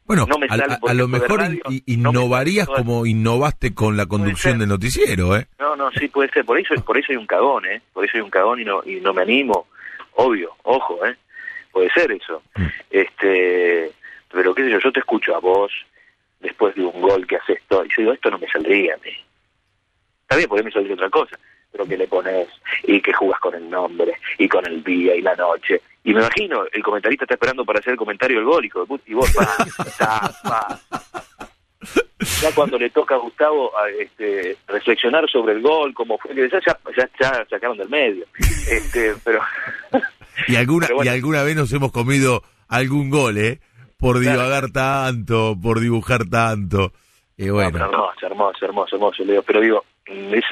Bueno, 0.05 0.27
a, 0.51 0.95
lo 0.95 1.09
mejor 1.09 1.41
innovarías 1.87 2.67
como 2.67 3.07
innovaste 3.07 3.73
con 3.73 3.97
la 3.97 4.07
conducción 4.07 4.59
del 4.59 4.69
noticiero, 4.69 5.37
¿eh? 5.37 5.47
No, 5.59 5.77
no, 5.77 5.91
sí 5.93 6.09
puede 6.09 6.29
ser. 6.31 6.45
Por 6.45 6.59
eso, 6.59 6.75
por 6.85 6.99
eso 6.99 7.13
hay 7.13 7.17
un 7.17 7.27
cagón, 7.27 7.65
¿eh? 7.67 7.81
Por 7.95 8.05
eso 8.05 8.17
hay 8.17 8.21
un 8.21 8.29
cagón 8.29 8.61
y 8.61 8.65
no, 8.65 8.83
y 8.85 8.97
no 8.97 9.15
me 9.15 9.23
animo 9.23 9.69
obvio, 10.15 10.51
ojo, 10.63 11.05
¿eh? 11.07 11.17
Puede 11.71 11.91
ser 11.91 12.13
eso. 12.13 12.43
Mm. 12.55 12.67
Este, 12.91 13.93
pero 14.33 14.55
qué 14.55 14.65
sé 14.65 14.71
yo, 14.71 14.79
yo 14.79 14.93
te 14.93 15.01
escucho 15.01 15.37
a 15.37 15.41
vos 15.41 15.73
después 16.41 16.75
de 16.75 16.85
un 16.85 17.01
gol 17.01 17.27
que 17.27 17.37
haces 17.37 17.61
todo, 17.69 17.85
y 17.85 17.89
yo 17.89 17.95
digo, 17.99 18.13
esto 18.13 18.31
no 18.31 18.39
me 18.39 18.49
saldría 18.49 18.95
a 18.95 18.99
mí. 18.99 19.13
Está 20.23 20.37
bien, 20.37 20.49
porque 20.49 20.65
me 20.65 20.73
saldría 20.73 20.95
otra 20.95 21.11
cosa, 21.11 21.39
pero 21.71 21.87
que 21.87 21.97
le 21.97 22.09
pones 22.09 22.49
y 22.85 23.01
que 23.01 23.13
jugas 23.13 23.41
con 23.41 23.55
el 23.55 23.69
nombre 23.71 24.15
y 24.39 24.49
con 24.49 24.67
el 24.67 24.83
día 24.83 25.15
y 25.15 25.23
la 25.23 25.37
noche. 25.37 25.81
Y 26.05 26.13
me 26.13 26.21
imagino, 26.21 26.65
el 26.73 26.83
comentarista 26.83 27.25
está 27.25 27.35
esperando 27.35 27.65
para 27.65 27.79
hacer 27.79 27.93
el 27.93 27.99
comentario 27.99 28.39
del 28.39 28.47
gol, 28.47 28.65
y 29.07 29.15
vos, 29.15 29.33
pa, 29.33 30.33
pa, 30.43 30.81
ya 32.41 32.55
cuando 32.55 32.79
le 32.79 32.91
toca 32.91 33.15
a 33.15 33.19
Gustavo 33.19 33.73
este, 33.99 34.57
reflexionar 34.67 35.29
sobre 35.31 35.55
el 35.55 35.63
gol, 35.63 35.93
como 35.95 36.19
fue 36.19 36.35
que 36.35 36.49
ya, 36.49 36.61
ya, 36.61 37.11
ya 37.21 37.47
sacaron 37.49 37.77
del 37.77 37.89
medio. 37.89 38.27
Este, 38.69 39.15
pero 39.25 39.41
y 40.49 40.57
alguna 40.57 40.89
y 41.05 41.09
alguna 41.09 41.43
vez 41.43 41.57
nos 41.57 41.73
hemos 41.73 41.93
comido 41.93 42.43
algún 42.69 43.11
gol, 43.11 43.39
¿eh? 43.39 43.61
Por 44.03 44.19
divagar 44.19 44.73
tanto, 44.73 45.57
por 45.63 45.79
dibujar 45.79 46.29
tanto. 46.29 46.93
Y 47.37 47.51
bueno. 47.51 47.79
hermoso, 47.79 48.27
hermoso, 48.27 48.65
hermoso, 48.65 48.97
hermoso, 48.97 49.25
Leo. 49.25 49.45
Pero 49.45 49.61
digo, 49.61 49.85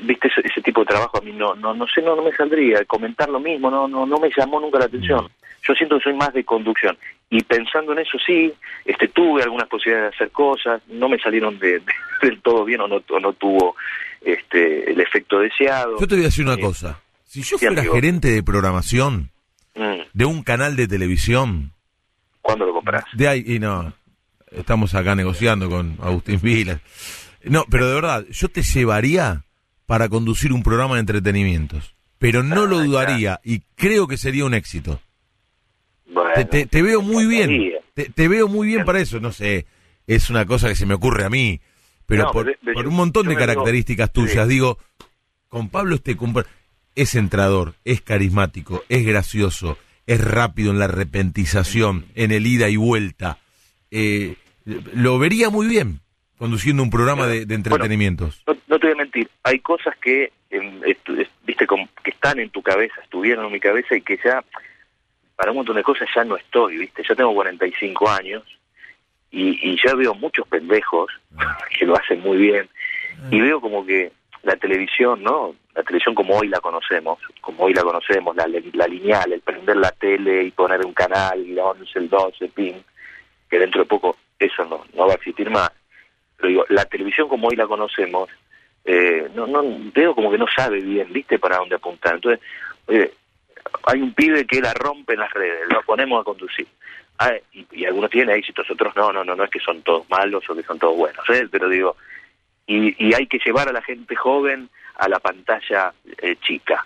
viste 0.02 0.28
ese, 0.28 0.62
tipo 0.62 0.82
de 0.82 0.86
trabajo 0.86 1.18
a 1.18 1.20
mí 1.20 1.32
no, 1.32 1.56
no, 1.56 1.74
no 1.74 1.84
sé, 1.88 2.00
no, 2.00 2.14
no 2.14 2.22
me 2.22 2.30
saldría. 2.30 2.84
Comentar 2.84 3.28
lo 3.28 3.40
mismo, 3.40 3.68
no, 3.68 3.88
no, 3.88 4.06
no 4.06 4.18
me 4.18 4.30
llamó 4.30 4.60
nunca 4.60 4.78
la 4.78 4.84
atención. 4.84 5.28
Yo 5.66 5.74
siento 5.74 5.98
que 5.98 6.04
soy 6.04 6.14
más 6.14 6.32
de 6.32 6.44
conducción. 6.44 6.96
Y 7.28 7.42
pensando 7.42 7.92
en 7.92 7.98
eso, 7.98 8.18
sí, 8.24 8.54
este, 8.84 9.08
tuve 9.08 9.42
algunas 9.42 9.66
posibilidades 9.66 10.12
de 10.12 10.16
hacer 10.16 10.30
cosas, 10.30 10.80
no 10.86 11.08
me 11.08 11.18
salieron 11.18 11.58
de, 11.58 11.82
del 12.22 12.40
todo 12.42 12.64
bien 12.64 12.82
o 12.82 12.86
no, 12.86 13.02
no 13.20 13.32
tuvo 13.32 13.74
este, 14.20 14.92
el 14.92 15.00
efecto 15.00 15.40
deseado. 15.40 15.98
Yo 15.98 16.06
te 16.06 16.14
voy 16.14 16.22
a 16.22 16.28
decir 16.28 16.44
una 16.44 16.54
eh, 16.54 16.60
cosa. 16.60 17.00
Si 17.24 17.42
yo 17.42 17.58
fuera 17.58 17.82
gerente 17.82 18.28
de 18.28 18.44
programación 18.44 19.30
mm. 19.74 20.02
de 20.12 20.24
un 20.24 20.44
canal 20.44 20.76
de 20.76 20.86
televisión... 20.86 21.72
¿Cuándo 22.50 22.66
lo 22.66 22.74
compras? 22.74 23.04
De 23.12 23.28
ahí, 23.28 23.44
y 23.46 23.58
no, 23.58 23.92
estamos 24.50 24.94
acá 24.94 25.14
negociando 25.14 25.68
con 25.68 25.96
Agustín 26.00 26.40
Vila. 26.42 26.80
No, 27.44 27.64
pero 27.70 27.88
de 27.88 27.94
verdad, 27.94 28.26
yo 28.30 28.48
te 28.48 28.62
llevaría 28.62 29.44
para 29.86 30.08
conducir 30.08 30.52
un 30.52 30.62
programa 30.62 30.94
de 30.94 31.00
entretenimientos, 31.00 31.96
pero 32.18 32.42
no 32.42 32.66
lo 32.66 32.78
ah, 32.78 32.84
dudaría 32.84 33.40
y 33.42 33.60
creo 33.74 34.06
que 34.06 34.16
sería 34.16 34.44
un 34.44 34.54
éxito. 34.54 35.00
te, 36.50 36.82
veo 36.82 37.02
muy 37.02 37.26
bien, 37.26 37.72
te, 37.94 38.28
veo 38.28 38.46
muy 38.46 38.68
bien 38.68 38.84
para 38.84 39.00
eso, 39.00 39.20
no 39.20 39.32
sé, 39.32 39.66
es 40.06 40.30
una 40.30 40.46
cosa 40.46 40.68
que 40.68 40.76
se 40.76 40.86
me 40.86 40.94
ocurre 40.94 41.24
a 41.24 41.30
mí, 41.30 41.60
pero 42.06 42.30
por, 42.30 42.46
un 42.86 42.94
montón 42.94 43.26
de 43.26 43.36
características 43.36 44.12
tuyas, 44.12 44.46
digo, 44.46 44.78
con 45.48 45.70
Pablo 45.70 45.96
este 45.96 46.16
es 46.94 47.14
entrador, 47.14 47.74
es 47.84 48.00
carismático, 48.00 48.84
es 48.88 49.04
gracioso, 49.04 49.78
es 50.10 50.20
rápido 50.24 50.72
en 50.72 50.80
la 50.80 50.88
repentización, 50.88 52.04
en 52.16 52.32
el 52.32 52.44
ida 52.44 52.68
y 52.68 52.74
vuelta. 52.74 53.38
Eh, 53.92 54.34
lo 54.92 55.20
vería 55.20 55.50
muy 55.50 55.68
bien 55.68 56.00
conduciendo 56.36 56.82
un 56.82 56.90
programa 56.90 57.28
de, 57.28 57.42
entretenimientos. 57.54 58.42
no, 58.66 58.78
te 58.80 58.86
voy 58.88 58.92
a 58.94 58.96
mentir, 58.96 59.30
hay 59.44 59.60
cosas 59.60 59.94
que, 59.98 60.32
viste, 61.46 61.66
que 62.02 62.10
están 62.10 62.40
en 62.40 62.50
tu 62.50 62.60
cabeza, 62.60 62.94
estuvieron 63.04 63.46
en 63.46 63.52
mi 63.52 63.60
cabeza 63.60 63.94
y 63.94 64.00
que 64.00 64.18
ya, 64.24 64.42
para 65.36 65.52
un 65.52 65.58
montón 65.58 65.76
de 65.76 65.84
cosas 65.84 66.08
ya 66.12 66.24
no 66.24 66.36
estoy, 66.36 66.78
viste. 66.78 67.04
Yo 67.08 67.14
tengo 67.14 67.32
45 67.32 68.10
años 68.10 68.42
y, 69.30 69.50
y 69.62 69.78
ya 69.84 69.94
veo 69.94 70.12
muchos 70.14 70.44
pendejos 70.48 71.08
ah. 71.36 71.56
que 71.78 71.86
lo 71.86 71.96
hacen 71.96 72.20
muy 72.20 72.36
bien 72.36 72.68
y 73.30 73.38
ah. 73.38 73.42
veo 73.44 73.60
como 73.60 73.86
que 73.86 74.10
la 74.42 74.56
televisión, 74.56 75.22
¿no? 75.22 75.54
La 75.74 75.82
televisión 75.82 76.14
como 76.14 76.38
hoy 76.38 76.48
la 76.48 76.60
conocemos, 76.60 77.18
como 77.40 77.64
hoy 77.64 77.74
la 77.74 77.82
conocemos, 77.82 78.34
la, 78.36 78.48
la 78.72 78.86
lineal, 78.86 79.32
el 79.32 79.40
prender 79.40 79.76
la 79.76 79.92
tele 79.92 80.44
y 80.44 80.50
poner 80.50 80.84
un 80.84 80.92
canal, 80.92 81.40
el 81.40 81.58
11, 81.58 81.98
el 81.98 82.08
12, 82.08 82.44
el 82.44 82.50
PIN, 82.50 82.84
que 83.48 83.58
dentro 83.58 83.82
de 83.82 83.88
poco 83.88 84.16
eso 84.38 84.64
no, 84.64 84.84
no 84.94 85.06
va 85.06 85.12
a 85.12 85.16
existir 85.16 85.50
más. 85.50 85.70
Pero 86.36 86.48
digo, 86.48 86.64
la 86.70 86.84
televisión 86.86 87.28
como 87.28 87.48
hoy 87.48 87.56
la 87.56 87.66
conocemos, 87.66 88.30
eh, 88.84 89.28
no, 89.34 89.46
no 89.46 89.62
veo 89.94 90.14
como 90.14 90.30
que 90.30 90.38
no 90.38 90.46
sabe 90.54 90.80
bien, 90.80 91.12
¿viste? 91.12 91.38
Para 91.38 91.58
dónde 91.58 91.76
apuntar. 91.76 92.14
Entonces, 92.14 92.40
oye, 92.86 93.12
hay 93.86 94.00
un 94.00 94.14
pibe 94.14 94.46
que 94.46 94.60
la 94.60 94.72
rompe 94.72 95.14
en 95.14 95.20
las 95.20 95.32
redes, 95.32 95.68
lo 95.70 95.82
ponemos 95.82 96.20
a 96.20 96.24
conducir. 96.24 96.66
Ah, 97.18 97.34
y, 97.52 97.66
y, 97.72 97.84
algunos 97.84 98.10
tienen 98.10 98.34
éxitos, 98.34 98.70
otros 98.70 98.96
no, 98.96 99.12
no, 99.12 99.22
no, 99.22 99.36
no 99.36 99.44
es 99.44 99.50
que 99.50 99.60
son 99.60 99.82
todos 99.82 100.08
malos 100.08 100.42
o 100.48 100.54
que 100.54 100.62
son 100.62 100.78
todos 100.78 100.96
buenos, 100.96 101.28
¿eh? 101.28 101.46
pero 101.50 101.68
digo, 101.68 101.94
y, 102.66 103.14
hay 103.14 103.26
que 103.26 103.40
llevar 103.44 103.68
a 103.68 103.72
la 103.72 103.82
gente 103.82 104.14
joven 104.14 104.68
a 104.96 105.08
la 105.08 105.18
pantalla 105.18 105.92
eh, 106.22 106.36
chica. 106.42 106.84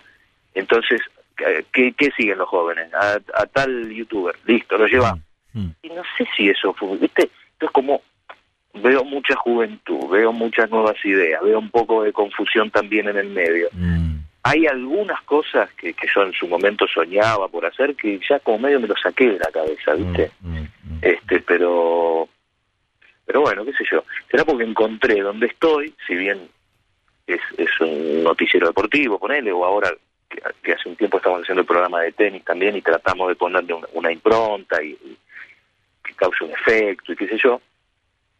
Entonces, 0.53 1.01
¿qué, 1.35 1.93
¿qué, 1.93 2.11
siguen 2.17 2.37
los 2.37 2.49
jóvenes? 2.49 2.91
A, 2.93 3.19
tal 3.47 3.89
youtuber, 3.89 4.35
listo, 4.45 4.77
lo 4.77 4.87
lleva. 4.87 5.15
Mm, 5.53 5.59
mm. 5.59 5.75
Y 5.83 5.89
no 5.89 6.01
sé 6.17 6.25
si 6.35 6.49
eso 6.49 6.73
fue, 6.73 6.97
¿viste? 6.97 7.29
Entonces, 7.53 7.73
como 7.73 8.01
veo 8.73 9.03
mucha 9.03 9.35
juventud, 9.35 10.09
veo 10.09 10.31
muchas 10.33 10.69
nuevas 10.69 10.95
ideas, 11.03 11.41
veo 11.43 11.59
un 11.59 11.69
poco 11.69 12.03
de 12.03 12.13
confusión 12.13 12.71
también 12.71 13.07
en 13.07 13.17
el 13.17 13.29
medio. 13.29 13.69
Mm. 13.71 14.15
Hay 14.43 14.67
algunas 14.67 15.21
cosas 15.23 15.71
que, 15.73 15.93
que 15.93 16.07
yo 16.13 16.23
en 16.23 16.33
su 16.33 16.47
momento 16.47 16.85
soñaba 16.87 17.47
por 17.47 17.65
hacer 17.65 17.95
que 17.95 18.19
ya 18.29 18.39
como 18.39 18.59
medio 18.59 18.79
me 18.79 18.87
lo 18.87 18.95
saqué 18.95 19.31
de 19.31 19.39
la 19.39 19.51
cabeza, 19.51 19.93
¿viste? 19.93 20.31
Este, 21.01 21.39
pero 21.39 22.29
pero 23.25 23.41
bueno, 23.41 23.65
qué 23.65 23.73
sé 23.73 23.83
yo, 23.91 24.03
será 24.29 24.45
porque 24.45 24.63
encontré 24.63 25.21
donde 25.21 25.47
estoy, 25.47 25.93
si 26.05 26.15
bien 26.15 26.47
es, 27.27 27.41
es 27.57 27.69
un 27.79 28.23
noticiero 28.23 28.67
deportivo, 28.67 29.19
ponele, 29.19 29.51
o 29.51 29.65
ahora 29.65 29.91
que, 30.63 30.73
hace 30.73 30.89
un 30.89 30.95
tiempo 30.95 31.17
estamos 31.17 31.41
haciendo 31.41 31.61
el 31.61 31.67
programa 31.67 32.01
de 32.01 32.11
tenis 32.11 32.43
también 32.43 32.75
y 32.75 32.81
tratamos 32.81 33.29
de 33.29 33.35
ponerle 33.35 33.75
una, 33.93 34.11
impronta 34.11 34.81
y, 34.83 34.95
que 36.03 36.13
cause 36.13 36.43
un 36.43 36.51
efecto 36.51 37.13
y 37.13 37.15
qué 37.15 37.27
sé 37.27 37.37
yo, 37.43 37.61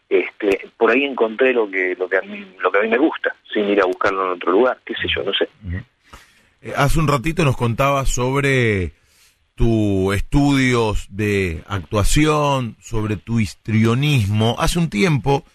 este, 0.07 0.69
por 0.77 0.91
ahí 0.91 1.03
encontré 1.03 1.51
lo 1.51 1.69
que 1.69 1.95
lo 1.95 2.07
que 2.07 2.17
a 2.17 2.21
mí 2.21 2.45
lo 2.59 2.71
que 2.71 2.77
a 2.77 2.81
mí 2.81 2.89
me 2.89 2.97
gusta, 2.97 3.35
sin 3.51 3.67
ir 3.69 3.81
a 3.81 3.85
buscarlo 3.85 4.25
en 4.25 4.31
otro 4.33 4.51
lugar, 4.51 4.77
qué 4.85 4.93
sé 4.93 5.07
yo, 5.13 5.23
no 5.23 5.33
sé. 5.33 5.49
Eh, 6.61 6.73
hace 6.75 6.99
un 6.99 7.07
ratito 7.07 7.43
nos 7.43 7.57
contaba 7.57 8.05
sobre 8.05 8.93
tu 9.55 10.11
estudios 10.11 11.07
de 11.09 11.63
actuación, 11.67 12.75
sobre 12.81 13.15
tu 13.15 13.39
histrionismo. 13.39 14.57
Hace 14.59 14.79
un 14.79 14.89
tiempo, 14.89 15.45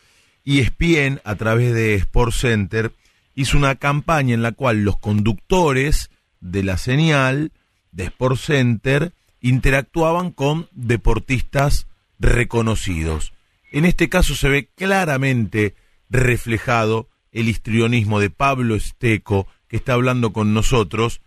ESPN, 0.44 1.20
a 1.24 1.34
través 1.36 1.74
de 1.74 1.94
Sport 1.94 2.32
Center, 2.32 2.92
hizo 3.34 3.59
una 3.59 3.76
campaña 3.76 4.34
en 4.34 4.42
la 4.42 4.53
cual 4.53 4.84
los 4.84 4.98
conductores 4.98 6.11
de 6.40 6.62
la 6.62 6.78
señal 6.78 7.53
de 7.92 8.05
Sport 8.05 8.38
Center 8.38 9.12
interactuaban 9.42 10.30
con 10.30 10.68
deportistas 10.72 11.86
reconocidos. 12.18 13.32
En 13.70 13.84
este 13.84 14.09
caso 14.09 14.34
se 14.34 14.48
ve 14.48 14.68
claramente 14.74 15.74
reflejado 16.09 17.09
el 17.32 17.48
histrionismo 17.48 18.18
de 18.18 18.30
Pablo 18.30 18.74
Esteco, 18.74 19.46
que 19.68 19.76
está 19.76 19.92
hablando 19.92 20.32
con 20.32 20.53
nosotros, 20.55 21.20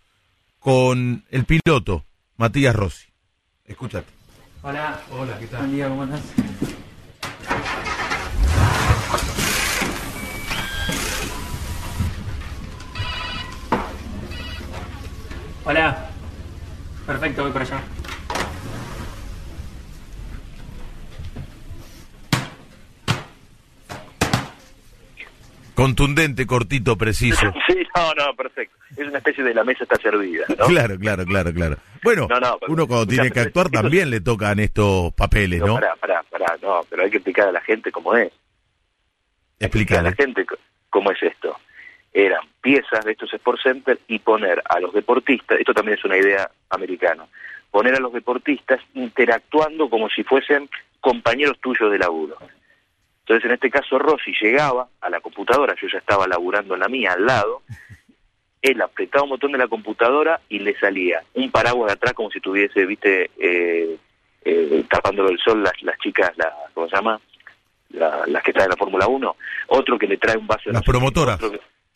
con 0.59 1.24
el 1.30 1.45
piloto 1.45 2.03
Matías 2.38 2.75
Rossi. 2.75 3.13
Escúchate. 3.65 4.11
Hola. 4.61 5.01
Hola, 5.11 5.38
¿qué 5.39 5.47
tal? 5.47 5.59
Buen 5.59 5.71
día, 5.71 5.89
¿cómo 5.89 6.03
estás? 6.05 6.21
Hola. 15.65 16.09
Perfecto, 17.05 17.43
voy 17.43 17.51
para 17.51 17.65
allá. 17.65 17.84
Contundente, 25.76 26.45
cortito, 26.45 26.97
preciso. 26.97 27.53
Sí, 27.67 27.88
no, 27.95 28.13
no, 28.13 28.36
perfecto. 28.36 28.76
Es 28.95 29.07
una 29.07 29.17
especie 29.17 29.43
de 29.43 29.53
la 29.53 29.63
mesa 29.63 29.84
está 29.84 29.95
servida, 29.95 30.45
¿no? 30.57 30.65
Claro, 30.65 30.97
claro, 30.99 31.26
claro, 31.26 31.53
claro. 31.53 31.78
Bueno, 32.03 32.28
uno 32.67 32.88
cuando 32.88 33.07
tiene 33.07 33.32
que 33.32 33.39
actuar 33.39 33.69
también 33.69 34.09
le 34.09 34.21
tocan 34.21 34.59
estos 34.59 35.13
papeles, 35.13 35.61
¿no? 35.61 35.76
Pará, 35.76 35.95
pará, 35.95 36.24
pará, 36.30 36.57
no, 36.61 36.82
pero 36.89 37.03
hay 37.03 37.09
que 37.09 37.17
explicar 37.17 37.47
a 37.47 37.51
la 37.51 37.61
gente 37.61 37.91
cómo 37.91 38.15
es. 38.15 38.32
Explicar 39.59 39.99
a 39.99 40.03
la 40.03 40.11
gente 40.11 40.45
cómo 40.89 41.11
es 41.11 41.24
esto. 41.24 41.57
Eran 42.13 42.41
piezas 42.61 43.03
de 43.05 43.13
estos 43.13 43.34
Sport 43.34 43.61
Center 43.63 43.99
y 44.07 44.19
poner 44.19 44.61
a 44.69 44.80
los 44.80 44.93
deportistas, 44.93 45.59
esto 45.59 45.74
también 45.74 45.97
es 45.97 46.05
una 46.05 46.17
idea 46.17 46.49
americana, 46.69 47.26
poner 47.71 47.95
a 47.95 47.99
los 47.99 48.13
deportistas 48.13 48.82
interactuando 48.93 49.89
como 49.89 50.09
si 50.09 50.24
fuesen 50.24 50.69
compañeros 50.99 51.57
tuyos 51.59 51.91
de 51.91 51.97
laburo. 51.97 52.38
Entonces, 53.26 53.45
en 53.45 53.53
este 53.53 53.69
caso, 53.69 53.97
Rossi 53.97 54.34
llegaba 54.41 54.88
a 54.99 55.09
la 55.09 55.21
computadora, 55.21 55.76
yo 55.82 55.88
ya 55.88 55.99
estaba 55.99 56.28
laburando 56.28 56.74
en 56.74 56.82
la 56.82 56.89
mía 56.89 57.13
al 57.13 57.26
lado, 57.26 57.61
él 58.61 58.82
apretaba 58.82 59.24
un 59.24 59.32
botón 59.32 59.53
de 59.53 59.57
la 59.57 59.67
computadora 59.67 60.41
y 60.49 60.59
le 60.59 60.78
salía 60.78 61.24
un 61.34 61.49
paraguas 61.49 61.88
de 61.88 61.93
atrás 61.93 62.13
como 62.13 62.32
si 62.32 62.41
tuviese, 62.41 62.86
viste, 62.86 63.32
eh, 63.38 63.97
eh, 64.43 64.84
tapándolo 64.89 65.30
el 65.30 65.38
sol 65.39 65.63
las, 65.63 65.82
las 65.84 65.97
chicas, 65.99 66.32
la, 66.38 66.53
¿cómo 66.74 66.88
se 66.89 66.95
llama? 66.95 67.19
las 67.89 68.41
que 68.43 68.49
están 68.49 68.63
en 68.63 68.71
la 68.71 68.76
Fórmula 68.76 69.07
1, 69.07 69.36
otro 69.67 69.99
que 69.99 70.07
le 70.07 70.17
trae 70.17 70.36
un 70.36 70.47
vaso 70.47 70.63
de 70.65 70.74
Las 70.74 70.84
promotoras. 70.84 71.39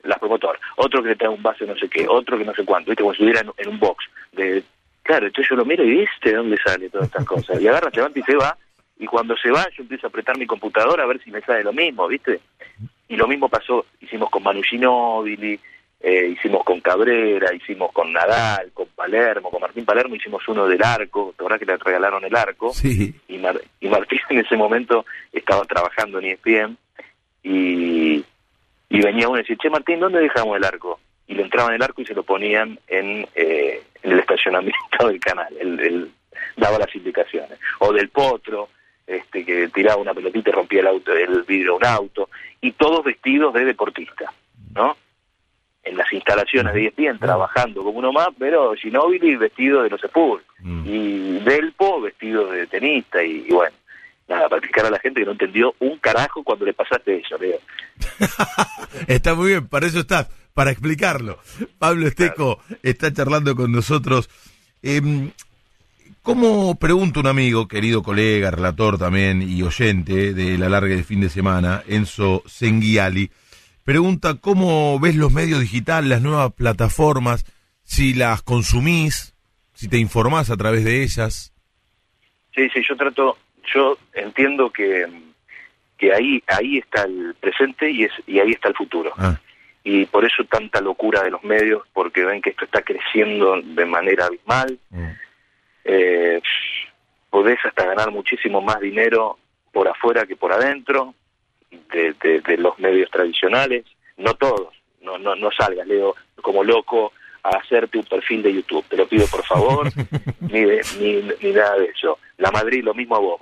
las 0.03 0.19
promotoras, 0.19 0.61
otro 0.75 1.01
que 1.01 1.09
le 1.09 1.15
trae 1.15 1.30
un 1.30 1.41
vaso 1.41 1.65
de 1.65 1.73
no 1.73 1.78
sé 1.78 1.89
qué, 1.89 2.05
otro 2.07 2.38
que 2.38 2.45
no 2.45 2.53
sé 2.53 2.63
cuánto, 2.63 2.91
viste, 2.91 3.01
como 3.01 3.15
si 3.15 3.23
estuviera 3.23 3.53
en, 3.57 3.67
un 3.67 3.80
box. 3.80 4.05
de 4.32 4.63
Claro, 5.01 5.25
entonces 5.25 5.49
yo 5.49 5.55
lo 5.55 5.65
miro 5.65 5.84
y 5.84 5.89
viste 5.89 6.30
de 6.30 6.36
dónde 6.36 6.57
sale 6.57 6.89
todas 6.89 7.07
estas 7.07 7.25
cosas. 7.25 7.61
Y 7.61 7.67
agarra, 7.67 7.89
se 7.89 7.97
levanta 7.97 8.19
y 8.19 8.23
se 8.23 8.36
va 8.36 8.57
y 8.99 9.05
cuando 9.05 9.35
se 9.37 9.51
va 9.51 9.67
yo 9.75 9.83
empiezo 9.83 10.07
a 10.07 10.09
apretar 10.09 10.37
mi 10.37 10.45
computadora 10.45 11.03
a 11.03 11.07
ver 11.07 11.21
si 11.23 11.31
me 11.31 11.41
sale 11.41 11.63
lo 11.63 11.73
mismo, 11.73 12.07
¿viste? 12.07 12.39
Y 13.07 13.15
lo 13.15 13.27
mismo 13.27 13.47
pasó, 13.47 13.85
hicimos 14.01 14.29
con 14.29 14.43
Manu 14.43 14.61
Ginóbili, 14.63 15.59
eh, 15.99 16.27
hicimos 16.27 16.63
con 16.63 16.81
Cabrera, 16.81 17.53
hicimos 17.53 17.91
con 17.91 18.11
Nadal, 18.11 18.71
con 18.73 18.87
Palermo, 18.87 19.49
con 19.49 19.61
Martín 19.61 19.85
Palermo 19.85 20.15
hicimos 20.15 20.47
uno 20.47 20.67
del 20.67 20.83
arco, 20.83 21.33
¿te 21.35 21.43
acuerdas 21.43 21.59
que 21.59 21.65
le 21.65 21.77
regalaron 21.77 22.23
el 22.23 22.35
arco? 22.35 22.73
Sí. 22.73 23.13
Y, 23.27 23.35
y 23.35 23.89
Martín 23.89 24.19
en 24.29 24.39
ese 24.39 24.57
momento 24.57 25.05
estaba 25.31 25.63
trabajando 25.65 26.19
en 26.19 26.25
ESPN 26.25 26.77
y, 27.43 28.23
y 28.89 29.01
venía 29.01 29.29
uno 29.29 29.39
y 29.39 29.41
decía, 29.41 29.57
che 29.61 29.69
Martín, 29.69 29.99
¿dónde 29.99 30.19
dejamos 30.19 30.57
el 30.57 30.63
arco? 30.63 30.99
Y 31.27 31.35
le 31.35 31.43
entraban 31.43 31.73
el 31.73 31.83
arco 31.83 32.01
y 32.01 32.05
se 32.05 32.13
lo 32.13 32.23
ponían 32.23 32.79
en, 32.87 33.27
eh, 33.35 33.83
en 34.03 34.11
el 34.11 34.19
estacionamiento 34.19 34.77
del 35.07 35.19
canal, 35.19 35.53
él 35.59 36.11
daba 36.57 36.79
las 36.79 36.93
indicaciones. 36.95 37.57
O 37.79 37.93
del 37.93 38.09
potro, 38.09 38.69
este, 39.08 39.45
que 39.45 39.70
tiraba 39.70 40.01
una 40.01 40.14
pelotita 40.14 40.49
y 40.49 40.53
rompía 40.53 40.82
el 40.82 40.88
auto, 40.88 41.14
el 41.14 41.43
vidrio 41.43 41.72
de 41.72 41.78
un 41.78 41.86
auto, 41.86 42.30
y 42.60 42.74
todos 42.74 43.05
vestidos 43.05 43.53
de 43.53 43.64
deportista, 43.64 44.34
¿no? 44.76 44.97
En 45.82 45.95
las 45.95 46.12
instalaciones 46.12 46.74
de 46.74 46.88
ESPN, 46.88 47.18
trabajando 47.18 47.82
como 47.84 47.99
uno 47.99 48.12
más, 48.12 48.28
pero 48.38 48.76
Ginóbili 48.76 49.38
vestido 49.38 49.82
de 49.82 49.89
los 49.89 50.03
Spurs, 50.03 50.43
mm. 50.60 50.84
y 50.86 51.39
Delpo 51.39 52.01
vestido 52.01 52.51
de 52.51 52.68
tenista, 52.68 53.24
y, 53.24 53.47
bueno, 53.49 53.76
nada, 54.28 54.49
para 54.49 54.58
explicar 54.58 54.86
a 54.86 54.91
la 54.91 54.99
gente 54.99 55.22
que 55.22 55.26
no 55.26 55.32
entendió 55.32 55.74
un 55.80 55.97
carajo 55.99 56.43
cuando 56.43 56.66
le 56.66 56.74
pasaste 56.74 57.18
eso, 57.18 57.38
Leo. 57.38 57.60
está 59.08 59.36
muy 59.36 59.51
bien, 59.51 59.70
para 59.70 59.88
eso 59.88 59.99
estás, 59.99 60.28
para 60.53 60.72
explicarlo. 60.72 61.39
Pablo 61.80 62.08
Esteco 62.08 62.60
está 62.84 63.14
charlando 63.14 63.55
con 63.55 63.72
nosotros. 63.72 64.30
Eh, 64.84 65.32
¿Cómo 66.22 66.78
pregunta 66.78 67.20
un 67.20 67.28
amigo, 67.28 67.68
querido 67.68 68.03
colega, 68.03 68.51
relator 68.51 68.97
también 68.97 69.41
y 69.41 69.62
oyente 69.64 70.34
de 70.34 70.58
la 70.58 70.70
larga 70.70 70.95
de 70.95 71.03
fin 71.03 71.22
de 71.22 71.30
semana, 71.30 71.84
Enzo 71.88 72.43
Senghiali, 72.45 73.32
pregunta 73.84 74.36
cómo 74.36 74.99
ves 74.99 75.16
los 75.16 75.32
medios 75.32 75.62
digitales, 75.62 76.10
las 76.10 76.22
nuevas 76.22 76.51
plataformas, 76.51 77.45
si 77.84 78.14
las 78.14 78.41
consumís, 78.41 79.34
si 79.74 79.88
te 79.88 79.97
informás 79.97 80.49
a 80.49 80.58
través 80.58 80.84
de 80.84 81.03
ellas. 81.03 81.53
Sí, 82.53 82.68
sí, 82.74 82.82
yo 82.88 82.97
trato, 82.97 83.38
yo 83.74 83.97
entiendo 84.14 84.70
que, 84.70 85.08
que 85.97 86.14
ahí 86.14 86.43
ahí 86.47 86.80
está 86.80 87.03
el 87.03 87.36
presente 87.39 87.89
y, 87.89 88.03
es, 88.03 88.12
y 88.26 88.39
ahí 88.39 88.51
está 88.51 88.68
el 88.68 88.76
futuro. 88.76 89.14
Ah. 89.18 89.39
Y 89.84 90.05
por 90.08 90.26
eso 90.26 90.43
tanta 90.43 90.82
locura 90.82 91.24
de 91.24 91.32
los 91.32 91.43
medios, 91.45 91.84
porque 91.93 92.26
ven 92.26 92.41
que 92.41 92.49
esto 92.49 92.66
está 92.66 92.82
creciendo 92.82 93.62
de 93.62 93.86
manera 93.86 94.26
abismal. 94.26 94.78
Mm. 94.89 95.12
Eh, 95.89 96.41
podés 97.29 97.57
hasta 97.63 97.85
ganar 97.85 98.11
muchísimo 98.11 98.61
más 98.61 98.81
dinero 98.81 99.38
por 99.71 99.88
afuera 99.88 100.25
que 100.25 100.35
por 100.35 100.51
adentro 100.51 101.13
de, 101.71 102.13
de, 102.41 102.57
los 102.57 102.77
medios 102.77 103.09
tradicionales, 103.09 103.85
no 104.17 104.33
todos, 104.33 104.73
no, 105.01 105.17
no, 105.17 105.35
no 105.35 105.49
salgas, 105.51 105.88
Leo, 105.88 106.13
como 106.41 106.63
loco 106.63 107.13
a 107.43 107.57
hacerte 107.57 107.97
un 107.97 108.03
perfil 108.03 108.43
de 108.43 108.53
YouTube, 108.53 108.83
te 108.89 108.97
lo 108.97 109.07
pido 109.07 109.25
por 109.27 109.45
favor, 109.45 109.89
ni, 110.41 110.61
ni, 110.99 111.21
ni, 111.41 111.51
nada 111.53 111.77
de 111.77 111.85
eso. 111.85 112.19
La 112.38 112.51
Madrid, 112.51 112.83
lo 112.83 112.93
mismo 112.93 113.15
a 113.15 113.19
vos, 113.19 113.39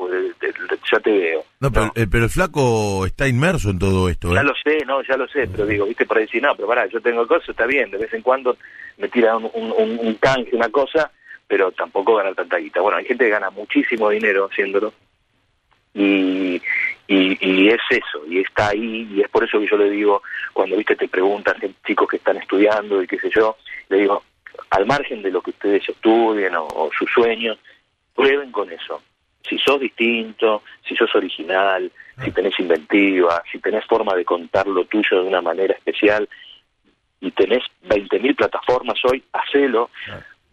ya 0.91 0.99
te 0.99 1.11
veo. 1.11 1.43
No, 1.59 1.71
pero, 1.71 1.91
eh, 1.95 2.07
pero, 2.09 2.25
el 2.25 2.29
flaco 2.29 3.05
está 3.07 3.27
inmerso 3.27 3.71
en 3.71 3.79
todo 3.79 4.07
esto. 4.07 4.33
Ya 4.33 4.41
¿eh? 4.41 4.43
lo 4.43 4.53
sé, 4.55 4.85
no, 4.85 5.01
ya 5.01 5.17
lo 5.17 5.27
sé, 5.27 5.47
pero 5.47 5.65
digo, 5.65 5.85
viste, 5.85 6.05
por 6.05 6.19
decir, 6.19 6.43
no, 6.43 6.55
pero 6.55 6.67
pará, 6.67 6.85
yo 6.87 7.01
tengo 7.01 7.25
cosas, 7.27 7.49
está 7.49 7.65
bien, 7.65 7.89
de 7.89 7.97
vez 7.97 8.13
en 8.13 8.21
cuando 8.21 8.55
me 8.97 9.07
tira 9.09 9.35
un, 9.35 9.49
un, 9.53 9.99
un 9.99 10.13
canje, 10.15 10.55
una 10.55 10.69
cosa, 10.69 11.11
pero 11.47 11.71
tampoco 11.71 12.15
ganar 12.15 12.35
tanta 12.35 12.57
guita. 12.57 12.81
Bueno, 12.81 12.97
hay 12.97 13.05
gente 13.05 13.25
que 13.25 13.31
gana 13.31 13.49
muchísimo 13.49 14.09
dinero 14.09 14.49
haciéndolo 14.51 14.93
y, 15.95 16.61
y, 17.07 17.69
es 17.69 17.79
eso, 17.89 18.25
y 18.27 18.39
está 18.39 18.69
ahí, 18.69 19.07
y 19.11 19.21
es 19.21 19.29
por 19.29 19.45
eso 19.45 19.59
que 19.59 19.67
yo 19.67 19.77
le 19.77 19.89
digo, 19.89 20.21
cuando 20.51 20.75
viste 20.75 20.95
te 20.97 21.07
preguntan 21.07 21.55
chicos 21.87 22.09
que 22.09 22.17
están 22.17 22.35
estudiando 22.35 23.01
y 23.01 23.07
qué 23.07 23.17
sé 23.17 23.29
yo, 23.33 23.55
le 23.87 23.99
digo, 23.99 24.21
al 24.71 24.85
margen 24.85 25.21
de 25.21 25.31
lo 25.31 25.41
que 25.41 25.51
ustedes 25.51 25.87
estudien 25.87 26.53
o, 26.57 26.89
sus 26.97 27.09
sueños, 27.11 27.57
prueben 28.13 28.51
con 28.51 28.69
eso. 28.71 29.01
Si 29.47 29.57
sos 29.57 29.79
distinto, 29.79 30.63
si 30.85 30.95
sos 30.97 31.13
original, 31.15 31.89
si 32.23 32.31
tenés 32.31 32.59
inventiva, 32.59 33.41
si 33.49 33.59
tenés 33.59 33.85
forma 33.85 34.15
de 34.15 34.25
contar 34.25 34.67
lo 34.67 34.83
tuyo 34.85 35.21
de 35.21 35.27
una 35.27 35.41
manera 35.41 35.75
especial 35.75 36.27
y 37.21 37.31
tenés 37.31 37.63
20.000 37.87 38.35
plataformas 38.35 38.99
hoy, 39.05 39.23
hacelo, 39.31 39.91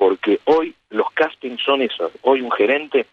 porque 0.02 0.40
hoy 0.46 0.74
los 0.90 1.08
castings 1.12 1.62
son 1.62 1.80
esos. 1.80 2.10
Hoy 2.22 2.40
un 2.40 2.50
gerente 2.50 3.06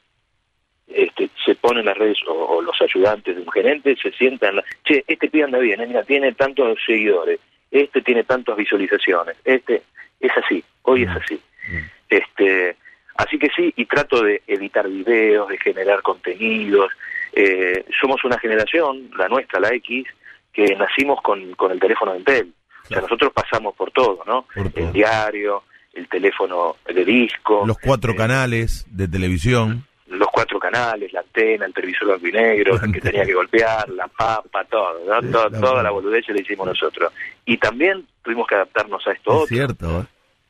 este, 0.88 1.30
se 1.46 1.54
pone 1.54 1.82
en 1.82 1.86
las 1.86 1.96
redes, 1.96 2.18
o, 2.28 2.64
los 2.64 2.82
ayudantes 2.82 3.36
de 3.36 3.44
un 3.44 3.52
gerente 3.52 3.96
se 4.02 4.12
sientan, 4.14 4.60
che, 4.84 5.04
este 5.06 5.30
pibe 5.30 5.44
anda 5.44 5.60
bien, 5.60 5.80
eh, 5.82 6.04
tiene 6.08 6.32
tantos 6.34 6.80
seguidores, 6.84 7.40
este 7.70 8.02
tiene 8.02 8.24
tantas 8.24 8.58
visualizaciones, 8.58 9.38
este 9.46 9.84
es 10.20 10.32
así, 10.36 10.64
hoy 10.82 11.04
es 11.04 11.10
mm. 11.10 11.18
así. 11.18 11.36
Mm. 11.36 11.78
Este, 12.10 12.76
así 13.18 13.38
que 13.38 13.50
sí, 13.56 13.72
y 13.76 13.86
trato 13.86 14.24
de 14.24 14.42
editar 14.48 14.90
videos, 14.90 15.48
de 15.48 15.60
generar 15.60 16.02
contenidos. 16.02 16.92
Eh, 17.34 17.86
somos 18.02 18.24
una 18.24 18.40
generación, 18.40 19.12
la 19.16 19.28
nuestra, 19.28 19.60
la 19.60 19.70
X, 19.76 20.08
que 20.52 20.76
nacimos 20.76 21.22
con, 21.22 21.52
con 21.52 21.72
el 21.72 21.80
teléfono 21.80 22.14
de 22.14 22.18
Intel. 22.18 22.52
O 22.86 22.88
sea, 22.88 23.02
nosotros 23.02 23.32
pasamos 23.32 23.76
por 23.76 23.92
todo, 23.92 24.24
¿no? 24.26 24.48
El 24.74 24.92
diario, 24.92 25.62
el 25.94 26.08
teléfono 26.08 26.78
de 26.86 27.06
disco. 27.06 27.64
Los 27.66 27.78
cuatro 27.80 28.14
eh, 28.14 28.16
canales 28.16 28.86
de 28.90 29.08
televisión. 29.08 29.86
Los 30.08 30.28
cuatro 30.32 30.60
canales, 30.60 31.14
la 31.14 31.20
antena, 31.20 31.66
el 31.66 31.74
televisor 31.74 32.08
blanco 32.08 32.28
y 32.28 32.32
negro, 32.32 32.80
que 32.92 33.00
tenía 33.00 33.26
que 33.26 33.34
golpear, 33.34 33.88
la 33.90 34.08
papa, 34.08 34.64
todo, 34.66 35.22
¿no? 35.22 35.50
toda 35.52 35.84
la 35.84 35.92
boludez 35.92 36.28
la 36.30 36.42
hicimos 36.42 36.66
nosotros. 36.66 37.14
Y 37.46 37.58
también 37.58 38.08
tuvimos 38.24 38.48
que 38.48 38.56
adaptarnos 38.56 39.06
a 39.08 39.12
esto 39.12 39.44
es 39.44 39.50
cierto, 39.50 40.02
¿eh? 40.02 40.06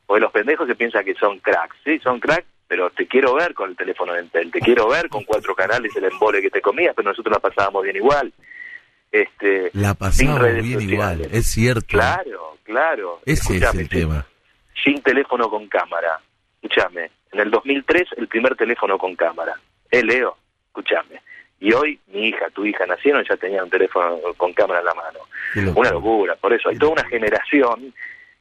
Porque 0.06 0.22
los 0.22 0.32
pendejos 0.32 0.66
se 0.66 0.74
piensan 0.74 1.04
que 1.04 1.14
son 1.14 1.38
cracks, 1.38 1.76
sí, 1.84 1.98
son 2.00 2.18
cracks, 2.18 2.46
pero 2.66 2.90
te 2.90 3.06
quiero 3.06 3.34
ver 3.34 3.52
con 3.54 3.70
el 3.70 3.76
teléfono 3.76 4.14
de 4.14 4.22
Intel, 4.22 4.50
te 4.50 4.60
quiero 4.60 4.88
ver 4.88 5.08
con 5.08 5.24
cuatro 5.24 5.54
canales 5.54 5.94
el 5.94 6.04
embole 6.04 6.40
que 6.40 6.50
te 6.50 6.60
comías, 6.60 6.94
pero 6.96 7.10
nosotros 7.10 7.32
la 7.32 7.40
pasábamos 7.40 7.84
bien 7.84 7.96
igual. 7.96 8.32
Este, 9.12 9.70
la 9.74 9.94
pasábamos 9.94 10.62
bien 10.62 10.80
igual, 10.80 11.28
es 11.30 11.46
cierto. 11.46 11.86
Claro, 11.86 12.56
claro. 12.64 13.20
Ese 13.26 13.58
es 13.58 13.74
el 13.74 13.88
tema 13.88 14.26
sin 14.82 15.02
teléfono 15.02 15.48
con 15.48 15.66
cámara. 15.68 16.20
Escúchame, 16.62 17.10
en 17.32 17.40
el 17.40 17.50
2003 17.50 18.08
el 18.16 18.28
primer 18.28 18.56
teléfono 18.56 18.98
con 18.98 19.16
cámara. 19.16 19.54
Eh, 19.90 20.02
Leo, 20.02 20.36
escúchame. 20.66 21.20
Y 21.60 21.72
hoy 21.72 21.98
mi 22.08 22.28
hija, 22.28 22.48
tu 22.50 22.64
hija 22.64 22.86
nacieron 22.86 23.24
ya 23.28 23.36
tenía 23.36 23.62
un 23.62 23.70
teléfono 23.70 24.18
con 24.36 24.52
cámara 24.52 24.80
en 24.80 24.86
la 24.86 24.94
mano. 24.94 25.74
Una 25.74 25.90
locura, 25.90 26.34
por 26.36 26.52
eso 26.52 26.70
hay 26.70 26.78
toda 26.78 26.92
una 26.92 27.04
generación 27.04 27.92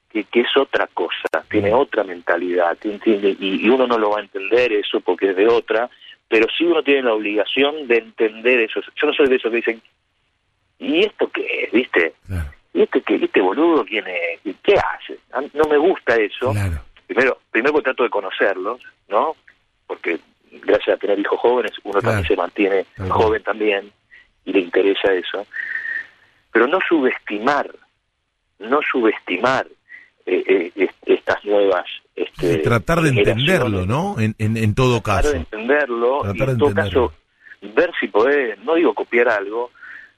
que, 0.09 0.23
que 0.23 0.41
es 0.41 0.57
otra 0.57 0.87
cosa, 0.87 1.43
tiene 1.49 1.73
otra 1.73 2.03
mentalidad, 2.03 2.77
¿entiende? 2.83 3.35
Y, 3.39 3.65
y, 3.65 3.69
uno 3.69 3.85
no 3.85 3.97
lo 3.97 4.11
va 4.11 4.19
a 4.19 4.23
entender 4.23 4.71
eso 4.71 5.01
porque 5.01 5.31
es 5.31 5.35
de 5.35 5.47
otra, 5.47 5.89
pero 6.27 6.47
sí 6.57 6.63
uno 6.63 6.81
tiene 6.81 7.03
la 7.03 7.13
obligación 7.13 7.87
de 7.87 7.97
entender 7.97 8.61
eso. 8.61 8.79
Yo 8.95 9.07
no 9.07 9.13
soy 9.13 9.27
de 9.27 9.35
esos 9.35 9.51
que 9.51 9.57
dicen, 9.57 9.81
¿y 10.79 11.01
esto 11.01 11.29
qué 11.29 11.63
es? 11.63 11.71
¿Viste? 11.71 12.13
¿Y 12.73 12.81
este, 12.81 13.01
que, 13.01 13.15
este 13.15 13.41
boludo 13.41 13.85
quién 13.85 14.05
es? 14.07 14.55
¿Qué 14.63 14.75
hace? 14.75 15.19
No 15.53 15.65
me 15.65 15.77
gusta 15.77 16.15
eso. 16.15 16.53
Primero, 17.07 17.39
primero 17.51 17.81
trato 17.81 18.03
de 18.03 18.09
conocerlos, 18.09 18.81
¿no? 19.07 19.35
Porque 19.87 20.19
gracias 20.51 20.95
a 20.95 20.99
tener 20.99 21.19
hijos 21.19 21.39
jóvenes, 21.39 21.71
uno 21.83 22.01
también 22.01 22.27
se 22.27 22.35
mantiene 22.35 22.85
joven 23.09 23.43
también 23.43 23.91
y 24.45 24.53
le 24.53 24.59
interesa 24.59 25.13
eso. 25.13 25.45
Pero 26.51 26.67
no 26.67 26.79
subestimar, 26.87 27.69
no 28.59 28.79
subestimar 28.91 29.67
eh, 30.25 30.71
eh, 30.75 30.89
estas 31.05 31.43
nuevas... 31.45 31.85
Este, 32.15 32.57
tratar 32.57 33.01
de 33.01 33.09
entenderlo, 33.09 33.85
¿no? 33.85 34.17
En, 34.19 34.35
en, 34.37 34.75
todo 34.75 35.01
caso. 35.01 35.31
Tratar 35.31 35.31
de 35.31 35.37
entenderlo 35.37 36.21
y 36.25 36.39
en 36.41 36.57
todo 36.57 36.73
caso 36.73 37.13
ver 37.61 37.91
si 37.99 38.07
podés, 38.07 38.57
no 38.59 38.75
digo 38.75 38.93
copiar 38.93 39.29
algo, 39.29 39.71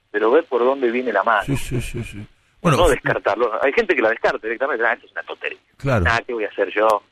pero 0.10 0.32
ver 0.32 0.44
por 0.46 0.64
dónde 0.64 0.92
viene 0.92 1.12
la 1.12 1.24
mano. 1.24 1.44
Sí, 1.46 1.56
sí, 1.58 1.82
sí, 1.82 2.04
sí. 2.04 2.26
Bueno, 2.62 2.78
no 2.78 2.90
descartarlo. 2.90 3.52
Hay 3.64 3.74
gente 3.74 3.96
que 3.96 4.02
la 4.02 4.10
descarta 4.10 4.40
directamente. 4.42 4.86
Ah, 4.86 4.94
es 4.94 5.12
una 5.12 5.24
tontería. 5.24 5.60
Claro. 5.78 6.06
Ah, 6.08 6.22
¿qué 6.26 6.34
voy 6.34 6.44
a 6.46 6.50
hacer 6.50 6.72
yo? 6.76 7.04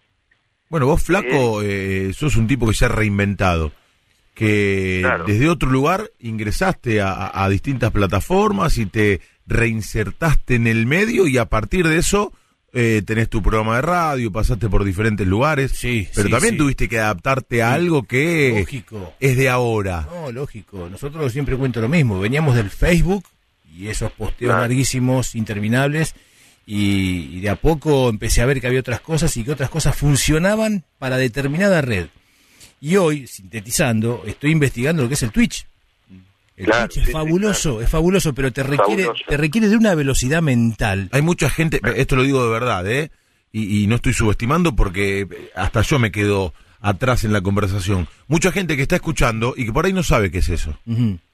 Bueno, 0.69 0.85
vos, 0.85 1.01
Flaco, 1.01 1.61
eh, 1.63 2.11
sos 2.13 2.35
un 2.35 2.47
tipo 2.47 2.67
que 2.67 2.73
se 2.73 2.85
ha 2.85 2.89
reinventado. 2.89 3.71
Que 4.35 5.05
desde 5.25 5.49
otro 5.49 5.69
lugar 5.69 6.11
ingresaste 6.19 7.01
a, 7.01 7.49
distintas 7.49 7.91
plataformas 7.91 8.77
y 8.77 8.85
te 8.85 9.19
reinsertaste 9.47 10.55
en 10.55 10.67
el 10.67 10.85
medio 10.85 11.27
y 11.27 11.37
a 11.37 11.45
partir 11.45 11.85
de 11.85 11.97
eso 11.97 12.31
eh, 12.71 13.01
tenés 13.05 13.27
tu 13.27 13.41
programa 13.41 13.75
de 13.75 13.81
radio, 13.81 14.31
pasaste 14.31 14.69
por 14.69 14.85
diferentes 14.85 15.27
lugares. 15.27 15.71
Sí, 15.71 16.07
pero 16.15 16.29
también 16.29 16.55
tuviste 16.55 16.87
que 16.87 16.99
adaptarte 16.99 17.61
a 17.61 17.73
algo 17.73 18.03
que 18.03 18.65
es 19.19 19.35
de 19.35 19.49
ahora. 19.49 20.07
No, 20.09 20.31
lógico. 20.31 20.87
Nosotros 20.89 21.33
siempre 21.33 21.57
cuento 21.57 21.81
lo 21.81 21.89
mismo. 21.89 22.21
Veníamos 22.21 22.55
del 22.55 22.69
Facebook 22.69 23.25
y 23.75 23.87
esos 23.87 24.11
posteos 24.11 24.55
larguísimos, 24.55 25.35
interminables, 25.35 26.15
y, 26.71 27.39
de 27.39 27.49
a 27.49 27.55
poco 27.55 28.09
empecé 28.09 28.41
a 28.41 28.45
ver 28.45 28.61
que 28.61 28.67
había 28.67 28.79
otras 28.79 29.01
cosas 29.01 29.35
y 29.37 29.43
que 29.43 29.51
otras 29.51 29.71
cosas 29.71 29.95
funcionaban 29.95 30.83
para 30.99 31.17
determinada 31.17 31.81
red. 31.81 32.07
Y 32.79 32.95
hoy, 32.95 33.25
sintetizando, 33.25 34.23
estoy 34.27 34.51
investigando 34.51 35.01
lo 35.01 35.07
que 35.07 35.15
es 35.15 35.23
el 35.23 35.31
Twitch. 35.31 35.65
El 36.55 36.67
Twitch 36.67 36.97
es 36.97 37.11
fabuloso, 37.11 37.81
es 37.81 37.89
fabuloso, 37.89 38.33
pero 38.33 38.53
te 38.53 38.61
requiere, 38.61 39.07
te 39.27 39.37
requiere 39.37 39.67
de 39.67 39.77
una 39.77 39.95
velocidad 39.95 40.43
mental. 40.43 41.09
Hay 41.11 41.23
mucha 41.23 41.49
gente, 41.49 41.81
esto 41.95 42.15
lo 42.15 42.23
digo 42.23 42.43
de 42.43 42.51
verdad, 42.51 42.87
¿eh? 42.87 43.11
Y, 43.51 43.87
no 43.87 43.95
estoy 43.95 44.13
subestimando 44.13 44.75
porque 44.75 45.27
hasta 45.55 45.81
yo 45.81 45.97
me 45.97 46.11
quedo 46.11 46.53
atrás 46.81 47.23
en 47.23 47.33
la 47.33 47.41
conversación. 47.41 48.07
Mucha 48.27 48.51
gente 48.51 48.75
que 48.75 48.83
está 48.83 48.95
escuchando 48.95 49.55
y 49.57 49.65
que 49.65 49.73
por 49.73 49.87
ahí 49.87 49.93
no 49.93 50.03
sabe 50.03 50.29
qué 50.29 50.37
es 50.37 50.49
eso. 50.49 50.77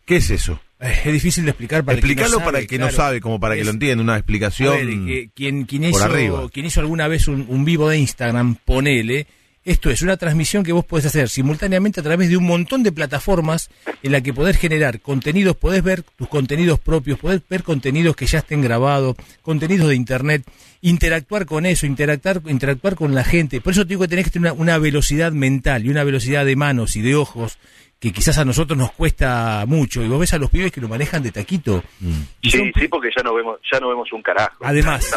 ¿Qué 0.05 0.15
es 0.15 0.29
eso? 0.29 0.61
Es 0.79 1.11
difícil 1.11 1.45
de 1.45 1.51
explicar 1.51 1.85
para 1.85 1.97
Explicarlo 1.97 2.25
el 2.25 2.31
que 2.33 2.39
no 2.39 2.45
para 2.45 2.59
el 2.59 2.67
que 2.67 2.79
no 2.79 2.91
sabe, 2.91 3.21
como 3.21 3.39
para 3.39 3.55
que 3.55 3.63
lo 3.63 3.71
entienda, 3.71 4.03
una 4.03 4.17
explicación. 4.17 5.07
quien, 5.33 5.65
hizo, 5.69 6.49
quien 6.49 6.65
hizo 6.65 6.79
alguna 6.81 7.07
vez 7.07 7.27
un, 7.27 7.63
vivo 7.63 7.89
de 7.89 7.97
Instagram, 7.97 8.55
ponele, 8.55 9.25
esto 9.63 9.89
es 9.89 10.01
una 10.01 10.17
transmisión 10.17 10.63
que 10.63 10.73
vos 10.73 10.83
podés 10.83 11.05
hacer 11.05 11.29
simultáneamente 11.29 12.01
a 12.01 12.03
través 12.03 12.29
de 12.29 12.37
un 12.37 12.43
montón 12.43 12.83
de 12.83 12.91
plataformas 12.91 13.69
en 14.03 14.11
la 14.11 14.21
que 14.21 14.33
podés 14.33 14.57
generar 14.57 14.99
contenidos, 14.99 15.55
podés 15.55 15.81
ver 15.81 16.03
tus 16.03 16.27
contenidos 16.27 16.79
propios, 16.79 17.17
podés 17.19 17.41
ver 17.49 17.63
contenidos 17.63 18.15
que 18.15 18.27
ya 18.27 18.39
estén 18.39 18.61
grabados, 18.61 19.15
contenidos 19.41 19.87
de 19.87 19.95
internet, 19.95 20.43
interactuar 20.81 21.45
con 21.45 21.65
eso, 21.65 21.85
interactuar, 21.85 22.41
interactuar 22.47 22.95
con 22.95 23.15
la 23.15 23.23
gente. 23.23 23.61
Por 23.61 23.71
eso 23.71 23.83
te 23.83 23.89
digo 23.89 24.01
que 24.01 24.09
tenés 24.09 24.25
que 24.25 24.31
tener 24.31 24.51
una 24.51 24.77
velocidad 24.77 25.31
mental 25.31 25.85
y 25.85 25.89
una 25.89 26.03
velocidad 26.03 26.45
de 26.45 26.55
manos 26.57 26.95
y 26.97 27.01
de 27.01 27.15
ojos 27.15 27.57
que 27.99 28.11
quizás 28.11 28.37
a 28.37 28.45
nosotros 28.45 28.77
nos 28.77 28.91
cuesta 28.91 29.63
mucho. 29.67 30.03
Y 30.03 30.07
vos 30.07 30.19
ves 30.19 30.33
a 30.33 30.37
los 30.37 30.49
pibes 30.49 30.71
que 30.71 30.81
lo 30.81 30.87
manejan 30.87 31.23
de 31.23 31.31
taquito. 31.31 31.83
Mm. 31.99 32.13
Sí, 32.43 32.71
sí, 32.77 32.87
porque 32.87 33.09
ya 33.15 33.23
no 33.23 33.33
vemos, 33.33 33.59
ya 33.71 33.79
no 33.79 33.89
vemos 33.89 34.11
un 34.11 34.21
carajo. 34.21 34.57
Además, 34.63 35.11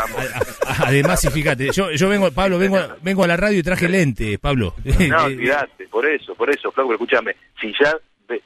además, 0.78 1.24
y 1.24 1.28
fíjate, 1.28 1.70
yo, 1.72 1.90
yo 1.90 2.08
vengo, 2.08 2.30
Pablo, 2.30 2.58
vengo, 2.58 2.78
vengo 3.02 3.24
a 3.24 3.26
la 3.26 3.36
radio 3.36 3.58
y 3.58 3.62
traje 3.62 3.88
lentes, 3.88 4.38
Pablo. 4.38 4.74
No, 5.08 5.24
olvídate, 5.24 5.86
por 5.88 6.04
eso, 6.06 6.34
por 6.34 6.50
eso, 6.50 6.70
Flaco, 6.70 6.92
escúchame, 6.92 7.34
si 7.60 7.72
ya 7.80 7.96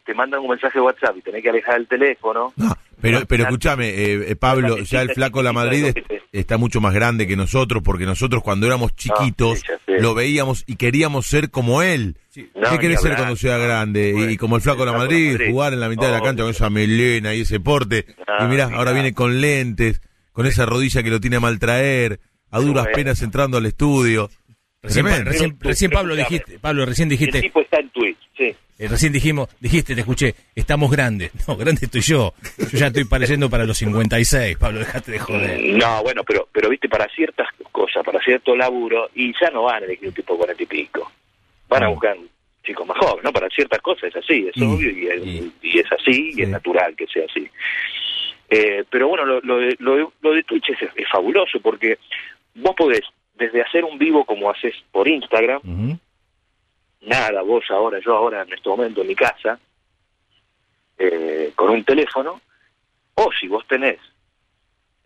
te 0.05 0.15
mandan 0.15 0.41
un 0.41 0.51
mensaje 0.51 0.79
de 0.79 0.85
WhatsApp 0.85 1.17
y 1.17 1.23
tenés 1.23 1.43
que 1.43 1.51
alejar 1.51 1.77
el 1.77 1.89
teléfono. 1.89 2.53
No, 2.57 2.77
pero, 3.03 3.27
pero 3.27 3.45
escúchame, 3.45 3.89
eh, 3.89 4.31
eh, 4.31 4.37
Pablo, 4.37 4.79
ya 4.79 5.03
el 5.03 5.11
flaco 5.11 5.43
La 5.43 5.53
Madrid 5.53 5.93
está 6.33 6.57
mucho 6.57 6.81
más 6.81 6.95
grande 6.95 7.27
que 7.27 7.37
nosotros, 7.37 7.83
porque 7.85 8.07
nosotros 8.07 8.43
cuando 8.43 8.67
éramos 8.67 8.95
chiquitos 8.95 9.63
lo 9.87 10.15
veíamos 10.15 10.65
y 10.67 10.77
queríamos 10.77 11.27
ser 11.27 11.51
como 11.51 11.83
él. 11.83 12.17
¿Qué 12.33 12.79
querés 12.81 13.03
ser 13.03 13.17
cuando 13.17 13.37
sea 13.37 13.59
grande? 13.59 14.31
y 14.31 14.37
como 14.37 14.57
el 14.57 14.63
flaco 14.63 14.87
La 14.87 14.93
Madrid, 14.93 15.39
jugar 15.51 15.75
en 15.75 15.81
la 15.81 15.89
mitad 15.89 16.07
de 16.07 16.13
la 16.13 16.23
cancha 16.23 16.45
con 16.45 16.53
esa 16.53 16.71
melena 16.71 17.35
y 17.35 17.43
ese 17.43 17.61
porte. 17.61 18.07
y 18.41 18.45
mirá, 18.45 18.71
ahora 18.73 18.93
viene 18.93 19.13
con 19.13 19.41
lentes, 19.41 20.01
con 20.33 20.47
esa 20.47 20.65
rodilla 20.65 21.03
que 21.03 21.11
lo 21.11 21.21
tiene 21.21 21.37
a 21.37 21.41
maltraer, 21.41 22.21
a 22.51 22.61
duras 22.61 22.87
penas 22.95 23.21
entrando 23.21 23.59
al 23.59 23.67
estudio. 23.67 24.31
Recién, 24.83 25.91
Pablo 25.91 26.17
dijiste, 26.17 26.59
Pablo, 26.59 26.85
recién 26.87 27.09
dijiste. 27.09 27.39
El 27.39 27.45
tipo 27.45 27.61
está 27.61 27.79
en 27.79 27.91
Twitch, 27.91 28.19
sí. 28.37 28.57
Eh, 28.83 28.89
recién 28.89 29.13
dijimos, 29.13 29.49
dijiste, 29.61 29.95
te 29.95 30.01
escuché, 30.01 30.35
estamos 30.57 30.91
grandes. 30.91 31.31
No, 31.47 31.57
grande 31.57 31.83
estoy 31.85 32.01
yo. 32.01 32.35
Yo 32.59 32.79
ya 32.79 32.87
estoy 32.89 33.05
pareciendo 33.05 33.49
para 33.49 33.65
los 33.65 33.79
56, 33.79 34.57
Pablo, 34.57 34.81
dejate 34.81 35.13
de 35.13 35.19
joder. 35.21 35.61
No, 35.77 36.03
bueno, 36.03 36.25
pero, 36.25 36.49
pero 36.51 36.69
viste, 36.69 36.89
para 36.89 37.09
ciertas 37.09 37.47
cosas, 37.71 38.05
para 38.05 38.21
cierto 38.21 38.57
laburo, 38.57 39.09
y 39.15 39.33
ya 39.41 39.51
no 39.51 39.65
van 39.65 39.83
a 39.83 39.87
elegir 39.87 40.09
un 40.09 40.15
tipo 40.15 40.37
cuarenta 40.37 40.63
y 40.63 40.67
pico. 40.67 41.13
Van 41.69 41.85
a 41.85 41.89
buscar 41.89 42.17
chicos 42.65 42.87
más 42.87 42.99
jóvenes, 42.99 43.25
¿no? 43.25 43.33
Para 43.33 43.49
ciertas 43.51 43.81
cosas 43.81 44.05
es 44.05 44.17
así, 44.17 44.49
es 44.53 44.61
obvio, 44.61 44.91
y 44.91 45.79
es, 45.79 45.93
así, 45.93 46.33
y 46.35 46.43
es 46.43 46.49
natural 46.49 46.97
que 46.97 47.07
sea 47.07 47.25
así. 47.29 47.49
Eh, 48.51 48.85
pero 48.91 49.09
bueno, 49.09 49.25
lo, 49.25 49.41
lo, 49.43 49.59
de, 49.59 49.77
lo, 49.79 50.35
de 50.35 50.43
Twitch 50.43 50.71
es, 50.71 50.79
es 50.97 51.09
fabuloso, 51.11 51.61
porque 51.61 51.99
vos 52.57 52.75
podés, 52.77 53.03
desde 53.35 53.63
hacer 53.63 53.85
un 53.85 53.99
vivo 53.99 54.25
como 54.25 54.51
haces 54.51 54.75
por 54.91 55.07
Instagram, 55.07 55.61
nada, 57.03 57.43
vos 57.43 57.65
ahora, 57.71 57.99
yo 58.01 58.17
ahora 58.17 58.43
en 58.43 58.53
este 58.53 58.69
momento 58.69 59.03
en 59.03 59.09
mi 59.09 59.15
casa, 59.15 59.59
eh, 60.99 61.53
con 61.55 61.71
un 61.71 61.85
teléfono, 61.85 62.41
o 63.15 63.31
si 63.39 63.49
vos 63.49 63.67
tenés 63.67 63.99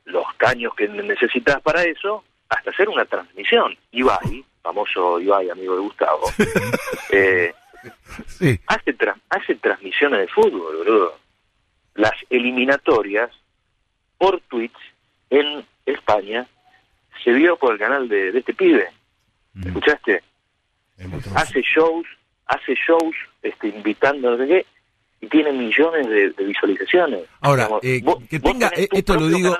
los 0.04 0.26
caños 0.36 0.74
que 0.74 0.88
necesitas 0.88 1.60
para 1.62 1.82
eso, 1.84 2.24
hasta 2.48 2.70
hacer 2.70 2.88
una 2.88 3.04
transmisión. 3.04 3.76
Ibai, 3.90 4.44
famoso 4.62 5.20
Ibai, 5.20 5.50
amigo 5.50 5.74
de 5.74 5.80
Gustavo, 5.80 6.30
eh, 7.10 7.52
hace, 8.66 8.98
hace 9.30 9.54
transmisiones 9.56 10.20
de 10.20 10.28
fútbol, 10.28 10.76
boludo. 10.76 11.18
Las 11.94 12.14
eliminatorias 12.30 13.30
por 14.18 14.40
Twitch 14.42 14.76
en 15.30 15.64
España 15.86 16.46
se 17.24 17.32
vio 17.32 17.56
por 17.56 17.72
el 17.72 17.78
canal 17.78 18.08
de, 18.08 18.36
este 18.36 18.54
pibe. 18.54 18.90
¿Escuchaste? 19.64 20.22
Hace 21.34 21.62
shows, 21.62 22.06
hace 22.46 22.74
shows 22.74 23.14
este, 23.42 23.68
invitando, 23.68 24.30
no 24.30 24.38
sé 24.38 24.48
qué, 24.48 24.66
y 25.20 25.28
tiene 25.28 25.52
millones 25.52 26.08
de, 26.08 26.44
visualizaciones. 26.44 27.24
Ahora, 27.40 27.68
eh, 27.82 28.02
que 28.28 28.40
tenga, 28.40 28.70
eh, 28.76 28.88
esto 28.92 29.14
lo 29.14 29.28
digo, 29.28 29.56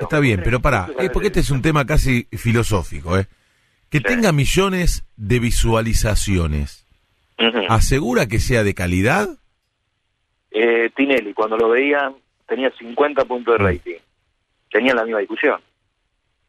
está 0.00 0.20
bien, 0.20 0.40
pero 0.42 0.60
para, 0.60 0.88
eh, 0.98 1.10
porque 1.12 1.28
este 1.28 1.40
es 1.40 1.50
un 1.50 1.62
tema 1.62 1.84
casi 1.84 2.24
filosófico, 2.32 3.18
¿eh? 3.18 3.26
Que 3.90 4.00
tenga 4.00 4.32
millones 4.32 5.04
de 5.16 5.38
visualizaciones, 5.38 6.86
¿asegura 7.68 8.26
que 8.26 8.40
sea 8.40 8.64
de 8.64 8.74
calidad? 8.74 9.28
Eh, 10.50 10.90
Tinelli, 10.96 11.34
cuando 11.34 11.56
lo 11.56 11.68
veían, 11.68 12.14
tenía 12.46 12.70
50 12.70 13.24
puntos 13.24 13.58
de 13.58 13.62
mm. 13.62 13.66
rating. 13.66 13.98
Tenían 14.70 14.96
la 14.96 15.04
misma 15.04 15.20
discusión. 15.20 15.60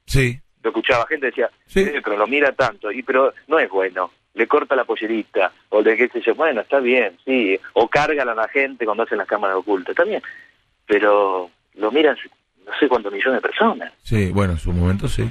Sí. 0.06 0.40
Lo 0.64 0.70
escuchaba 0.70 1.06
gente 1.08 1.28
decía, 1.28 1.50
sí. 1.68 1.86
pero 2.04 2.18
lo 2.18 2.28
mira 2.28 2.52
tanto, 2.54 2.92
y 2.92 3.04
pero 3.04 3.34
no 3.48 3.60
es 3.60 3.70
bueno 3.70 4.12
le 4.36 4.48
corta 4.48 4.76
la 4.76 4.84
pollerita, 4.84 5.52
o 5.70 5.82
de 5.82 5.96
que 5.96 6.22
se 6.22 6.32
bueno, 6.34 6.62
está 6.62 6.80
bien, 6.80 7.18
sí, 7.26 7.58
o 7.74 7.88
cargan 7.88 8.30
a 8.30 8.36
la 8.36 8.48
gente 8.50 8.86
cuando 8.86 9.04
hacen 9.04 9.18
las 9.18 9.28
cámaras 9.28 9.58
ocultas, 9.58 9.92
está 9.92 10.04
bien, 10.04 10.22
pero 10.86 11.50
lo 11.76 11.92
miran 11.92 12.18
no 12.66 12.72
sé 12.80 12.88
cuántos 12.88 13.14
millones 13.14 13.42
de 13.42 13.48
personas. 13.48 13.94
Sí, 14.04 14.32
bueno, 14.32 14.54
en 14.54 14.60
su 14.60 14.72
momento 14.72 15.08
sí. 15.08 15.30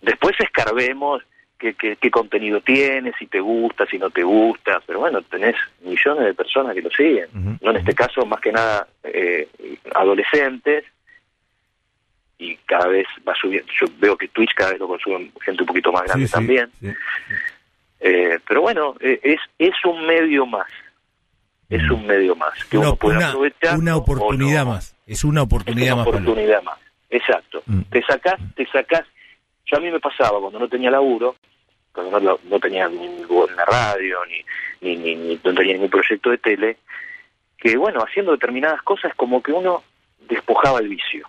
Después 0.00 0.34
escarbemos 0.40 1.22
qué, 1.58 1.74
qué, 1.74 2.10
contenido 2.10 2.60
tienes, 2.60 3.14
si 3.18 3.26
te 3.26 3.40
gusta, 3.40 3.86
si 3.86 3.98
no 3.98 4.10
te 4.10 4.22
gusta, 4.22 4.80
pero 4.86 5.00
bueno, 5.00 5.22
tenés 5.22 5.54
millones 5.80 6.24
de 6.24 6.34
personas 6.34 6.74
que 6.74 6.82
lo 6.82 6.90
siguen, 6.90 7.28
no 7.60 7.70
en 7.70 7.76
este 7.76 7.94
caso 7.94 8.24
más 8.26 8.40
que 8.40 8.50
nada 8.50 8.86
eh, 9.04 9.48
adolescentes, 9.94 10.84
y 12.38 12.56
cada 12.66 12.88
vez 12.88 13.06
va 13.26 13.34
subiendo, 13.34 13.70
yo 13.78 13.86
veo 14.00 14.16
que 14.16 14.28
Twitch 14.28 14.54
cada 14.54 14.70
vez 14.70 14.80
lo 14.80 14.88
consume 14.88 15.30
gente 15.42 15.62
un 15.62 15.66
poquito 15.66 15.92
más 15.92 16.02
grande 16.04 16.26
también. 16.28 16.70
Eh, 18.02 18.38
pero 18.46 18.62
bueno, 18.62 18.96
eh, 19.00 19.20
es, 19.22 19.38
es 19.58 19.74
un 19.84 20.04
medio 20.04 20.44
más. 20.44 20.66
Es 21.68 21.88
un 21.90 22.06
medio 22.06 22.36
más 22.36 22.52
que 22.66 22.76
uno 22.76 22.96
puede 22.96 23.24
aprovechar. 23.24 23.78
Una 23.78 23.96
oportunidad 23.96 24.66
más. 24.66 24.94
Es 25.06 25.24
una 25.24 25.42
oportunidad 25.42 25.96
más. 25.96 26.06
oportunidad 26.06 26.62
más. 26.62 26.78
Exacto. 27.08 27.62
Mm. 27.64 27.80
Te 27.82 28.02
sacás, 28.02 28.38
te 28.54 28.66
sacás. 28.66 29.04
Yo 29.64 29.78
a 29.78 29.80
mí 29.80 29.90
me 29.90 30.00
pasaba 30.00 30.38
cuando 30.40 30.58
no 30.58 30.68
tenía 30.68 30.90
laburo, 30.90 31.36
cuando 31.92 32.20
no, 32.20 32.38
no 32.44 32.60
tenía 32.60 32.88
ni 32.88 33.06
en 33.06 33.56
la 33.56 33.64
radio, 33.64 34.18
ni, 34.26 34.96
ni, 34.96 35.14
ni, 35.14 35.40
no 35.42 35.54
tenía 35.54 35.74
ningún 35.74 35.90
proyecto 35.90 36.30
de 36.30 36.38
tele, 36.38 36.76
que 37.56 37.76
bueno, 37.76 38.00
haciendo 38.00 38.32
determinadas 38.32 38.82
cosas 38.82 39.14
como 39.14 39.42
que 39.42 39.52
uno 39.52 39.82
despojaba 40.28 40.80
el 40.80 40.88
vicio. 40.88 41.28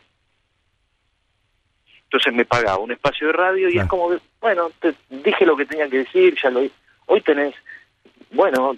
Entonces 2.14 2.34
me 2.36 2.46
pagaba 2.46 2.78
un 2.78 2.92
espacio 2.92 3.26
de 3.26 3.34
radio 3.34 3.70
y 3.70 3.80
es 3.80 3.88
como 3.88 4.12
que, 4.12 4.20
bueno, 4.40 4.70
te 4.80 4.94
dije 5.10 5.48
lo 5.48 5.58
que 5.58 5.66
tenía 5.66 5.90
que 5.90 5.98
decir, 5.98 6.38
ya 6.40 6.52
lo 6.52 6.62
Hoy 7.08 7.22
tenés, 7.22 7.56
bueno, 8.30 8.78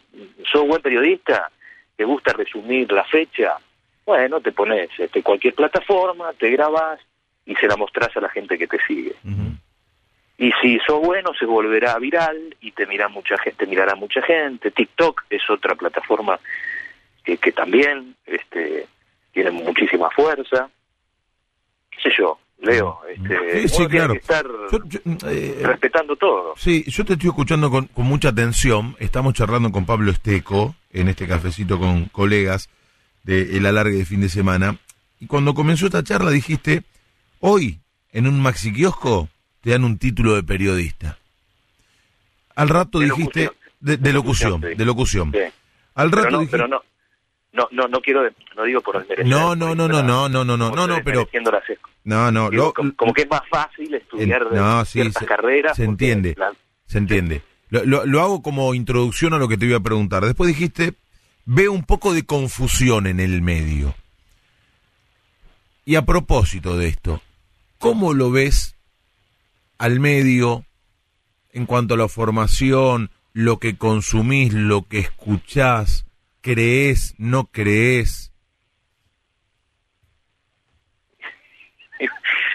sos 0.49 0.65
buen 0.65 0.81
periodista, 0.81 1.51
te 1.97 2.05
gusta 2.05 2.31
resumir 2.31 2.89
la 2.93 3.03
fecha, 3.03 3.57
bueno, 4.05 4.39
te 4.39 4.53
pones 4.53 4.89
este, 4.97 5.21
cualquier 5.21 5.53
plataforma, 5.53 6.31
te 6.31 6.49
grabas 6.49 7.01
y 7.45 7.55
se 7.55 7.67
la 7.67 7.75
mostrás 7.75 8.15
a 8.15 8.21
la 8.21 8.29
gente 8.29 8.57
que 8.57 8.67
te 8.67 8.77
sigue. 8.87 9.15
Y 10.37 10.53
si 10.61 10.79
sos 10.87 11.01
bueno, 11.01 11.33
se 11.37 11.45
volverá 11.45 11.99
viral 11.99 12.55
y 12.61 12.71
te 12.71 12.87
mira 12.87 13.09
mucha 13.09 13.37
gente, 13.37 13.67
mirará 13.67 13.95
mucha 13.95 14.21
gente. 14.21 14.71
TikTok 14.71 15.25
es 15.29 15.49
otra 15.49 15.75
plataforma 15.75 16.39
que, 17.21 17.35
que 17.35 17.51
también 17.51 18.15
este, 18.25 18.87
tiene 19.33 19.51
muchísima 19.51 20.09
fuerza. 20.11 20.69
¿Qué 21.91 22.01
sé 22.01 22.15
yo? 22.17 22.39
Leo, 22.57 23.01
este, 23.09 23.67
sí, 23.67 23.85
claro. 23.87 24.13
estar 24.13 24.45
eh, 25.27 25.61
respetando 25.61 26.15
todo. 26.15 26.53
Sí, 26.57 26.83
yo 26.87 27.05
te 27.05 27.13
estoy 27.13 27.29
escuchando 27.29 27.69
con, 27.69 27.89
mucha 27.95 28.29
atención. 28.29 28.95
Estamos 28.99 29.33
charlando 29.33 29.71
con 29.71 29.85
Pablo 29.85 30.09
Esteco 30.11 30.75
en 30.91 31.09
este 31.09 31.27
cafecito 31.27 31.77
con 31.77 32.05
colegas 32.05 32.69
de 33.23 33.57
El 33.57 33.65
Alargue 33.65 33.97
de 33.97 34.05
fin 34.05 34.21
de 34.21 34.29
semana. 34.29 34.77
Y 35.19 35.27
cuando 35.27 35.53
comenzó 35.53 35.85
esta 35.85 36.03
charla 36.03 36.31
dijiste, 36.31 36.83
hoy 37.39 37.79
en 38.11 38.27
un 38.27 38.41
maxi 38.41 38.73
kiosco 38.73 39.29
te 39.61 39.71
dan 39.71 39.83
un 39.83 39.97
título 39.97 40.35
de 40.35 40.43
periodista. 40.43 41.17
Al 42.55 42.69
rato 42.69 42.99
dijiste 42.99 43.51
de, 43.81 44.13
locución, 44.13 44.61
de 44.61 44.85
locución. 44.85 45.33
Al 45.93 46.11
rato 46.11 46.39
dijiste, 46.39 46.51
pero 46.51 46.67
no, 46.67 46.81
no, 47.55 47.67
no, 47.71 47.87
no 47.87 48.01
quiero, 48.01 48.29
no 48.55 48.63
digo 48.63 48.81
por 48.81 48.97
el 48.97 49.29
No, 49.29 49.55
no, 49.55 49.73
no, 49.73 49.87
no, 49.87 50.03
no, 50.03 50.27
no, 50.29 50.43
no, 50.43 50.57
no, 50.57 50.57
no, 50.57 50.87
no, 50.87 51.03
pero 51.03 51.27
no, 52.03 52.31
no, 52.31 52.73
como, 52.73 53.13
que 53.13 53.21
es 53.21 53.29
más 53.29 53.41
fácil 53.49 53.93
estudiar 53.93 54.51
no, 54.51 54.83
sí, 54.85 55.01
se, 55.11 55.25
carreras. 55.25 55.77
Se 55.77 55.85
entiende, 55.85 56.35
se 56.85 56.97
entiende. 56.97 57.41
Lo, 57.69 57.83
lo, 57.85 58.05
lo, 58.05 58.21
hago 58.21 58.41
como 58.41 58.73
introducción 58.73 59.33
a 59.33 59.37
lo 59.37 59.47
que 59.47 59.57
te 59.57 59.65
iba 59.65 59.77
a 59.77 59.83
preguntar. 59.83 60.23
Después 60.25 60.49
dijiste, 60.49 60.95
veo 61.45 61.71
un 61.71 61.83
poco 61.83 62.13
de 62.13 62.25
confusión 62.25 63.07
en 63.07 63.19
el 63.19 63.41
medio. 63.41 63.95
Y 65.85 65.95
a 65.95 66.05
propósito 66.05 66.77
de 66.77 66.89
esto, 66.89 67.21
¿cómo 67.79 68.13
lo 68.13 68.31
ves 68.31 68.75
al 69.77 69.99
medio 69.99 70.65
en 71.53 71.65
cuanto 71.65 71.93
a 71.93 71.97
la 71.97 72.09
formación, 72.09 73.11
lo 73.33 73.59
que 73.59 73.77
consumís, 73.77 74.53
lo 74.53 74.87
que 74.87 74.99
escuchás? 74.99 76.04
¿Crees, 76.45 77.15
no 77.17 77.45
crees? 77.45 78.31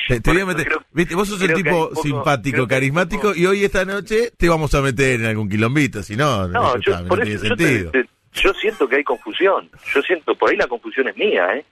Te, 0.06 0.20
voy 0.30 0.42
a 0.42 0.46
meter, 0.46 0.68
viste, 0.92 1.16
vos 1.16 1.26
sos 1.26 1.42
el 1.42 1.54
tipo 1.54 1.92
simpático, 1.96 2.68
carismático, 2.68 3.34
y 3.34 3.46
hoy 3.46 3.64
esta 3.64 3.84
noche 3.84 4.30
te 4.36 4.48
vamos 4.48 4.72
a 4.76 4.80
meter 4.80 5.18
en 5.18 5.26
algún 5.26 5.48
quilombito, 5.48 6.04
si 6.04 6.14
no, 6.14 6.46
no, 6.46 6.78
yo, 6.78 7.04
tiene 7.16 7.38
sentido. 7.38 7.90
yo 8.32 8.54
siento 8.54 8.88
que 8.88 8.94
hay 8.94 9.02
confusión, 9.02 9.68
yo 9.92 10.02
siento, 10.02 10.36
por 10.36 10.50
ahí 10.50 10.56
la 10.56 10.68
confusión 10.68 11.08
es 11.08 11.16
mía, 11.16 11.56
¿eh? 11.56 11.64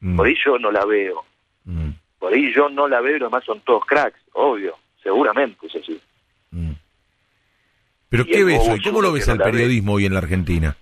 Mm. 0.00 0.16
Por 0.16 0.26
ahí 0.26 0.34
yo 0.44 0.58
no 0.58 0.70
la 0.70 0.84
veo. 0.84 1.24
Mm. 1.64 1.88
Por 2.18 2.34
ahí 2.34 2.52
yo 2.54 2.68
no 2.68 2.86
la 2.86 3.00
veo 3.00 3.16
y 3.16 3.20
además 3.20 3.44
son 3.46 3.60
todos 3.60 3.82
cracks, 3.86 4.20
obvio, 4.34 4.76
seguramente 5.02 5.66
es 5.68 5.76
así. 5.76 5.98
Mm. 6.50 6.72
¿Pero 8.10 8.26
qué 8.26 8.44
ves 8.44 8.60
hoy? 8.68 8.82
¿Cómo 8.82 9.00
lo 9.00 9.10
ves 9.10 9.26
al 9.30 9.38
periodismo 9.38 9.94
hoy 9.94 10.04
en 10.04 10.12
la 10.12 10.18
Argentina? 10.18 10.76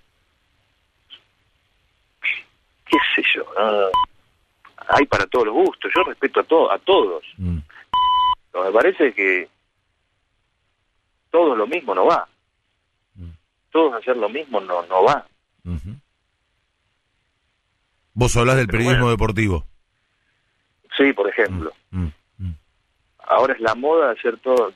Qué 2.91 2.97
sé 3.15 3.23
yo, 3.35 3.45
hay 4.87 5.05
para 5.05 5.25
todos 5.27 5.45
los 5.45 5.55
gustos, 5.55 5.91
yo 5.95 6.03
respeto 6.03 6.41
a, 6.41 6.43
to 6.43 6.71
a 6.71 6.79
todos. 6.79 7.23
Mm. 7.37 7.57
me 8.53 8.71
parece 8.71 9.13
que 9.13 9.49
todo 11.29 11.55
lo 11.55 11.65
mismo 11.65 11.95
no 11.95 12.05
va. 12.05 12.27
Mm. 13.15 13.29
Todos 13.71 13.93
hacer 13.95 14.17
lo 14.17 14.27
mismo 14.29 14.59
no, 14.59 14.85
no 14.87 15.03
va. 15.03 15.25
Vos 18.13 18.35
hablas 18.35 18.57
del 18.57 18.67
periodismo 18.67 19.09
deportivo. 19.09 19.65
Sí, 20.97 21.13
por 21.13 21.29
ejemplo. 21.29 21.71
Mm, 21.91 22.07
Ahora 23.23 23.53
es 23.53 23.61
la 23.61 23.73
moda 23.75 24.11
hacer 24.11 24.37
todo. 24.39 24.73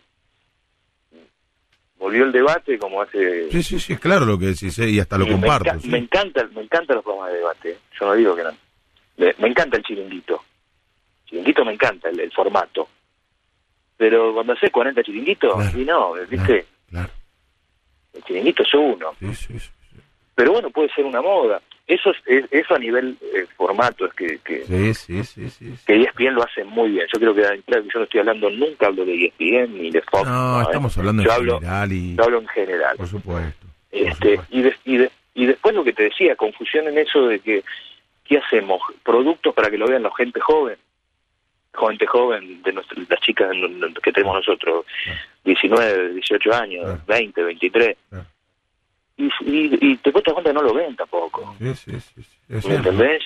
Volvió 1.97 2.25
el 2.25 2.31
debate 2.31 2.77
como 2.77 3.01
hace. 3.01 3.49
Sí, 3.51 3.63
sí, 3.63 3.79
sí, 3.79 3.95
claro 3.97 4.25
lo 4.25 4.37
que 4.37 4.47
decís, 4.47 4.77
¿eh? 4.79 4.89
y 4.89 4.99
hasta 4.99 5.17
lo 5.17 5.27
comparto. 5.27 5.71
Me, 5.85 5.97
encanta, 5.97 6.47
me 6.53 6.61
encantan 6.61 6.97
los 6.97 7.03
programas 7.03 7.31
de 7.31 7.37
debate. 7.37 7.77
Yo 7.99 8.05
no 8.05 8.13
digo 8.13 8.35
que 8.35 8.43
no. 8.43 8.51
Me, 9.17 9.47
encanta 9.47 9.77
el 9.77 9.83
chiringuito. 9.83 10.43
Chiringuito 11.25 11.63
me 11.63 11.73
encanta 11.73 12.09
el, 12.09 12.31
formato. 12.31 12.89
Pero 13.97 14.33
cuando 14.33 14.53
haces 14.53 14.71
40 14.71 15.03
chiringuitos, 15.03 15.73
y 15.73 15.85
no, 15.85 16.13
¿viste? 16.29 16.65
Claro, 16.89 17.09
El 18.13 18.23
chiringuito 18.23 18.63
es 18.63 18.73
uno. 18.73 19.13
Pero 20.35 20.51
bueno, 20.51 20.69
puede 20.69 20.89
ser 20.93 21.05
una 21.05 21.21
moda. 21.21 21.61
Eso 21.87 22.11
es, 22.25 22.45
eso 22.49 22.75
a 22.75 22.79
nivel 22.79 23.15
eh, 23.21 23.45
formato 23.55 24.07
es 24.07 24.13
que 24.13 24.39
que, 24.39 24.65
sí, 24.65 25.23
sí, 25.23 25.49
sí, 25.49 25.75
que 25.85 26.01
ESPN 26.01 26.33
lo 26.33 26.43
hace 26.43 26.63
muy 26.63 26.89
bien. 26.89 27.05
Yo 27.13 27.19
creo 27.19 27.35
que 27.35 27.61
claro, 27.63 27.83
yo 27.83 27.99
no 27.99 28.03
estoy 28.05 28.19
hablando 28.21 28.49
nunca 28.49 28.87
hablo 28.87 29.05
de 29.05 29.25
ESPN 29.25 29.77
ni 29.77 29.91
de 29.91 30.01
Fox. 30.01 30.27
No, 30.27 30.61
estamos 30.63 30.97
hablando 30.97 31.21
en 31.21 31.29
general 31.29 31.91
y... 31.91 32.15
Yo 32.15 32.23
hablo 32.23 32.39
en 32.39 32.47
general. 32.47 32.97
Por 32.97 33.07
supuesto. 33.07 33.67
este 33.91 34.39
Y, 34.49 34.67
y, 34.85 35.07
y 35.35 35.45
después 35.45 35.75
lo 35.75 35.83
que 35.83 35.93
te 35.93 36.03
decía, 36.03 36.35
confusión 36.35 36.87
en 36.87 36.97
eso 36.97 37.27
de 37.27 37.39
que 37.39 37.63
¿qué 38.25 38.37
hacemos? 38.37 38.81
Productos 39.03 39.53
para 39.53 39.69
que 39.69 39.77
lo 39.77 39.87
vean 39.87 40.03
la 40.03 40.11
gente 40.15 40.39
joven, 40.39 40.77
gente 41.73 42.05
joven, 42.07 42.61
de 42.63 42.73
las 42.73 42.85
chicas 43.21 43.51
que 44.03 44.11
tenemos 44.11 44.35
nosotros, 44.35 44.85
19, 45.43 46.13
18 46.13 46.53
años, 46.53 47.05
20, 47.05 47.43
23. 47.43 47.97
Y, 49.17 49.29
y, 49.45 49.97
te 49.97 50.11
cuesta 50.11 50.33
cuenta 50.33 50.49
que 50.49 50.53
no 50.53 50.61
lo 50.61 50.73
ven 50.73 50.95
tampoco. 50.95 51.55
Sí, 51.59 51.73
sí, 51.75 51.99
sí. 52.15 52.67
¿Me 52.67 52.75
entendés? 52.75 53.23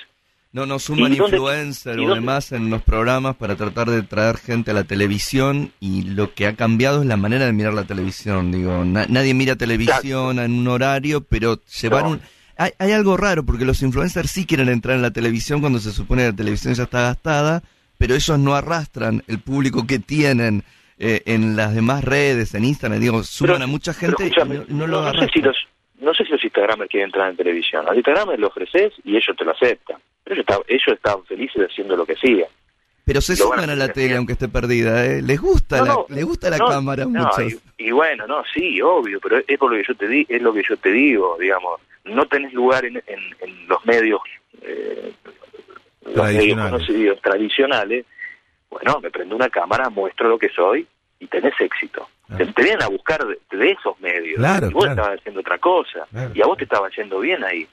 No, 0.52 0.66
no 0.66 0.78
suman 0.78 1.12
influencers 1.12 2.00
o 2.00 2.14
demás 2.14 2.50
en 2.52 2.70
los 2.70 2.82
programas 2.82 3.36
para 3.36 3.54
tratar 3.54 3.88
de 3.88 4.02
traer 4.02 4.36
gente 4.36 4.72
a 4.72 4.74
la 4.74 4.84
televisión 4.84 5.72
y 5.78 6.02
lo 6.02 6.34
que 6.34 6.46
ha 6.46 6.56
cambiado 6.56 7.02
es 7.02 7.06
la 7.06 7.16
manera 7.16 7.46
de 7.46 7.52
mirar 7.52 7.72
la 7.72 7.84
televisión. 7.84 8.50
Digo, 8.50 8.84
nadie 8.84 9.32
mira 9.34 9.54
televisión 9.54 10.40
en 10.40 10.52
un 10.52 10.66
horario, 10.66 11.20
pero 11.20 11.60
llevar 11.80 12.06
un 12.06 12.20
hay, 12.60 12.92
algo 12.92 13.16
raro 13.16 13.44
porque 13.44 13.64
los 13.64 13.80
influencers 13.80 14.30
sí 14.30 14.44
quieren 14.44 14.68
entrar 14.68 14.94
en 14.96 15.02
la 15.02 15.12
televisión 15.12 15.60
cuando 15.60 15.78
se 15.78 15.92
supone 15.92 16.22
que 16.22 16.30
la 16.30 16.36
televisión 16.36 16.74
ya 16.74 16.82
está 16.82 17.02
gastada, 17.02 17.62
pero 17.96 18.14
ellos 18.14 18.38
no 18.38 18.54
arrastran 18.54 19.22
el 19.28 19.38
público 19.38 19.86
que 19.86 19.98
tienen 19.98 20.62
eh, 20.98 21.22
en 21.24 21.56
las 21.56 21.74
demás 21.74 22.04
redes, 22.04 22.54
en 22.54 22.66
Instagram, 22.66 23.00
digo, 23.00 23.22
suman 23.22 23.62
a 23.62 23.66
mucha 23.66 23.94
gente 23.94 24.26
y 24.26 24.74
no, 24.74 24.86
lo 24.86 25.10
sé 25.12 25.28
si 25.32 25.40
los 25.40 25.56
No 26.00 26.14
sé 26.14 26.24
si 26.24 26.30
los 26.30 26.42
Instagramers 26.42 26.90
quieren 26.90 27.08
entrar 27.08 27.30
en 27.30 27.36
televisión. 27.36 27.82
A 27.86 27.90
los 27.90 27.96
Instagramers 27.96 28.40
lo 28.40 28.48
ofreces 28.48 28.92
y 29.04 29.16
ellos 29.16 29.36
te 29.36 29.44
lo 29.44 29.52
aceptan. 29.52 29.98
Pero 30.24 30.34
ellos, 30.34 30.44
estaban, 30.48 30.64
ellos 30.68 30.88
estaban 30.88 31.24
felices 31.24 31.68
haciendo 31.70 31.96
lo 31.96 32.06
que 32.06 32.14
hacían. 32.14 32.48
Pero 33.04 33.20
se 33.20 33.34
suman 33.34 33.68
a 33.68 33.74
la 33.74 33.88
tele 33.88 34.16
aunque 34.16 34.34
esté 34.34 34.48
perdida, 34.48 35.04
¿eh? 35.04 35.20
Les 35.22 35.40
gusta 35.40 35.84
la, 35.84 35.96
les 36.08 36.24
gusta 36.24 36.48
la 36.48 36.58
cámara 36.58 37.06
muchos. 37.06 37.52
Y, 37.78 37.88
y, 37.88 37.90
bueno, 37.90 38.26
no, 38.26 38.44
sí, 38.54 38.80
obvio, 38.80 39.18
pero 39.20 39.38
es 39.46 39.58
por 39.58 39.72
lo 39.72 39.78
que 39.78 39.88
yo 39.88 39.94
te 39.96 40.06
di, 40.06 40.26
es 40.28 40.40
lo 40.40 40.52
que 40.52 40.62
yo 40.68 40.76
te 40.76 40.92
digo, 40.92 41.36
digamos 41.40 41.80
no 42.04 42.26
tenés 42.26 42.52
lugar 42.52 42.84
en, 42.84 43.02
en, 43.06 43.68
los 43.68 43.84
medios, 43.84 44.20
eh, 44.62 45.12
los 46.02 47.20
tradicionales, 47.20 48.06
bueno, 48.68 49.00
me 49.00 49.10
prendo 49.10 49.36
una 49.36 49.48
cámara, 49.48 49.90
muestro 49.90 50.28
lo 50.28 50.38
que 50.38 50.48
soy 50.48 50.86
y 51.20 51.26
tenés 51.26 51.54
éxito. 51.60 52.08
Te, 52.36 52.44
vienen 52.62 52.82
a 52.82 52.88
buscar 52.88 53.24
de, 53.26 53.70
esos 53.70 54.00
medios. 54.00 54.38
y 54.38 54.72
vos 54.72 54.88
estabas 54.88 55.18
haciendo 55.18 55.40
otra 55.40 55.58
cosa. 55.58 56.06
Y 56.34 56.42
a 56.42 56.46
vos 56.46 56.56
te 56.58 56.64
estaba 56.64 56.88
yendo 56.90 57.20
bien 57.20 57.44
ahí. 57.44 57.68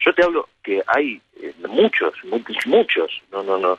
Yo 0.00 0.14
te 0.14 0.22
hablo 0.22 0.48
que 0.62 0.82
hay 0.86 1.20
eh, 1.42 1.52
muchos, 1.68 2.12
muchos, 2.24 2.66
muchos, 2.66 3.22
no, 3.32 3.42
no, 3.42 3.58
no, 3.58 3.78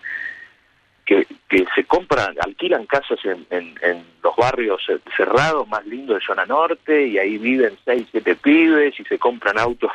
que, 1.05 1.25
que 1.47 1.65
se 1.73 1.85
compran, 1.85 2.35
alquilan 2.41 2.85
casas 2.85 3.19
en, 3.23 3.47
en, 3.49 4.05
los 4.21 4.35
barrios 4.35 4.85
cerrados 5.15 5.65
más 5.69 5.85
lindos 5.85 6.19
de 6.19 6.25
zona 6.25 6.45
norte 6.45 7.07
y 7.07 7.17
ahí 7.17 7.37
viven 7.37 7.77
seis, 7.85 8.05
siete 8.11 8.35
pibes 8.35 8.99
y 8.99 9.05
se 9.05 9.17
compran 9.17 9.57
autos 9.57 9.91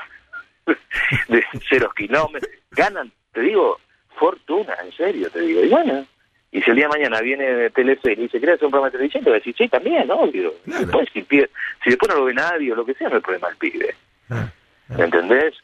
de 1.29 1.45
cero 1.69 1.93
kilómetros. 1.95 2.51
Ganan, 2.71 3.13
te 3.33 3.43
digo, 3.43 3.79
fortuna, 4.17 4.75
en 4.83 4.93
serio, 4.93 5.31
te 5.31 5.43
digo. 5.43 5.63
Y 5.63 5.69
bueno, 5.69 6.07
y 6.55 6.63
si 6.63 6.71
el 6.71 6.77
día 6.77 6.87
de 6.87 6.99
mañana 6.99 7.21
viene 7.21 7.69
Telefe 7.71 8.13
y 8.13 8.15
dice, 8.15 8.39
¿quieres 8.39 8.55
hacer 8.55 8.67
un 8.67 8.71
programa 8.71 8.87
de 8.87 8.93
televisión? 8.93 9.25
Te 9.25 9.31
va 9.31 9.37
a 9.37 9.41
decir, 9.41 9.57
sí, 9.59 9.67
también, 9.67 10.09
obvio. 10.09 10.55
Después, 10.65 11.09
si, 11.13 11.21
si, 11.23 11.91
después 11.91 12.09
no 12.09 12.21
lo 12.21 12.25
ve 12.27 12.33
nadie 12.33 12.73
o 12.73 12.77
lo 12.77 12.87
que 12.87 12.95
sea, 12.95 13.09
no 13.09 13.17
hay 13.17 13.23
problema 13.23 13.49
el 13.49 13.57
pibe. 13.57 13.93
Ah, 14.31 14.47
ah. 14.89 14.95
¿Me 14.97 15.05
entendés? 15.05 15.55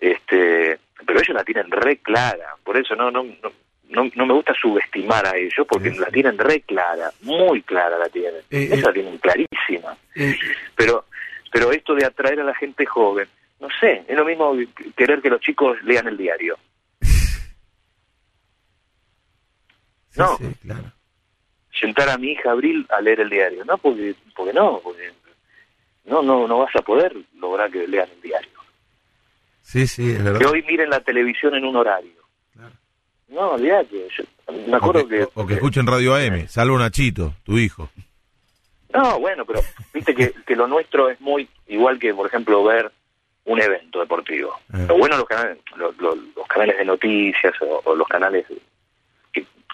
Este, 0.00 0.76
pero 1.06 1.20
ellos 1.20 1.36
la 1.36 1.44
tienen 1.44 1.70
re 1.70 1.98
clara. 1.98 2.56
Por 2.64 2.76
eso 2.76 2.96
no, 2.96 3.12
no, 3.12 3.22
no 3.22 3.52
no, 3.90 4.10
no 4.16 4.26
me 4.26 4.34
gusta 4.34 4.54
subestimar 4.60 5.24
a 5.24 5.36
ellos 5.36 5.64
porque 5.68 5.92
la 5.92 6.06
tienen 6.06 6.36
re 6.36 6.62
clara, 6.62 7.12
muy 7.22 7.62
clara 7.62 7.96
la 7.96 8.08
tienen. 8.08 8.40
Eh, 8.50 8.70
Esa 8.72 8.86
la 8.86 8.90
eh. 8.90 8.94
tienen 8.94 9.18
clarísima. 9.18 9.96
Eh. 10.16 10.36
pero 10.74 11.04
pero 11.52 11.70
esto 11.70 11.94
de 11.94 12.04
atraer 12.04 12.40
a 12.40 12.44
la 12.44 12.54
gente 12.56 12.84
joven, 12.84 13.28
no 13.60 13.68
sé, 13.78 14.02
es 14.08 14.16
lo 14.16 14.24
mismo 14.24 14.56
querer 14.96 15.22
que 15.22 15.30
los 15.30 15.40
chicos 15.40 15.80
lean 15.84 16.08
el 16.08 16.16
diario. 16.16 16.58
No. 20.16 20.38
claro. 20.62 20.92
Sentar 21.78 22.08
a 22.08 22.18
mi 22.18 22.32
hija 22.32 22.52
Abril 22.52 22.86
a 22.90 23.00
leer 23.00 23.20
el 23.20 23.30
diario. 23.30 23.64
No, 23.64 23.76
porque, 23.78 24.14
porque 24.36 24.52
no, 24.52 24.80
porque 24.82 25.12
no, 26.04 26.22
no, 26.22 26.46
no 26.46 26.58
vas 26.58 26.74
a 26.76 26.82
poder 26.82 27.16
lograr 27.36 27.70
que 27.70 27.86
lean 27.88 28.08
el 28.14 28.20
diario. 28.20 28.50
Sí, 29.62 29.86
sí, 29.86 30.12
es 30.12 30.22
verdad. 30.22 30.38
Que 30.38 30.46
hoy 30.46 30.62
miren 30.62 30.90
la 30.90 31.00
televisión 31.00 31.54
en 31.54 31.64
un 31.64 31.76
horario. 31.76 32.12
No, 33.28 33.52
olvídate. 33.52 34.06
me 34.68 34.76
acuerdo 34.76 35.02
o 35.02 35.08
que, 35.08 35.26
O 35.34 35.46
que 35.46 35.54
escuchen 35.54 35.86
Radio 35.86 36.14
AM, 36.14 36.46
salvo 36.46 36.78
Nachito, 36.78 37.34
tu 37.42 37.58
hijo. 37.58 37.90
No, 38.92 39.18
bueno, 39.18 39.44
pero 39.44 39.60
viste 39.92 40.14
que, 40.14 40.32
que 40.46 40.54
lo 40.54 40.68
nuestro 40.68 41.10
es 41.10 41.20
muy 41.20 41.48
igual 41.66 41.98
que, 41.98 42.14
por 42.14 42.28
ejemplo, 42.28 42.62
ver 42.62 42.92
un 43.44 43.60
evento 43.60 44.00
deportivo. 44.00 44.54
Eh. 44.72 44.86
Lo 44.88 44.96
bueno 44.96 45.16
los 45.16 45.26
canales, 45.26 45.58
los, 45.76 45.96
los, 45.98 46.16
canales 46.48 46.78
de 46.78 46.84
noticias 46.84 47.54
o, 47.60 47.94
los 47.94 48.08
canales 48.08 48.46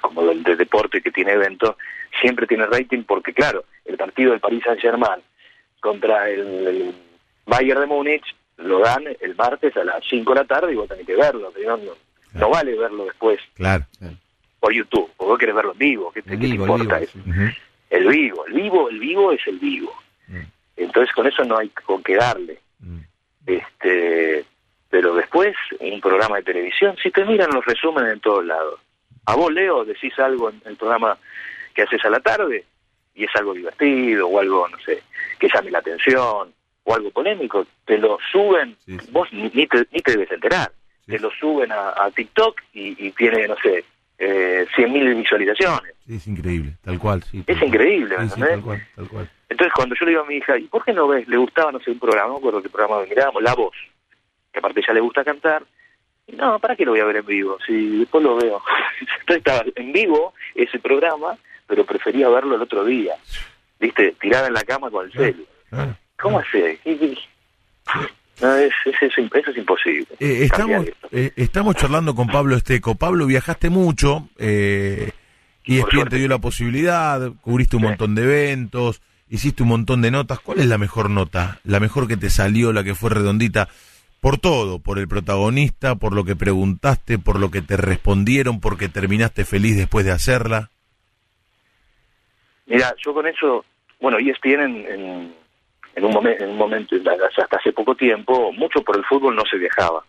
como 0.01 0.23
el 0.31 0.43
de 0.43 0.57
deporte 0.57 1.01
que 1.01 1.11
tiene 1.11 1.33
eventos, 1.33 1.77
siempre 2.21 2.47
tiene 2.47 2.67
rating 2.67 3.05
porque, 3.05 3.33
claro, 3.33 3.65
el 3.85 3.97
partido 3.97 4.33
del 4.33 4.41
Paris 4.41 4.63
Saint-Germain 4.65 5.23
contra 5.81 6.29
el, 6.29 6.95
Bayern 7.47 7.81
de 7.81 7.87
Múnich 7.87 8.37
lo 8.59 8.81
dan 8.81 9.05
el 9.21 9.35
martes 9.35 9.77
a 9.77 9.85
las 9.85 10.05
5 10.09 10.33
de 10.33 10.41
la 10.41 10.47
tarde 10.47 10.73
y 10.73 10.77
vos 10.77 10.89
tenés 10.89 11.07
que 11.07 11.17
verlo. 11.17 11.53
No, 11.67 11.79
no 12.35 12.51
vale 12.51 12.77
verlo 12.77 13.07
después. 13.07 13.41
Claro. 13.55 13.85
Por 14.61 14.73
YouTube, 14.73 15.11
o 15.17 15.27
vos 15.27 15.39
querés 15.39 15.55
verlo 15.55 15.73
en 15.73 15.79
vivo, 15.79 16.13
¿qué, 16.13 16.23
te, 16.23 16.35
importa 16.35 16.99
el 16.99 17.09
vivo, 17.15 17.33
eso? 17.33 17.59
El 17.89 18.09
vivo, 18.09 18.47
el 18.47 18.53
vivo, 18.53 18.89
el 18.91 18.99
vivo 18.99 19.33
es 19.33 19.41
el 19.47 19.59
vivo. 19.59 19.93
Mm. 20.29 20.43
Entonces 20.77 21.15
con 21.15 21.27
eso 21.27 21.45
no 21.45 21.57
hay 21.57 21.71
con 21.71 22.03
qué 22.03 22.17
darle. 22.17 22.61
Mm. 22.79 23.01
Este, 23.47 24.45
pero 24.91 25.15
después, 25.15 25.55
un 25.79 26.01
programa 26.01 26.37
de 26.37 26.43
televisión, 26.43 26.97
si 27.03 27.11
te 27.11 27.25
miran 27.25 27.51
los 27.53 27.65
resúmenes 27.65 28.13
en 28.13 28.21
todos 28.21 28.45
lados. 28.45 28.81
A 29.27 29.35
vos, 29.37 29.53
Leo, 29.53 29.85
decís 29.85 30.19
algo 30.19 30.51
en 30.51 30.61
el 30.65 30.77
programa 30.77 31.19
que 31.75 31.83
haces 31.83 32.05
a 32.05 32.11
la 32.11 32.21
tarde 32.21 32.65
y 33.15 33.25
es 33.25 33.31
algo 33.37 33.55
divertido 33.55 34.29
o 34.29 34.41
algo, 34.41 34.69
no 34.69 34.79
sé, 34.79 35.03
que 35.39 35.49
llame 35.53 35.71
la 35.71 35.79
atención 35.79 36.53
o 36.85 36.95
algo 36.95 37.11
polémico, 37.11 37.67
te 37.85 37.99
lo 37.99 38.19
suben, 38.33 38.77
vos 39.11 39.33
ni, 39.33 39.51
te, 39.51 39.87
ni 39.93 40.01
te 40.01 40.13
debes 40.13 40.33
enterar 40.33 40.73
te 41.11 41.19
lo 41.19 41.31
suben 41.33 41.71
a, 41.73 42.11
TikTok 42.15 42.61
y, 42.73 43.11
tiene, 43.13 43.49
no 43.49 43.57
sé, 43.57 43.85
eh, 44.19 44.67
100.000 44.77 45.17
visualizaciones. 45.17 45.95
es 46.09 46.27
increíble, 46.27 46.77
tal 46.83 46.99
cual. 46.99 47.23
Sí, 47.25 47.43
es 47.47 47.63
increíble, 47.63 48.17
tal 48.17 48.63
cual, 48.63 48.87
tal 48.95 49.09
cual. 49.09 49.31
Entonces 49.49 49.73
cuando 49.75 49.97
yo 49.97 50.05
le 50.05 50.13
digo 50.13 50.23
a 50.23 50.27
mi 50.27 50.37
hija, 50.37 50.57
¿y 50.57 50.69
por 50.69 50.85
qué 50.85 50.93
no 50.93 51.09
ves? 51.09 51.27
Le 51.27 51.37
gustaba, 51.37 51.73
no 51.73 51.81
sé, 51.81 51.91
un 51.91 51.99
programa, 51.99 52.29
no 52.29 52.35
me 52.35 52.39
acuerdo 52.39 52.63
qué 52.63 52.69
programa 52.69 53.05
mirábamos, 53.05 53.43
La 53.43 53.55
Voz, 53.55 53.75
que 54.53 54.59
aparte 54.61 54.83
ya 54.87 54.93
le 54.93 55.01
gusta 55.01 55.25
cantar. 55.25 55.65
No, 56.37 56.59
¿para 56.59 56.77
qué 56.77 56.85
lo 56.85 56.93
voy 56.93 57.01
a 57.01 57.05
ver 57.05 57.17
en 57.17 57.27
vivo? 57.27 57.59
Si 57.67 57.99
después 57.99 58.23
lo 58.23 58.37
veo. 58.37 58.63
Entonces 59.21 59.37
estaba 59.39 59.65
en 59.75 59.93
vivo 59.93 60.35
ese 60.55 60.79
programa, 60.79 61.37
pero 61.67 61.85
prefería 61.85 62.29
verlo 62.29 62.57
el 62.57 62.63
otro 62.63 62.85
día. 62.85 63.15
¿Viste? 63.79 64.15
Tirada 64.21 64.49
en 64.49 64.55
la 64.55 64.63
cama 64.63 64.91
con 64.91 65.07
el 65.07 65.13
celu. 65.13 65.47
¿Cómo 66.21 66.39
hace? 66.39 66.79
No, 68.41 68.57
es, 68.57 68.73
eso 68.85 69.07
es 69.07 69.57
imposible. 69.57 70.07
Eh, 70.19 70.45
estamos, 70.45 70.87
eh, 71.13 71.33
estamos 71.37 71.77
charlando 71.77 72.15
con 72.15 72.27
Pablo 72.29 72.57
Esteco. 72.57 72.95
Pablo, 72.95 73.27
viajaste 73.27 73.71
mucho, 73.71 74.29
eh, 74.39 75.13
y 75.65 75.79
ESPN 75.79 76.09
te 76.09 76.17
dio 76.17 76.29
la 76.29 76.39
posibilidad, 76.39 77.33
cubriste 77.43 77.77
un 77.77 77.83
montón 77.83 78.15
de 78.15 78.23
eventos, 78.23 79.03
hiciste 79.29 79.63
un 79.63 79.69
montón 79.71 80.03
de 80.03 80.11
notas. 80.11 80.41
¿Cuál 80.41 80.61
es 80.61 80.67
la 80.67 80.79
mejor 80.79 81.11
nota? 81.11 81.61
La 81.65 81.81
mejor 81.81 82.09
que 82.09 82.17
te 82.17 82.31
salió, 82.31 82.73
la 82.73 82.83
que 82.83 82.95
fue 82.95 83.11
redondita. 83.11 83.69
Por 84.21 84.39
todo, 84.39 84.79
por 84.79 84.99
el 84.99 85.09
protagonista, 85.09 85.95
por 85.95 86.15
lo 86.15 86.25
que 86.25 86.37
preguntaste, 86.37 87.19
por 87.19 87.41
lo 87.41 87.51
que 87.51 87.63
te 87.63 87.77
respondieron, 87.77 88.61
porque 88.61 88.89
terminaste 88.89 89.45
feliz 89.45 89.77
después 89.77 90.05
de 90.05 90.13
hacerla. 90.13 90.71
Mira, 92.67 92.95
yo 93.05 93.15
con 93.15 93.27
eso, 93.27 93.65
bueno, 94.01 94.19
ESPN 94.19 94.61
en, 94.61 94.87
en, 94.87 95.35
en, 95.97 96.05
un, 96.05 96.13
momento, 96.13 96.45
en 96.45 96.51
un 96.51 96.59
momento, 96.59 96.97
hasta 96.97 97.57
hace 97.57 97.73
poco 97.73 97.95
tiempo, 97.95 98.53
mucho 98.53 98.83
por 98.83 98.97
el 98.97 99.05
fútbol 99.05 99.35
no 99.35 99.43
se 99.51 99.57
viajaba. 99.57 100.05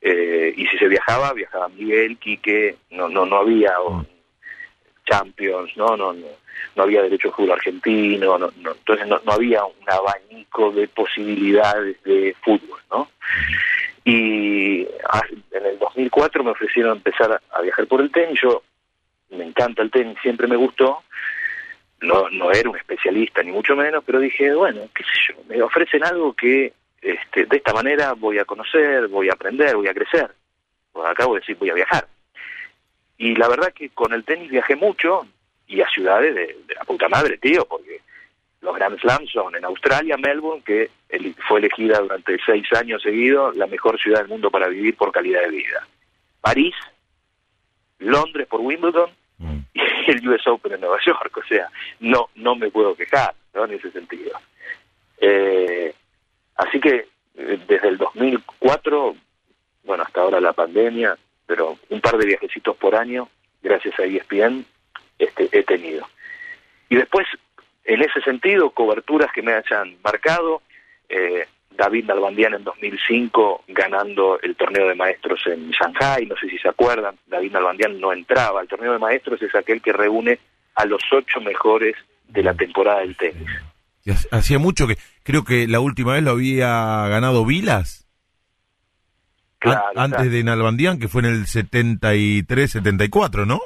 Eh, 0.00 0.52
y 0.56 0.66
si 0.66 0.78
se 0.78 0.88
viajaba, 0.88 1.32
viajaba 1.32 1.68
Miguel, 1.68 2.18
Quique, 2.18 2.76
no, 2.90 3.08
no, 3.08 3.24
no 3.24 3.36
había 3.36 3.72
mm. 3.78 4.06
Champions, 5.06 5.76
no, 5.76 5.96
no, 5.96 6.12
no, 6.12 6.26
no 6.76 6.82
había 6.84 7.02
derecho 7.02 7.28
de 7.28 7.34
fútbol 7.34 7.52
argentino, 7.52 8.38
no, 8.38 8.50
no, 8.60 8.72
entonces 8.72 9.06
no, 9.06 9.20
no 9.24 9.32
había 9.32 9.64
un 9.64 9.74
abanico 9.86 10.70
de 10.72 10.88
posibilidades 10.88 12.02
de 12.02 12.34
fútbol, 12.42 12.80
¿no? 12.90 13.08
Y 14.04 14.82
en 14.82 15.66
el 15.66 15.78
2004 15.78 16.42
me 16.42 16.50
ofrecieron 16.50 16.96
empezar 16.96 17.40
a 17.50 17.60
viajar 17.60 17.86
por 17.86 18.00
el 18.00 18.10
tenis, 18.10 18.40
yo 18.42 18.62
me 19.30 19.44
encanta 19.44 19.82
el 19.82 19.90
tenis, 19.90 20.18
siempre 20.22 20.46
me 20.46 20.56
gustó, 20.56 21.02
no, 22.00 22.28
no 22.30 22.50
era 22.50 22.68
un 22.68 22.76
especialista 22.76 23.42
ni 23.42 23.52
mucho 23.52 23.76
menos, 23.76 24.02
pero 24.04 24.18
dije, 24.18 24.52
bueno, 24.54 24.80
qué 24.94 25.04
sé 25.04 25.10
yo, 25.28 25.34
me 25.48 25.62
ofrecen 25.62 26.04
algo 26.04 26.32
que 26.32 26.72
este, 27.00 27.46
de 27.46 27.56
esta 27.56 27.72
manera 27.72 28.12
voy 28.14 28.38
a 28.38 28.44
conocer, 28.44 29.08
voy 29.08 29.28
a 29.28 29.32
aprender, 29.32 29.74
voy 29.74 29.88
a 29.88 29.94
crecer. 29.94 30.30
Acabo 31.04 31.34
de 31.34 31.40
decir, 31.40 31.56
voy 31.56 31.70
a 31.70 31.74
viajar. 31.74 32.06
Y 33.18 33.34
la 33.34 33.48
verdad 33.48 33.72
que 33.72 33.90
con 33.90 34.12
el 34.12 34.24
tenis 34.24 34.50
viajé 34.50 34.76
mucho 34.76 35.26
y 35.72 35.80
a 35.80 35.88
ciudades 35.88 36.34
de, 36.34 36.56
la 36.74 36.84
puta 36.84 37.08
madre, 37.08 37.38
tío, 37.38 37.64
porque 37.64 38.00
los 38.60 38.74
Grand 38.76 39.00
Slams 39.00 39.30
son 39.30 39.56
en 39.56 39.64
Australia, 39.64 40.16
Melbourne, 40.16 40.62
que 40.64 40.90
fue 41.48 41.60
elegida 41.60 41.98
durante 41.98 42.38
seis 42.44 42.64
años 42.74 43.02
seguidos 43.02 43.56
la 43.56 43.66
mejor 43.66 43.98
ciudad 43.98 44.20
del 44.20 44.28
mundo 44.28 44.50
para 44.50 44.68
vivir 44.68 44.96
por 44.96 45.10
calidad 45.10 45.42
de 45.42 45.50
vida. 45.50 45.86
París, 46.40 46.74
Londres 47.98 48.46
por 48.48 48.60
Wimbledon 48.60 49.10
mm. 49.38 49.58
y 49.74 50.10
el 50.10 50.28
US 50.28 50.46
Open 50.46 50.74
en 50.74 50.80
Nueva 50.80 50.98
York. 51.04 51.36
O 51.36 51.42
sea, 51.44 51.68
no, 52.00 52.28
no 52.36 52.54
me 52.54 52.70
puedo 52.70 52.94
quejar, 52.94 53.34
¿no? 53.54 53.64
En 53.64 53.72
ese 53.72 53.90
sentido. 53.90 54.38
Eh, 55.18 55.94
así 56.56 56.80
que 56.80 57.06
eh, 57.36 57.58
desde 57.66 57.88
el 57.88 57.96
2004, 57.96 59.16
bueno, 59.84 60.04
hasta 60.04 60.20
ahora 60.20 60.40
la 60.40 60.52
pandemia, 60.52 61.16
pero 61.46 61.78
un 61.88 62.00
par 62.00 62.18
de 62.18 62.26
viajecitos 62.26 62.76
por 62.76 62.94
año, 62.94 63.28
gracias 63.62 63.98
a 63.98 64.04
ESPN, 64.04 64.64
este, 65.24 65.48
he 65.52 65.62
tenido. 65.62 66.06
Y 66.88 66.96
después, 66.96 67.26
en 67.84 68.02
ese 68.02 68.20
sentido, 68.20 68.70
coberturas 68.70 69.30
que 69.32 69.42
me 69.42 69.52
hayan 69.52 69.96
marcado, 70.02 70.62
eh, 71.08 71.46
David 71.76 72.04
Nalbandian 72.04 72.54
en 72.54 72.64
2005 72.64 73.64
ganando 73.68 74.38
el 74.40 74.56
torneo 74.56 74.88
de 74.88 74.94
maestros 74.94 75.40
en 75.46 75.70
Shanghai, 75.70 76.26
no 76.26 76.36
sé 76.36 76.48
si 76.48 76.58
se 76.58 76.68
acuerdan, 76.68 77.16
David 77.26 77.52
Nalbandian 77.52 78.00
no 78.00 78.12
entraba, 78.12 78.60
el 78.60 78.68
torneo 78.68 78.92
de 78.92 78.98
maestros 78.98 79.40
es 79.42 79.54
aquel 79.54 79.80
que 79.80 79.92
reúne 79.92 80.38
a 80.74 80.84
los 80.84 81.02
ocho 81.12 81.40
mejores 81.40 81.94
de 82.28 82.42
la 82.42 82.54
temporada 82.54 83.00
del 83.00 83.16
tenis. 83.16 83.48
Hacía 84.30 84.58
mucho 84.58 84.86
que, 84.86 84.96
creo 85.22 85.44
que 85.44 85.68
la 85.68 85.80
última 85.80 86.14
vez 86.14 86.22
lo 86.22 86.32
había 86.32 87.06
ganado 87.08 87.44
Vilas. 87.44 88.06
antes 89.94 90.30
de 90.30 90.42
Nalbandian, 90.42 90.98
que 90.98 91.08
fue 91.08 91.22
en 91.22 91.28
el 91.28 91.46
73-74, 91.46 93.46
¿no? 93.46 93.60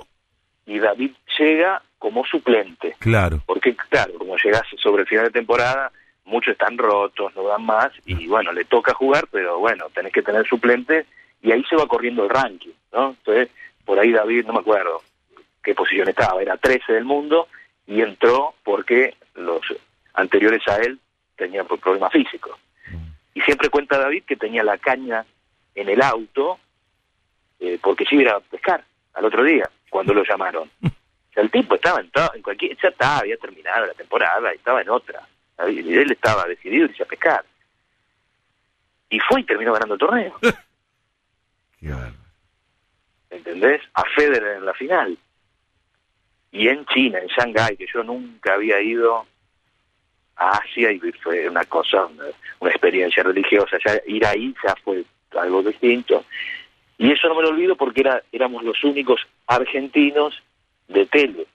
Y 0.67 0.79
David 0.79 1.13
llega 1.39 1.81
como 1.99 2.25
suplente. 2.25 2.97
Claro. 2.99 3.41
Porque, 3.47 3.75
claro, 3.75 4.15
como 4.19 4.37
llegas 4.37 4.63
sobre 4.79 5.03
el 5.03 5.09
final 5.09 5.27
de 5.27 5.31
temporada, 5.31 5.91
muchos 6.25 6.53
están 6.53 6.77
rotos, 6.77 7.35
no 7.35 7.45
dan 7.45 7.65
más, 7.65 7.93
y 8.05 8.27
bueno, 8.27 8.53
le 8.53 8.65
toca 8.65 8.93
jugar, 8.95 9.29
pero 9.31 9.59
bueno, 9.59 9.87
tenés 9.95 10.13
que 10.13 10.23
tener 10.23 10.47
suplente, 10.47 11.07
y 11.43 11.53
ahí 11.53 11.65
se 11.69 11.77
va 11.77 11.87
corriendo 11.87 12.25
el 12.25 12.31
ranking, 12.31 12.73
¿no? 12.93 13.11
Entonces, 13.11 13.49
por 13.85 13.99
ahí 13.99 14.11
David, 14.11 14.45
no 14.47 14.53
me 14.53 14.61
acuerdo 14.61 15.03
qué 15.63 15.75
posición 15.75 16.09
estaba, 16.09 16.43
era 16.43 16.57
13 16.57 16.93
del 16.93 17.05
mundo, 17.05 17.49
y 17.87 18.01
entró 18.01 18.55
porque 18.65 19.15
los 19.35 19.61
anteriores 20.15 20.67
a 20.67 20.77
él 20.79 20.99
tenían 21.37 21.67
problemas 21.67 22.13
físicos. 22.13 22.59
Y 23.35 23.41
siempre 23.43 23.69
cuenta 23.69 23.99
David 23.99 24.25
que 24.25 24.37
tenía 24.37 24.65
la 24.65 24.79
caña 24.79 25.25
en 25.75 25.89
el 25.89 26.03
auto, 26.03 26.59
eh, 27.61 27.79
porque 27.83 28.05
se 28.05 28.17
iba 28.17 28.33
a 28.33 28.41
pescar 28.41 28.83
al 29.17 29.25
otro 29.25 29.43
día, 29.43 29.69
cuando 29.91 30.15
lo 30.15 30.23
llamaron. 30.25 30.71
el 31.35 31.51
tipo 31.51 31.75
estaba 31.75 32.01
en, 32.01 32.11
en 32.35 32.43
cualquier, 32.43 32.77
ya 32.81 32.89
estaba, 32.89 33.19
había 33.19 33.37
terminado 33.37 33.87
la 33.87 33.95
temporada, 33.95 34.53
estaba 34.53 34.81
en 34.81 34.89
otra 34.89 35.27
él 35.65 36.11
estaba 36.11 36.47
decidido 36.47 36.87
irse 36.87 37.03
a 37.03 37.07
pescar. 37.07 37.45
Y 39.09 39.19
fue 39.21 39.41
y 39.41 39.45
terminó 39.45 39.73
ganando 39.73 39.95
el 39.95 40.01
torneo. 40.01 40.39
¿Entendés? 43.31 43.83
A 43.95 44.03
Federer 44.15 44.57
en 44.57 44.67
la 44.67 44.75
final. 44.75 45.19
Y 46.51 46.69
en 46.69 46.87
China, 46.87 47.19
en 47.19 47.29
Shanghái, 47.29 47.77
que 47.77 47.87
yo 47.93 48.03
nunca 48.03 48.55
había 48.55 48.81
ido 48.81 49.27
a 50.37 50.51
Asia 50.51 50.91
y 50.91 50.99
fue 51.23 51.49
una 51.49 51.65
cosa, 51.65 52.07
una, 52.07 52.71
experiencia 52.71 53.23
religiosa. 53.23 53.79
Ya 53.85 54.01
ir 54.07 54.25
ahí 54.25 54.55
ya 54.65 54.75
fue 54.83 55.05
algo 55.39 55.63
distinto. 55.63 56.25
Y 56.99 57.13
eso 57.13 57.29
no 57.29 57.35
me 57.35 57.43
lo 57.43 57.51
olvido 57.51 57.77
porque 57.77 58.01
era, 58.01 58.23
éramos 58.33 58.65
los 58.65 58.83
únicos 58.85 59.21
argentinos 59.47 60.43
de 60.89 61.07
tele 61.07 61.47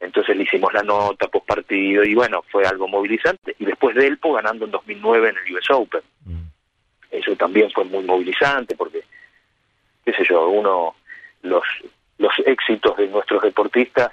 entonces 0.00 0.34
le 0.34 0.44
hicimos 0.44 0.72
la 0.72 0.82
nota 0.82 1.28
post 1.28 1.46
partido 1.46 2.02
y 2.02 2.14
bueno, 2.14 2.42
fue 2.50 2.66
algo 2.66 2.88
movilizante. 2.88 3.54
Y 3.58 3.66
después 3.66 3.94
de 3.94 4.06
Elpo 4.06 4.32
ganando 4.32 4.64
en 4.64 4.70
2009 4.70 5.28
en 5.28 5.36
el 5.36 5.54
US 5.54 5.70
Open. 5.70 6.00
Mm. 6.24 6.40
Eso 7.10 7.36
también 7.36 7.70
fue 7.70 7.84
muy 7.84 8.02
movilizante 8.04 8.74
porque, 8.76 9.02
qué 10.04 10.12
sé 10.14 10.24
yo, 10.24 10.48
uno, 10.48 10.94
los, 11.42 11.64
los 12.16 12.32
éxitos 12.46 12.96
de 12.96 13.08
nuestros 13.08 13.42
deportistas 13.42 14.10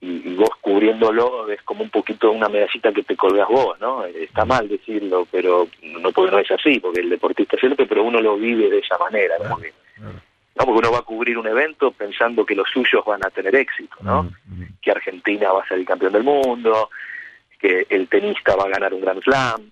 y, 0.00 0.34
vos 0.34 0.50
cubriéndolo 0.60 1.48
es 1.48 1.62
como 1.62 1.84
un 1.84 1.90
poquito 1.90 2.32
una 2.32 2.48
medallita 2.48 2.92
que 2.92 3.04
te 3.04 3.16
colgas 3.16 3.48
vos, 3.48 3.78
¿no? 3.78 4.04
Está 4.06 4.44
mal 4.44 4.68
decirlo, 4.68 5.28
pero 5.30 5.68
no, 5.82 6.10
no 6.10 6.38
es 6.38 6.50
así, 6.50 6.80
porque 6.80 7.00
el 7.00 7.10
deportista 7.10 7.54
es 7.54 7.60
cierto, 7.60 7.86
pero 7.86 8.02
uno 8.02 8.20
lo 8.20 8.36
vive 8.36 8.68
de 8.68 8.78
esa 8.78 8.98
manera, 8.98 9.36
¿no? 10.00 10.20
Porque 10.54 10.78
uno 10.78 10.92
va 10.92 10.98
a 10.98 11.02
cubrir 11.02 11.38
un 11.38 11.46
evento 11.46 11.92
pensando 11.92 12.44
que 12.44 12.54
los 12.54 12.68
suyos 12.68 13.04
van 13.04 13.24
a 13.24 13.30
tener 13.30 13.54
éxito, 13.54 13.96
¿no? 14.00 14.24
Mm, 14.24 14.62
mm. 14.62 14.78
Que 14.82 14.90
Argentina 14.90 15.52
va 15.52 15.62
a 15.62 15.68
ser 15.68 15.78
el 15.78 15.86
campeón 15.86 16.12
del 16.12 16.24
mundo, 16.24 16.90
que 17.58 17.86
el 17.88 18.08
tenista 18.08 18.56
va 18.56 18.64
a 18.64 18.70
ganar 18.70 18.92
un 18.94 19.00
Grand 19.00 19.22
Slam, 19.22 19.70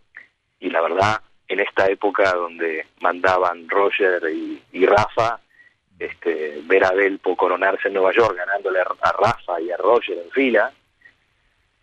y 0.61 0.71
la 0.71 0.81
verdad, 0.81 1.21
en 1.47 1.61
esta 1.61 1.87
época 1.89 2.33
donde 2.33 2.87
mandaban 3.01 3.69
Roger 3.69 4.23
y, 4.73 4.87
Rafa, 4.87 5.41
este, 5.99 6.61
ver 6.65 6.85
a 6.85 6.91
Delpo 6.91 7.37
coronarse 7.37 7.89
en 7.89 7.95
Nueva 7.95 8.13
York 8.13 8.37
ganándole 8.37 8.81
a 8.81 9.13
Rafa 9.13 9.61
y 9.61 9.71
a 9.71 9.77
Roger 9.77 10.19
en 10.19 10.31
fila, 10.31 10.73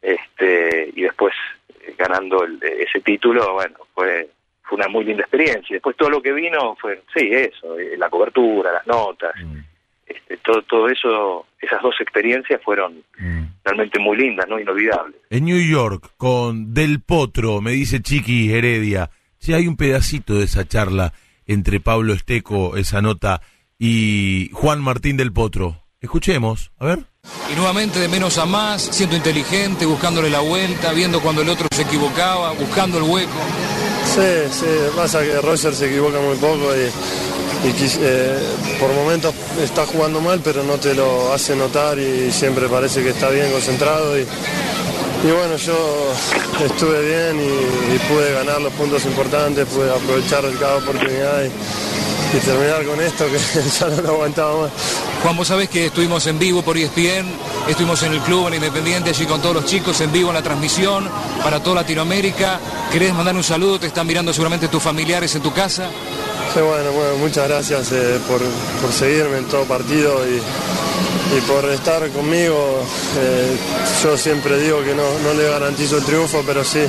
este, 0.01 0.91
y 0.95 1.01
después 1.01 1.33
ganando 1.97 2.45
ese 2.61 3.01
título, 3.01 3.53
bueno, 3.53 3.77
fue 3.93 4.29
fue 4.67 4.77
una 4.77 4.87
muy 4.87 5.05
linda 5.05 5.21
experiencia. 5.23 5.67
Y 5.69 5.73
después 5.73 5.95
todo 5.95 6.09
lo 6.09 6.21
que 6.21 6.33
vino 6.33 6.75
fue, 6.79 7.03
sí, 7.13 7.29
eso, 7.31 7.77
eh, 7.79 7.95
la 7.97 8.09
cobertura, 8.09 8.71
las 8.73 8.87
notas, 8.87 9.33
mm. 9.43 9.57
este, 10.07 10.37
todo, 10.37 10.61
todo 10.63 10.89
eso, 10.89 11.45
esas 11.61 11.81
dos 11.81 11.95
experiencias 11.99 12.61
fueron 12.63 13.03
mm. 13.17 13.43
realmente 13.63 13.99
muy 13.99 14.17
lindas, 14.17 14.47
¿no? 14.47 14.59
Inolvidables. 14.59 15.15
En 15.29 15.45
New 15.45 15.59
York, 15.59 16.11
con 16.17 16.73
Del 16.73 17.01
Potro, 17.01 17.61
me 17.61 17.71
dice 17.71 18.01
Chiqui 18.01 18.51
Heredia, 18.53 19.09
si 19.37 19.53
hay 19.53 19.67
un 19.67 19.77
pedacito 19.77 20.35
de 20.35 20.45
esa 20.45 20.67
charla 20.67 21.13
entre 21.45 21.79
Pablo 21.79 22.13
Esteco, 22.13 22.77
esa 22.77 23.01
nota, 23.01 23.41
y 23.77 24.49
Juan 24.53 24.81
Martín 24.81 25.17
Del 25.17 25.33
Potro. 25.33 25.83
Escuchemos, 25.99 26.71
a 26.79 26.85
ver. 26.85 27.05
Y 27.51 27.55
nuevamente 27.55 27.99
de 27.99 28.07
menos 28.07 28.37
a 28.37 28.45
más, 28.45 28.81
siendo 28.81 29.15
inteligente, 29.15 29.85
buscándole 29.85 30.29
la 30.29 30.39
vuelta, 30.39 30.93
viendo 30.93 31.19
cuando 31.19 31.41
el 31.41 31.49
otro 31.49 31.67
se 31.71 31.81
equivocaba, 31.81 32.51
buscando 32.53 32.97
el 32.97 33.03
hueco. 33.03 33.39
Sí, 34.05 34.21
sí, 34.51 34.65
pasa 34.95 35.21
que 35.21 35.41
Roger 35.41 35.73
se 35.73 35.87
equivoca 35.87 36.19
muy 36.19 36.35
poco 36.37 36.73
y, 36.75 36.89
eh, 37.99 38.39
por 38.79 38.93
momentos 38.93 39.33
está 39.61 39.85
jugando 39.85 40.21
mal, 40.21 40.39
pero 40.43 40.63
no 40.63 40.75
te 40.75 40.93
lo 40.93 41.33
hace 41.33 41.55
notar 41.55 41.97
y 41.99 42.31
siempre 42.31 42.69
parece 42.69 43.03
que 43.03 43.09
está 43.09 43.29
bien 43.29 43.51
concentrado. 43.51 44.17
Y, 44.17 44.25
bueno, 45.23 45.57
yo 45.57 46.13
estuve 46.63 47.01
bien 47.01 47.41
y, 47.41 47.97
pude 48.07 48.33
ganar 48.33 48.61
los 48.61 48.71
puntos 48.73 49.03
importantes, 49.05 49.65
pude 49.65 49.91
aprovechar 49.91 50.43
cada 50.59 50.77
oportunidad 50.77 51.43
y, 51.43 51.49
terminar 52.39 52.85
con 52.85 53.01
esto 53.01 53.25
que 53.25 53.37
ya 53.79 53.87
no 53.87 54.01
lo 54.01 54.09
aguantaba 54.09 54.63
más. 54.63 54.71
Juan, 55.21 55.37
vos 55.37 55.47
sabés 55.47 55.69
que 55.69 55.87
estuvimos 55.87 56.25
en 56.27 56.37
vivo 56.37 56.61
por 56.61 56.77
ESPN, 56.77 57.27
estuvimos 57.67 58.01
en 58.03 58.13
el 58.13 58.21
club, 58.21 58.47
en 58.47 58.55
Independiente, 58.55 59.09
allí 59.09 59.25
con 59.25 59.41
todos 59.41 59.55
los 59.55 59.65
chicos, 59.65 59.99
en 60.01 60.11
vivo 60.11 60.29
en 60.29 60.35
la 60.35 60.43
transmisión 60.43 61.09
para 61.43 61.61
toda 61.61 61.77
Latinoamérica. 61.77 62.59
¿Querés 62.91 63.13
mandar 63.13 63.35
un 63.35 63.43
saludo? 63.43 63.79
Te 63.79 63.87
están 63.87 64.07
mirando 64.07 64.33
seguramente 64.33 64.67
tus 64.67 64.81
familiares 64.81 65.33
en 65.35 65.41
tu 65.41 65.51
casa. 65.53 65.89
Sí, 66.53 66.59
bueno, 66.61 66.91
bueno 66.91 67.17
muchas 67.17 67.47
gracias 67.47 67.91
eh, 67.91 68.19
por, 68.27 68.41
seguirme 68.91 69.39
en 69.39 69.45
todo 69.45 69.65
partido 69.65 70.21
y, 70.27 70.41
por 71.47 71.65
estar 71.69 72.07
conmigo. 72.11 72.85
Eh, 73.17 73.57
yo 74.03 74.17
siempre 74.17 74.57
digo 74.59 74.83
que 74.83 74.93
no, 74.93 75.03
no 75.23 75.33
le 75.33 75.49
garantizo 75.49 75.97
el 75.97 76.03
triunfo, 76.03 76.43
pero 76.45 76.63
sí 76.63 76.79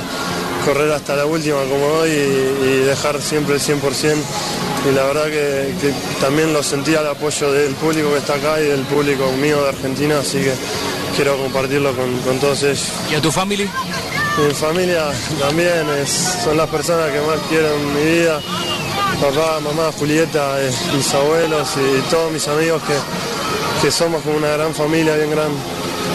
correr 0.67 0.91
hasta 0.91 1.15
la 1.15 1.25
última 1.25 1.59
como 1.63 1.85
hoy 1.85 2.09
y, 2.09 2.83
dejar 2.83 3.21
siempre 3.21 3.55
el 3.55 3.61
100%. 3.61 4.15
Y 4.89 4.93
la 4.93 5.03
verdad 5.03 5.25
que, 5.27 5.93
también 6.19 6.51
lo 6.51 6.61
sentía 6.61 6.99
el 6.99 7.07
apoyo 7.07 7.53
del 7.53 7.73
público 7.75 8.11
que 8.11 8.17
está 8.17 8.33
acá 8.33 8.59
y 8.59 8.65
del 8.65 8.81
público 8.81 9.31
mío 9.41 9.63
de 9.63 9.69
Argentina, 9.69 10.19
así 10.19 10.39
que 10.39 10.53
quiero 11.15 11.37
compartirlo 11.37 11.93
con, 11.95 12.39
todos 12.39 12.63
ellos. 12.63 12.83
¿Y 13.09 13.15
a 13.15 13.21
tu 13.21 13.31
familia? 13.31 13.67
Mi 14.37 14.53
familia 14.53 15.05
también 15.39 15.87
es, 16.01 16.09
son 16.43 16.57
las 16.57 16.67
personas 16.67 17.11
que 17.11 17.21
más 17.21 17.39
quiero 17.47 17.73
en 17.73 17.95
mi 17.95 18.11
vida. 18.19 18.41
Papá, 19.21 19.61
mamá, 19.61 19.89
Julieta, 19.97 20.61
eh, 20.61 20.71
mis 20.93 21.13
abuelos 21.13 21.69
y 21.77 22.09
todos 22.09 22.29
mis 22.31 22.45
amigos 22.49 22.81
que, 22.83 23.85
que 23.85 23.89
somos 23.91 24.21
como 24.21 24.35
una 24.35 24.49
gran 24.49 24.75
familia, 24.75 25.15
bien 25.15 25.31
grande. 25.31 25.57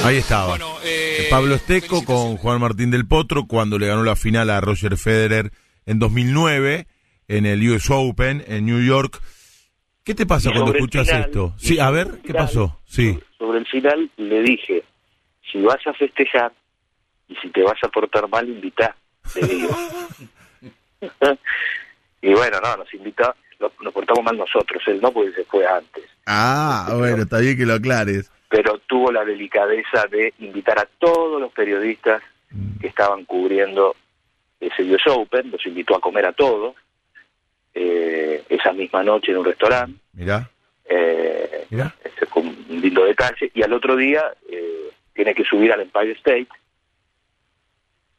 Ahí 0.05 0.17
estaba. 0.17 0.59
Eh, 0.85 1.29
Pablo 1.31 1.55
Esteco 1.55 2.05
con 2.05 2.37
Juan 2.37 2.61
Martín 2.61 2.91
del 2.91 3.07
Potro 3.07 3.47
cuando 3.47 3.79
le 3.79 3.87
ganó 3.87 4.03
la 4.03 4.17
final 4.17 4.51
a 4.51 4.61
Roger 4.61 4.97
Federer 4.97 5.53
en 5.87 5.99
2009 6.01 6.87
en 7.29 7.47
el 7.47 7.71
US 7.71 7.89
Open 7.91 8.45
en 8.49 8.67
New 8.67 8.83
York. 8.83 9.21
¿Qué 10.05 10.15
te 10.15 10.27
pasa 10.27 10.51
cuando 10.51 10.75
escuchas 10.75 11.09
esto? 11.09 11.55
Sí, 11.57 11.79
a 11.79 11.91
ver, 11.91 12.21
¿qué 12.25 12.35
pasó? 12.35 12.81
Sí. 12.85 13.17
Sobre 13.39 13.61
el 13.61 13.67
final 13.67 14.11
le 14.17 14.43
dije, 14.43 14.83
si 15.51 15.61
vas 15.63 15.87
a 15.87 15.93
festejar 15.93 16.53
y 17.29 17.37
si 17.37 17.49
te 17.51 17.63
vas 17.63 17.79
a 17.85 17.89
portar 17.89 18.29
mal, 18.29 18.49
invita, 18.49 18.97
le 19.37 19.47
digo. 19.47 19.77
y 22.23 22.33
bueno, 22.35 22.59
no, 22.61 22.77
nos 22.79 22.93
invita, 22.93 23.35
nos 23.61 23.93
portamos 23.93 24.25
mal 24.25 24.37
nosotros, 24.37 24.83
él 24.89 25.01
no, 25.01 25.13
porque 25.13 25.33
se 25.33 25.45
fue 25.45 25.65
antes. 25.65 26.05
Ah, 26.27 26.93
bueno, 26.97 27.23
está 27.23 27.39
bien 27.39 27.57
que 27.57 27.67
lo 27.67 27.75
aclares 27.75 28.33
tuvo 28.93 29.11
la 29.11 29.25
delicadeza 29.25 30.07
de 30.11 30.35
invitar 30.41 30.79
a 30.79 30.87
todos 30.99 31.41
los 31.41 31.51
periodistas 31.51 32.23
mm. 32.51 32.79
que 32.79 32.89
estaban 32.89 33.25
cubriendo 33.25 33.97
ese 34.61 34.83
US 34.83 35.07
Open, 35.07 35.51
los 35.51 35.65
invitó 35.65 35.97
a 35.97 36.01
comer 36.01 36.27
a 36.27 36.35
todos, 36.35 36.77
eh, 37.73 38.45
esa 38.51 38.71
misma 38.75 39.03
noche 39.03 39.33
en 39.33 39.39
un 39.39 39.47
restaurante. 39.47 39.99
Mirá. 40.13 40.47
Eh, 40.85 41.67
Este 42.05 42.27
fue 42.27 42.43
un 42.43 42.67
lindo 42.69 43.03
detalle. 43.07 43.51
Y 43.55 43.63
al 43.63 43.73
otro 43.73 43.97
día 43.97 44.25
eh, 44.51 44.91
tiene 45.15 45.35
que 45.35 45.45
subir 45.45 45.73
al 45.73 45.81
Empire 45.81 46.13
State 46.13 46.49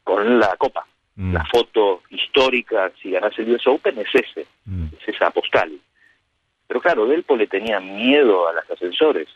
con 0.02 0.40
la 0.40 0.56
copa. 0.56 0.84
Mm. 1.14 1.34
La 1.34 1.44
foto 1.44 2.02
histórica, 2.10 2.90
si 3.00 3.12
ganase 3.12 3.42
el 3.42 3.52
US 3.52 3.66
Open, 3.68 3.96
es 4.00 4.12
ese, 4.12 4.44
mm. 4.64 4.86
es 5.00 5.14
esa 5.14 5.30
postal. 5.30 5.70
Pero 6.66 6.80
claro, 6.80 7.06
Delpo 7.06 7.36
le 7.36 7.46
tenía 7.46 7.78
miedo 7.78 8.48
a 8.48 8.54
los 8.54 8.68
ascensores 8.68 9.28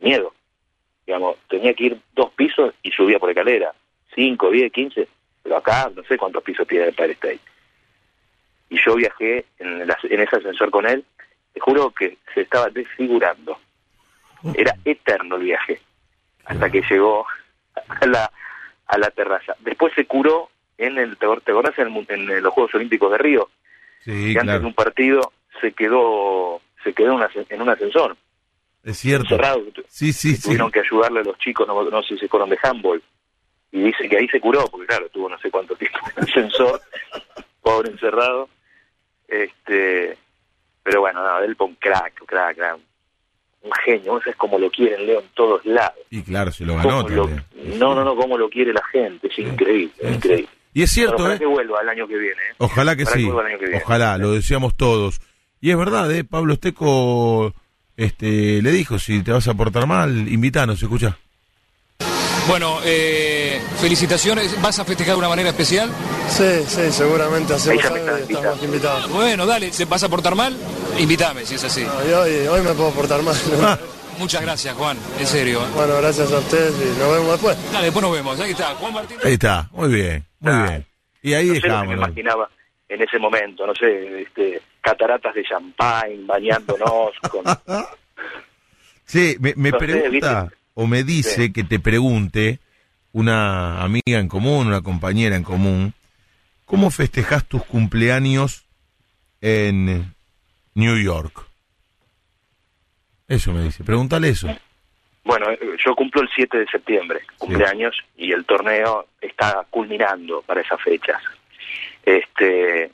miedo. 0.00 0.32
Digamos, 1.06 1.36
tenía 1.48 1.74
que 1.74 1.84
ir 1.84 2.00
dos 2.14 2.30
pisos 2.32 2.74
y 2.82 2.90
subía 2.90 3.18
por 3.18 3.30
escalera, 3.30 3.72
cinco, 4.14 4.50
diez, 4.50 4.72
quince, 4.72 5.08
pero 5.42 5.56
acá 5.56 5.90
no 5.94 6.02
sé 6.04 6.16
cuántos 6.16 6.42
pisos 6.42 6.66
tiene 6.66 6.84
el 6.84 6.90
Empire 6.90 7.12
State. 7.12 7.40
Y 8.70 8.78
yo 8.84 8.94
viajé 8.94 9.44
en, 9.58 9.82
en 9.82 10.20
ese 10.20 10.36
ascensor 10.36 10.70
con 10.70 10.86
él, 10.86 11.04
te 11.52 11.60
juro 11.60 11.90
que 11.90 12.16
se 12.34 12.42
estaba 12.42 12.68
desfigurando. 12.70 13.58
Era 14.54 14.76
eterno 14.84 15.36
el 15.36 15.42
viaje, 15.42 15.80
hasta 16.44 16.70
que 16.70 16.82
llegó 16.82 17.26
a 17.88 18.06
la, 18.06 18.30
a 18.86 18.98
la 18.98 19.10
terraza. 19.10 19.54
Después 19.60 19.92
se 19.94 20.06
curó 20.06 20.50
en 20.76 20.98
el, 20.98 21.16
¿te 21.16 21.26
acordás 21.26 21.78
en, 21.78 22.06
en 22.08 22.42
los 22.42 22.52
Juegos 22.52 22.74
Olímpicos 22.74 23.10
de 23.12 23.18
Río? 23.18 23.48
Sí, 24.04 24.32
que 24.34 24.40
antes 24.40 24.60
de 24.60 24.66
un 24.66 24.74
partido 24.74 25.32
se 25.60 25.72
quedó 25.72 26.60
se 26.82 26.92
quedó 26.92 27.18
en 27.48 27.62
un 27.62 27.70
ascensor 27.70 28.16
es 28.84 28.98
cierto. 28.98 29.38
Sí, 29.88 30.12
sí, 30.12 30.40
Tuvieron 30.40 30.70
que 30.70 30.80
ayudarle 30.80 31.20
a 31.20 31.24
los 31.24 31.38
chicos, 31.38 31.66
no, 31.66 31.82
no 31.82 32.02
sé 32.02 32.18
si 32.18 32.28
fueron 32.28 32.50
de 32.50 32.58
handball. 32.62 33.02
Y 33.72 33.82
dice 33.82 34.08
que 34.08 34.18
ahí 34.18 34.28
se 34.28 34.40
curó, 34.40 34.66
porque 34.70 34.86
claro, 34.86 35.08
tuvo 35.08 35.28
no 35.28 35.38
sé 35.38 35.50
cuánto 35.50 35.74
tiempo 35.74 35.98
en 36.16 36.22
el 36.22 36.28
ascensor, 36.28 36.80
pobre 37.62 37.90
encerrado. 37.90 38.48
Este, 39.26 40.16
pero 40.82 41.00
bueno, 41.00 41.24
no, 41.24 41.38
él 41.40 41.56
un 41.58 41.74
crack, 41.76 42.24
crack, 42.26 42.56
crack, 42.56 42.78
un 43.62 43.72
genio, 43.84 44.18
eso 44.18 44.30
es 44.30 44.36
como 44.36 44.58
lo 44.58 44.70
quieren 44.70 45.06
Leo 45.06 45.20
en 45.20 45.28
todos 45.34 45.64
lados. 45.64 45.98
Y 46.10 46.22
claro, 46.22 46.52
se 46.52 46.64
lo 46.64 46.76
ganó 46.76 47.02
no, 47.02 47.94
no, 47.94 48.04
no, 48.04 48.14
como 48.14 48.36
lo 48.36 48.50
quiere 48.50 48.72
la 48.72 48.84
gente, 48.92 49.28
es 49.28 49.38
increíble, 49.38 49.94
increíble. 50.02 50.48
Y 50.74 50.82
es 50.82 50.90
cierto, 50.92 51.16
ojalá 51.16 51.36
¿eh? 51.36 51.38
que 51.38 51.46
vuelva 51.46 51.80
el 51.80 51.88
año 51.88 52.06
que 52.06 52.18
viene. 52.18 52.42
¿eh? 52.50 52.54
Ojalá 52.58 52.94
que 52.94 53.06
sí, 53.06 53.26
ojalá, 53.82 54.18
lo 54.18 54.32
deseamos 54.32 54.76
todos. 54.76 55.20
Y 55.60 55.70
es 55.70 55.78
verdad, 55.78 56.12
¿eh? 56.12 56.24
Pablo 56.24 56.52
Esteco 56.52 57.54
este, 57.96 58.60
le 58.62 58.70
dijo, 58.72 58.98
si 58.98 59.22
te 59.22 59.32
vas 59.32 59.46
a 59.48 59.54
portar 59.54 59.86
mal, 59.86 60.28
invítanos, 60.28 60.82
escucha. 60.82 61.16
Bueno, 62.46 62.78
eh, 62.84 63.60
felicitaciones. 63.80 64.60
¿Vas 64.60 64.78
a 64.78 64.84
festejar 64.84 65.14
de 65.14 65.18
una 65.18 65.28
manera 65.28 65.48
especial? 65.48 65.90
Sí, 66.28 66.62
sí, 66.66 66.90
seguramente 66.90 67.54
hacemos 67.54 67.84
algo 67.84 68.16
estamos 68.16 68.62
invitados. 68.62 69.10
Bueno, 69.10 69.46
dale, 69.46 69.72
¿se 69.72 69.86
vas 69.86 70.02
a 70.02 70.08
portar 70.08 70.34
mal? 70.34 70.54
Invítame, 70.98 71.46
si 71.46 71.54
es 71.54 71.64
así. 71.64 71.84
hoy, 71.84 72.60
me 72.60 72.74
puedo 72.74 72.90
portar 72.90 73.22
mal. 73.22 73.36
Muchas 74.18 74.42
gracias, 74.42 74.76
Juan, 74.76 74.96
en 75.18 75.26
serio. 75.26 75.60
¿eh? 75.60 75.68
Bueno, 75.74 75.96
gracias 75.96 76.30
a 76.30 76.38
ustedes 76.38 76.72
y 76.72 76.98
nos 76.98 77.12
vemos 77.12 77.32
después. 77.32 77.56
Dale, 77.72 77.84
después 77.86 78.02
nos 78.02 78.12
vemos. 78.12 78.38
Ahí 78.38 78.50
está, 78.52 78.74
Juan 78.74 78.92
Martín. 78.92 79.16
Ahí 79.24 79.32
está, 79.32 79.68
muy 79.72 79.88
bien, 79.88 80.24
muy 80.40 80.52
bien. 80.52 80.86
Y 81.22 81.32
ahí 81.32 81.60
no 81.66 81.84
me 81.86 81.94
imaginaba 81.94 82.48
en 82.94 83.02
ese 83.02 83.18
momento, 83.18 83.66
no 83.66 83.74
sé, 83.74 84.22
este, 84.22 84.62
cataratas 84.80 85.34
de 85.34 85.44
champán, 85.44 86.26
bañándonos 86.26 87.10
con... 87.30 87.44
Sí, 89.04 89.36
me, 89.40 89.72
pregunta 89.72 90.50
o 90.74 90.86
me 90.86 91.04
dice 91.04 91.52
que 91.52 91.64
te 91.64 91.78
pregunte 91.78 92.58
una 93.12 93.82
amiga 93.82 94.18
en 94.18 94.28
común, 94.28 94.66
una 94.66 94.82
compañera 94.82 95.36
en 95.36 95.44
común, 95.44 95.94
¿cómo 96.64 96.90
festejas 96.90 97.44
tus 97.44 97.64
cumpleaños 97.64 98.66
en 99.40 100.14
New 100.74 100.98
York? 100.98 101.46
Eso 103.28 103.52
me 103.52 103.62
dice, 103.62 103.84
pregúntale 103.84 104.28
eso. 104.28 104.48
Bueno, 105.24 105.46
yo 105.84 105.94
cumplo 105.94 106.22
el 106.22 106.28
7 106.34 106.58
de 106.58 106.66
septiembre, 106.66 107.20
cumpleaños, 107.38 107.96
y 108.16 108.32
el 108.32 108.44
torneo 108.44 109.06
está 109.20 109.64
culminando 109.70 110.42
para 110.42 110.60
esas 110.60 110.80
fechas. 110.82 111.22
Este, 112.04 112.90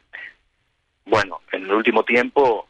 bueno, 1.05 1.41
en 1.53 1.65
el 1.65 1.73
último 1.73 2.05
tiempo, 2.05 2.69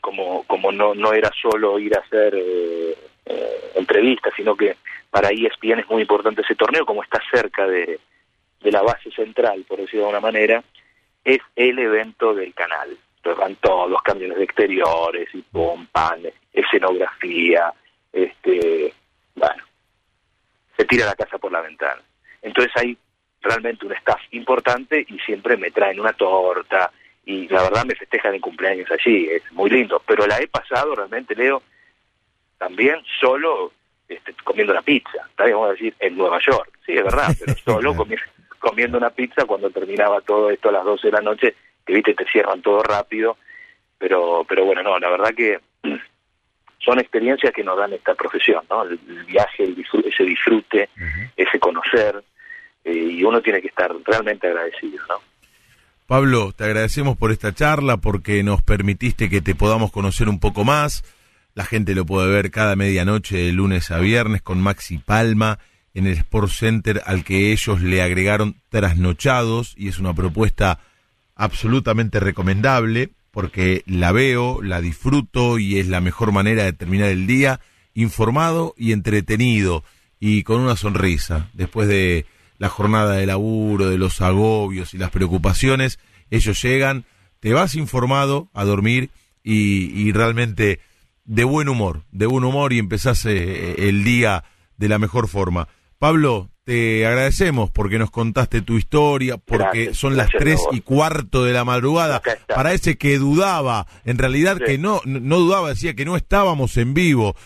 como, 0.00 0.44
como 0.44 0.70
no, 0.70 0.94
no 0.94 1.12
era 1.12 1.30
solo 1.40 1.78
ir 1.78 1.96
a 1.96 2.00
hacer 2.00 2.34
eh, 2.34 2.98
eh, 3.24 3.70
entrevistas, 3.74 4.34
sino 4.36 4.54
que 4.54 4.76
para 5.10 5.30
ESPN 5.30 5.80
es 5.80 5.88
muy 5.88 6.02
importante 6.02 6.42
ese 6.42 6.54
torneo, 6.54 6.84
como 6.84 7.02
está 7.02 7.20
cerca 7.30 7.66
de, 7.66 7.98
de 8.60 8.72
la 8.72 8.82
base 8.82 9.10
central, 9.12 9.64
por 9.66 9.78
decirlo 9.78 10.00
de 10.00 10.08
alguna 10.08 10.32
manera, 10.32 10.64
es 11.24 11.40
el 11.56 11.78
evento 11.78 12.34
del 12.34 12.52
canal. 12.52 12.96
Entonces 13.16 13.40
van 13.40 13.56
todos 13.56 13.90
los 13.90 14.02
camiones 14.02 14.36
de 14.36 14.44
exteriores 14.44 15.28
y 15.32 15.40
pompan, 15.40 16.20
escenografía, 16.52 17.72
este, 18.12 18.92
bueno, 19.34 19.64
se 20.76 20.84
tira 20.84 21.06
la 21.06 21.14
casa 21.14 21.38
por 21.38 21.50
la 21.50 21.62
ventana. 21.62 22.02
Entonces 22.42 22.72
hay 22.76 22.98
realmente 23.44 23.86
un 23.86 23.92
staff 23.92 24.20
importante 24.32 25.06
y 25.08 25.18
siempre 25.20 25.56
me 25.56 25.70
traen 25.70 26.00
una 26.00 26.12
torta 26.12 26.90
y 27.26 27.48
la 27.48 27.62
verdad 27.62 27.84
me 27.84 27.94
festejan 27.94 28.34
el 28.34 28.40
cumpleaños 28.40 28.90
allí, 28.90 29.28
es 29.30 29.42
muy 29.52 29.70
lindo. 29.70 30.02
Pero 30.06 30.26
la 30.26 30.38
he 30.40 30.48
pasado 30.48 30.94
realmente, 30.94 31.34
Leo, 31.34 31.62
también 32.58 33.02
solo 33.20 33.72
este, 34.08 34.34
comiendo 34.44 34.72
una 34.72 34.82
pizza, 34.82 35.28
vamos 35.36 35.68
a 35.68 35.72
decir, 35.72 35.94
en 35.98 36.16
Nueva 36.16 36.38
York, 36.40 36.78
sí, 36.84 36.92
es 36.92 37.04
verdad, 37.04 37.28
pero 37.40 37.56
solo 37.64 37.94
comiendo 38.58 38.98
una 38.98 39.10
pizza 39.10 39.44
cuando 39.44 39.70
terminaba 39.70 40.20
todo 40.20 40.50
esto 40.50 40.68
a 40.68 40.72
las 40.72 40.84
12 40.84 41.06
de 41.06 41.12
la 41.12 41.20
noche, 41.20 41.54
que 41.86 41.94
viste, 41.94 42.14
te 42.14 42.26
cierran 42.26 42.62
todo 42.62 42.82
rápido, 42.82 43.36
pero, 43.98 44.44
pero 44.48 44.64
bueno, 44.64 44.82
no, 44.82 44.98
la 44.98 45.10
verdad 45.10 45.34
que 45.34 45.58
son 46.78 46.98
experiencias 46.98 47.52
que 47.52 47.64
nos 47.64 47.78
dan 47.78 47.92
esta 47.92 48.14
profesión, 48.14 48.64
¿no? 48.68 48.82
El, 48.82 48.98
viaje, 49.24 49.74
ese 50.06 50.24
disfrute, 50.24 50.90
ese 51.36 51.58
conocer, 51.58 52.22
y 52.84 53.22
uno 53.22 53.40
tiene 53.40 53.60
que 53.60 53.68
estar 53.68 53.90
realmente 54.04 54.46
agradecido, 54.46 54.98
¿no? 55.08 55.14
Pablo, 56.06 56.52
te 56.52 56.64
agradecemos 56.64 57.16
por 57.16 57.32
esta 57.32 57.54
charla, 57.54 57.96
porque 57.96 58.42
nos 58.42 58.60
permitiste 58.62 59.30
que 59.30 59.40
te 59.40 59.54
podamos 59.54 59.90
conocer 59.90 60.28
un 60.28 60.38
poco 60.38 60.62
más. 60.62 61.02
La 61.54 61.64
gente 61.64 61.94
lo 61.94 62.04
puede 62.04 62.30
ver 62.30 62.50
cada 62.50 62.76
medianoche 62.76 63.38
de 63.38 63.52
lunes 63.52 63.90
a 63.90 64.00
viernes 64.00 64.42
con 64.42 64.60
Maxi 64.60 64.98
Palma 64.98 65.58
en 65.94 66.06
el 66.06 66.12
Sport 66.14 66.50
Center 66.50 67.02
al 67.06 67.24
que 67.24 67.52
ellos 67.52 67.80
le 67.80 68.02
agregaron 68.02 68.56
trasnochados 68.68 69.74
y 69.78 69.88
es 69.88 69.98
una 69.98 70.12
propuesta 70.12 70.80
absolutamente 71.36 72.20
recomendable 72.20 73.10
porque 73.30 73.82
la 73.86 74.12
veo, 74.12 74.60
la 74.62 74.80
disfruto 74.80 75.58
y 75.58 75.78
es 75.78 75.88
la 75.88 76.00
mejor 76.00 76.32
manera 76.32 76.64
de 76.64 76.72
terminar 76.72 77.08
el 77.08 77.26
día 77.26 77.60
informado 77.94 78.74
y 78.76 78.92
entretenido 78.92 79.84
y 80.20 80.42
con 80.42 80.60
una 80.60 80.76
sonrisa 80.76 81.48
después 81.54 81.88
de 81.88 82.26
la 82.58 82.68
jornada 82.68 83.14
de 83.14 83.26
laburo, 83.26 83.88
de 83.88 83.98
los 83.98 84.20
agobios 84.20 84.94
y 84.94 84.98
las 84.98 85.10
preocupaciones, 85.10 85.98
ellos 86.30 86.62
llegan, 86.62 87.04
te 87.40 87.52
vas 87.52 87.74
informado 87.74 88.48
a 88.54 88.64
dormir 88.64 89.10
y, 89.42 90.12
realmente 90.12 90.80
de 91.24 91.44
buen 91.44 91.68
humor, 91.68 92.02
de 92.10 92.26
buen 92.26 92.44
humor 92.44 92.72
y 92.72 92.78
empezás 92.78 93.24
eh, 93.26 93.88
el 93.88 94.04
día 94.04 94.44
de 94.76 94.88
la 94.88 94.98
mejor 94.98 95.28
forma. 95.28 95.68
Pablo, 95.98 96.50
te 96.64 97.06
agradecemos 97.06 97.70
porque 97.70 97.98
nos 97.98 98.10
contaste 98.10 98.62
tu 98.62 98.78
historia, 98.78 99.36
porque 99.36 99.92
son 99.94 100.16
las 100.16 100.30
tres 100.30 100.60
y 100.72 100.80
cuarto 100.80 101.44
de 101.44 101.52
la 101.52 101.64
madrugada. 101.64 102.22
Parece 102.48 102.96
que 102.96 103.18
dudaba, 103.18 103.86
en 104.04 104.16
realidad 104.16 104.58
que 104.58 104.78
no, 104.78 105.00
no 105.04 105.38
dudaba, 105.38 105.68
decía 105.68 105.94
que 105.94 106.06
no 106.06 106.16
estábamos 106.16 106.76
en 106.78 106.94
vivo. 106.94 107.36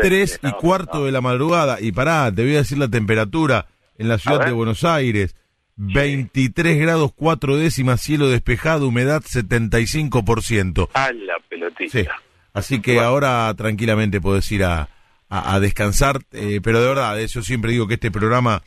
tres 0.00 0.40
y 0.42 0.50
cuarto 0.52 1.04
de 1.04 1.12
la 1.12 1.20
madrugada. 1.20 1.80
Y 1.80 1.92
pará, 1.92 2.32
te 2.32 2.42
voy 2.42 2.54
a 2.54 2.58
decir 2.58 2.78
la 2.78 2.88
temperatura 2.88 3.66
en 3.98 4.08
la 4.08 4.18
ciudad 4.18 4.44
de 4.46 4.52
Buenos 4.52 4.84
Aires. 4.84 5.34
23 5.76 6.78
grados 6.78 7.12
4 7.16 7.56
décimas, 7.56 8.00
cielo 8.00 8.28
despejado, 8.28 8.88
humedad 8.88 9.22
75%. 9.22 10.88
A 10.94 11.12
la 11.12 11.34
pelotita. 11.48 12.16
Así 12.52 12.80
que 12.80 13.00
ahora 13.00 13.52
tranquilamente 13.56 14.20
puedes 14.20 14.50
ir 14.52 14.62
a, 14.62 14.88
a, 15.28 15.58
descansar, 15.58 16.20
eh, 16.30 16.60
pero 16.62 16.80
de 16.80 16.88
verdad, 16.88 17.18
yo 17.18 17.42
siempre 17.42 17.72
digo 17.72 17.88
que 17.88 17.94
este 17.94 18.12
programa 18.12 18.62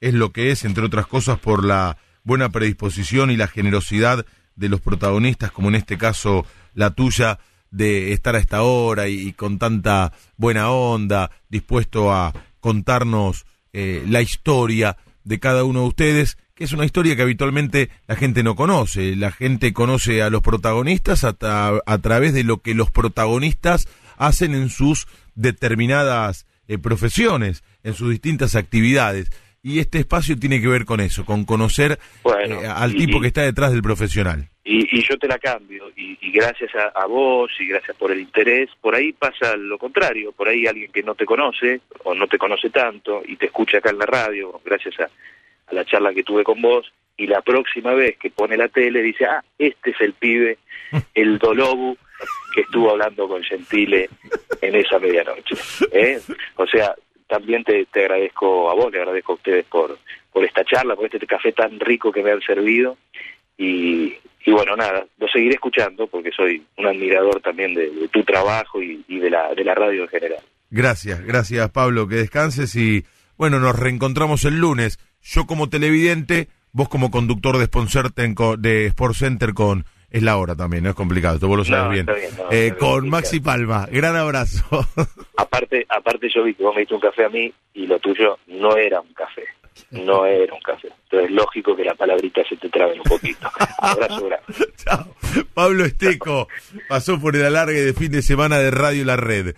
es 0.00 0.14
lo 0.14 0.30
que 0.30 0.52
es, 0.52 0.64
entre 0.64 0.84
otras 0.84 1.08
cosas, 1.08 1.40
por 1.40 1.64
la 1.64 1.96
buena 2.22 2.50
predisposición 2.50 3.32
y 3.32 3.36
la 3.36 3.48
generosidad 3.48 4.24
de 4.54 4.68
los 4.68 4.80
protagonistas, 4.80 5.50
como 5.50 5.68
en 5.68 5.74
este 5.74 5.98
caso 5.98 6.46
la 6.74 6.90
tuya, 6.90 7.40
de 7.70 8.12
estar 8.12 8.36
a 8.36 8.38
esta 8.38 8.62
hora 8.62 9.08
y, 9.08 9.32
con 9.32 9.58
tanta 9.58 10.12
buena 10.36 10.70
onda, 10.70 11.32
dispuesto 11.48 12.12
a 12.12 12.32
contarnos 12.60 13.46
eh, 13.74 14.02
la 14.08 14.22
historia 14.22 14.96
de 15.24 15.38
cada 15.38 15.64
uno 15.64 15.82
de 15.82 15.88
ustedes, 15.88 16.38
que 16.54 16.64
es 16.64 16.72
una 16.72 16.86
historia 16.86 17.16
que 17.16 17.22
habitualmente 17.22 17.90
la 18.06 18.16
gente 18.16 18.42
no 18.42 18.54
conoce. 18.56 19.16
La 19.16 19.32
gente 19.32 19.74
conoce 19.74 20.22
a 20.22 20.30
los 20.30 20.40
protagonistas 20.40 21.24
a, 21.24 21.36
a 21.84 21.98
través 21.98 22.32
de 22.32 22.44
lo 22.44 22.62
que 22.62 22.74
los 22.74 22.90
protagonistas 22.90 23.88
hacen 24.16 24.54
en 24.54 24.70
sus 24.70 25.06
determinadas 25.34 26.46
eh, 26.66 26.78
profesiones, 26.78 27.62
en 27.82 27.94
sus 27.94 28.10
distintas 28.10 28.54
actividades. 28.54 29.30
Y 29.62 29.80
este 29.80 29.98
espacio 29.98 30.38
tiene 30.38 30.60
que 30.60 30.68
ver 30.68 30.84
con 30.84 31.00
eso, 31.00 31.24
con 31.24 31.44
conocer 31.44 31.98
eh, 32.24 32.66
al 32.66 32.94
tipo 32.94 33.20
que 33.20 33.26
está 33.26 33.42
detrás 33.42 33.72
del 33.72 33.82
profesional. 33.82 34.50
Y, 34.66 35.02
yo 35.02 35.18
te 35.18 35.28
la 35.28 35.38
cambio, 35.38 35.92
y, 35.94 36.16
gracias 36.32 36.70
a, 36.74 37.04
vos 37.06 37.50
y 37.60 37.68
gracias 37.68 37.94
por 37.98 38.10
el 38.10 38.20
interés, 38.20 38.70
por 38.80 38.94
ahí 38.94 39.12
pasa 39.12 39.56
lo 39.56 39.76
contrario, 39.76 40.32
por 40.32 40.48
ahí 40.48 40.66
alguien 40.66 40.90
que 40.90 41.02
no 41.02 41.14
te 41.14 41.26
conoce 41.26 41.82
o 42.02 42.14
no 42.14 42.26
te 42.26 42.38
conoce 42.38 42.70
tanto 42.70 43.22
y 43.26 43.36
te 43.36 43.46
escucha 43.46 43.78
acá 43.78 43.90
en 43.90 43.98
la 43.98 44.06
radio, 44.06 44.58
gracias 44.64 44.98
a, 45.00 45.04
a 45.66 45.74
la 45.74 45.84
charla 45.84 46.14
que 46.14 46.22
tuve 46.22 46.42
con 46.42 46.62
vos, 46.62 46.90
y 47.16 47.26
la 47.26 47.42
próxima 47.42 47.92
vez 47.92 48.16
que 48.16 48.30
pone 48.30 48.56
la 48.56 48.68
tele 48.68 49.02
dice, 49.02 49.26
ah, 49.26 49.44
este 49.58 49.90
es 49.90 50.00
el 50.00 50.14
pibe, 50.14 50.58
el 51.14 51.38
Dolobu 51.38 51.96
que 52.54 52.62
estuvo 52.62 52.90
hablando 52.90 53.28
con 53.28 53.42
Gentile 53.42 54.08
en 54.60 54.74
esa 54.76 54.98
medianoche. 54.98 55.56
¿eh? 55.92 56.20
O 56.56 56.66
sea, 56.66 56.94
también 57.26 57.64
te, 57.64 57.84
te, 57.86 58.00
agradezco 58.00 58.70
a 58.70 58.74
vos, 58.74 58.92
le 58.92 58.98
agradezco 58.98 59.32
a 59.32 59.36
ustedes 59.36 59.64
por, 59.66 59.98
por 60.32 60.44
esta 60.44 60.64
charla, 60.64 60.96
por 60.96 61.06
este 61.06 61.26
café 61.26 61.52
tan 61.52 61.78
rico 61.80 62.12
que 62.12 62.22
me 62.22 62.30
han 62.30 62.40
servido. 62.40 62.96
Y, 63.58 64.14
y 64.44 64.52
bueno, 64.52 64.76
nada, 64.76 65.06
lo 65.18 65.28
seguiré 65.28 65.54
escuchando 65.54 66.06
porque 66.06 66.30
soy 66.30 66.62
un 66.76 66.86
admirador 66.86 67.40
también 67.40 67.74
de, 67.74 68.08
tu 68.12 68.22
trabajo 68.24 68.82
y, 68.82 69.04
y, 69.08 69.18
de, 69.18 69.30
la, 69.30 69.54
de 69.54 69.64
la 69.64 69.74
radio 69.74 70.02
en 70.02 70.08
general. 70.08 70.40
Gracias, 70.70 71.24
gracias 71.24 71.70
Pablo, 71.70 72.08
que 72.08 72.16
descanses 72.16 72.74
y 72.76 73.04
bueno, 73.36 73.58
nos 73.58 73.78
reencontramos 73.78 74.44
el 74.44 74.58
lunes. 74.58 74.98
Yo 75.22 75.46
como 75.46 75.70
televidente, 75.70 76.48
vos 76.72 76.88
como 76.88 77.10
conductor 77.10 77.56
de, 77.56 77.68
de 78.58 78.86
Sport 78.86 79.14
Center 79.14 79.54
con 79.54 79.84
es 80.10 80.22
la 80.22 80.36
hora 80.36 80.54
también, 80.54 80.84
no 80.84 80.90
es 80.90 80.94
complicado, 80.94 81.40
tú 81.40 81.48
vos 81.48 81.58
lo 81.58 81.64
sabes 81.64 81.90
bien. 81.90 82.06
Eh, 82.52 82.74
con 82.78 83.08
Maxi 83.08 83.40
Palma, 83.40 83.88
gran 83.90 84.14
abrazo. 84.14 84.64
aparte, 85.36 85.84
aparte 85.88 86.28
yo 86.32 86.44
vi 86.44 86.54
que 86.54 86.62
vos 86.62 86.72
me 86.72 86.82
diste 86.82 86.94
un 86.94 87.00
café 87.00 87.24
a 87.24 87.28
mí 87.28 87.52
y 87.72 87.86
lo 87.88 87.98
tuyo 87.98 88.38
no 88.46 88.76
era 88.76 89.00
un 89.00 89.12
café, 89.12 89.42
no 89.90 90.26
era 90.26 90.54
un 90.54 90.60
café. 90.60 90.88
Entonces 91.04 91.30
es 91.30 91.34
lógico 91.34 91.76
que 91.76 91.84
la 91.84 91.94
palabrita 91.94 92.42
se 92.48 92.56
te 92.56 92.68
trabe 92.68 92.94
un 92.94 93.02
poquito. 93.02 93.48
Abrazo 93.78 94.28
Chao. 94.76 95.14
Pablo 95.54 95.84
Esteco 95.84 96.48
pasó 96.88 97.20
por 97.20 97.36
el 97.36 97.44
alargue 97.44 97.82
de 97.82 97.92
fin 97.94 98.12
de 98.12 98.22
semana 98.22 98.58
de 98.58 98.70
Radio 98.70 99.04
La 99.04 99.16
Red. 99.16 99.54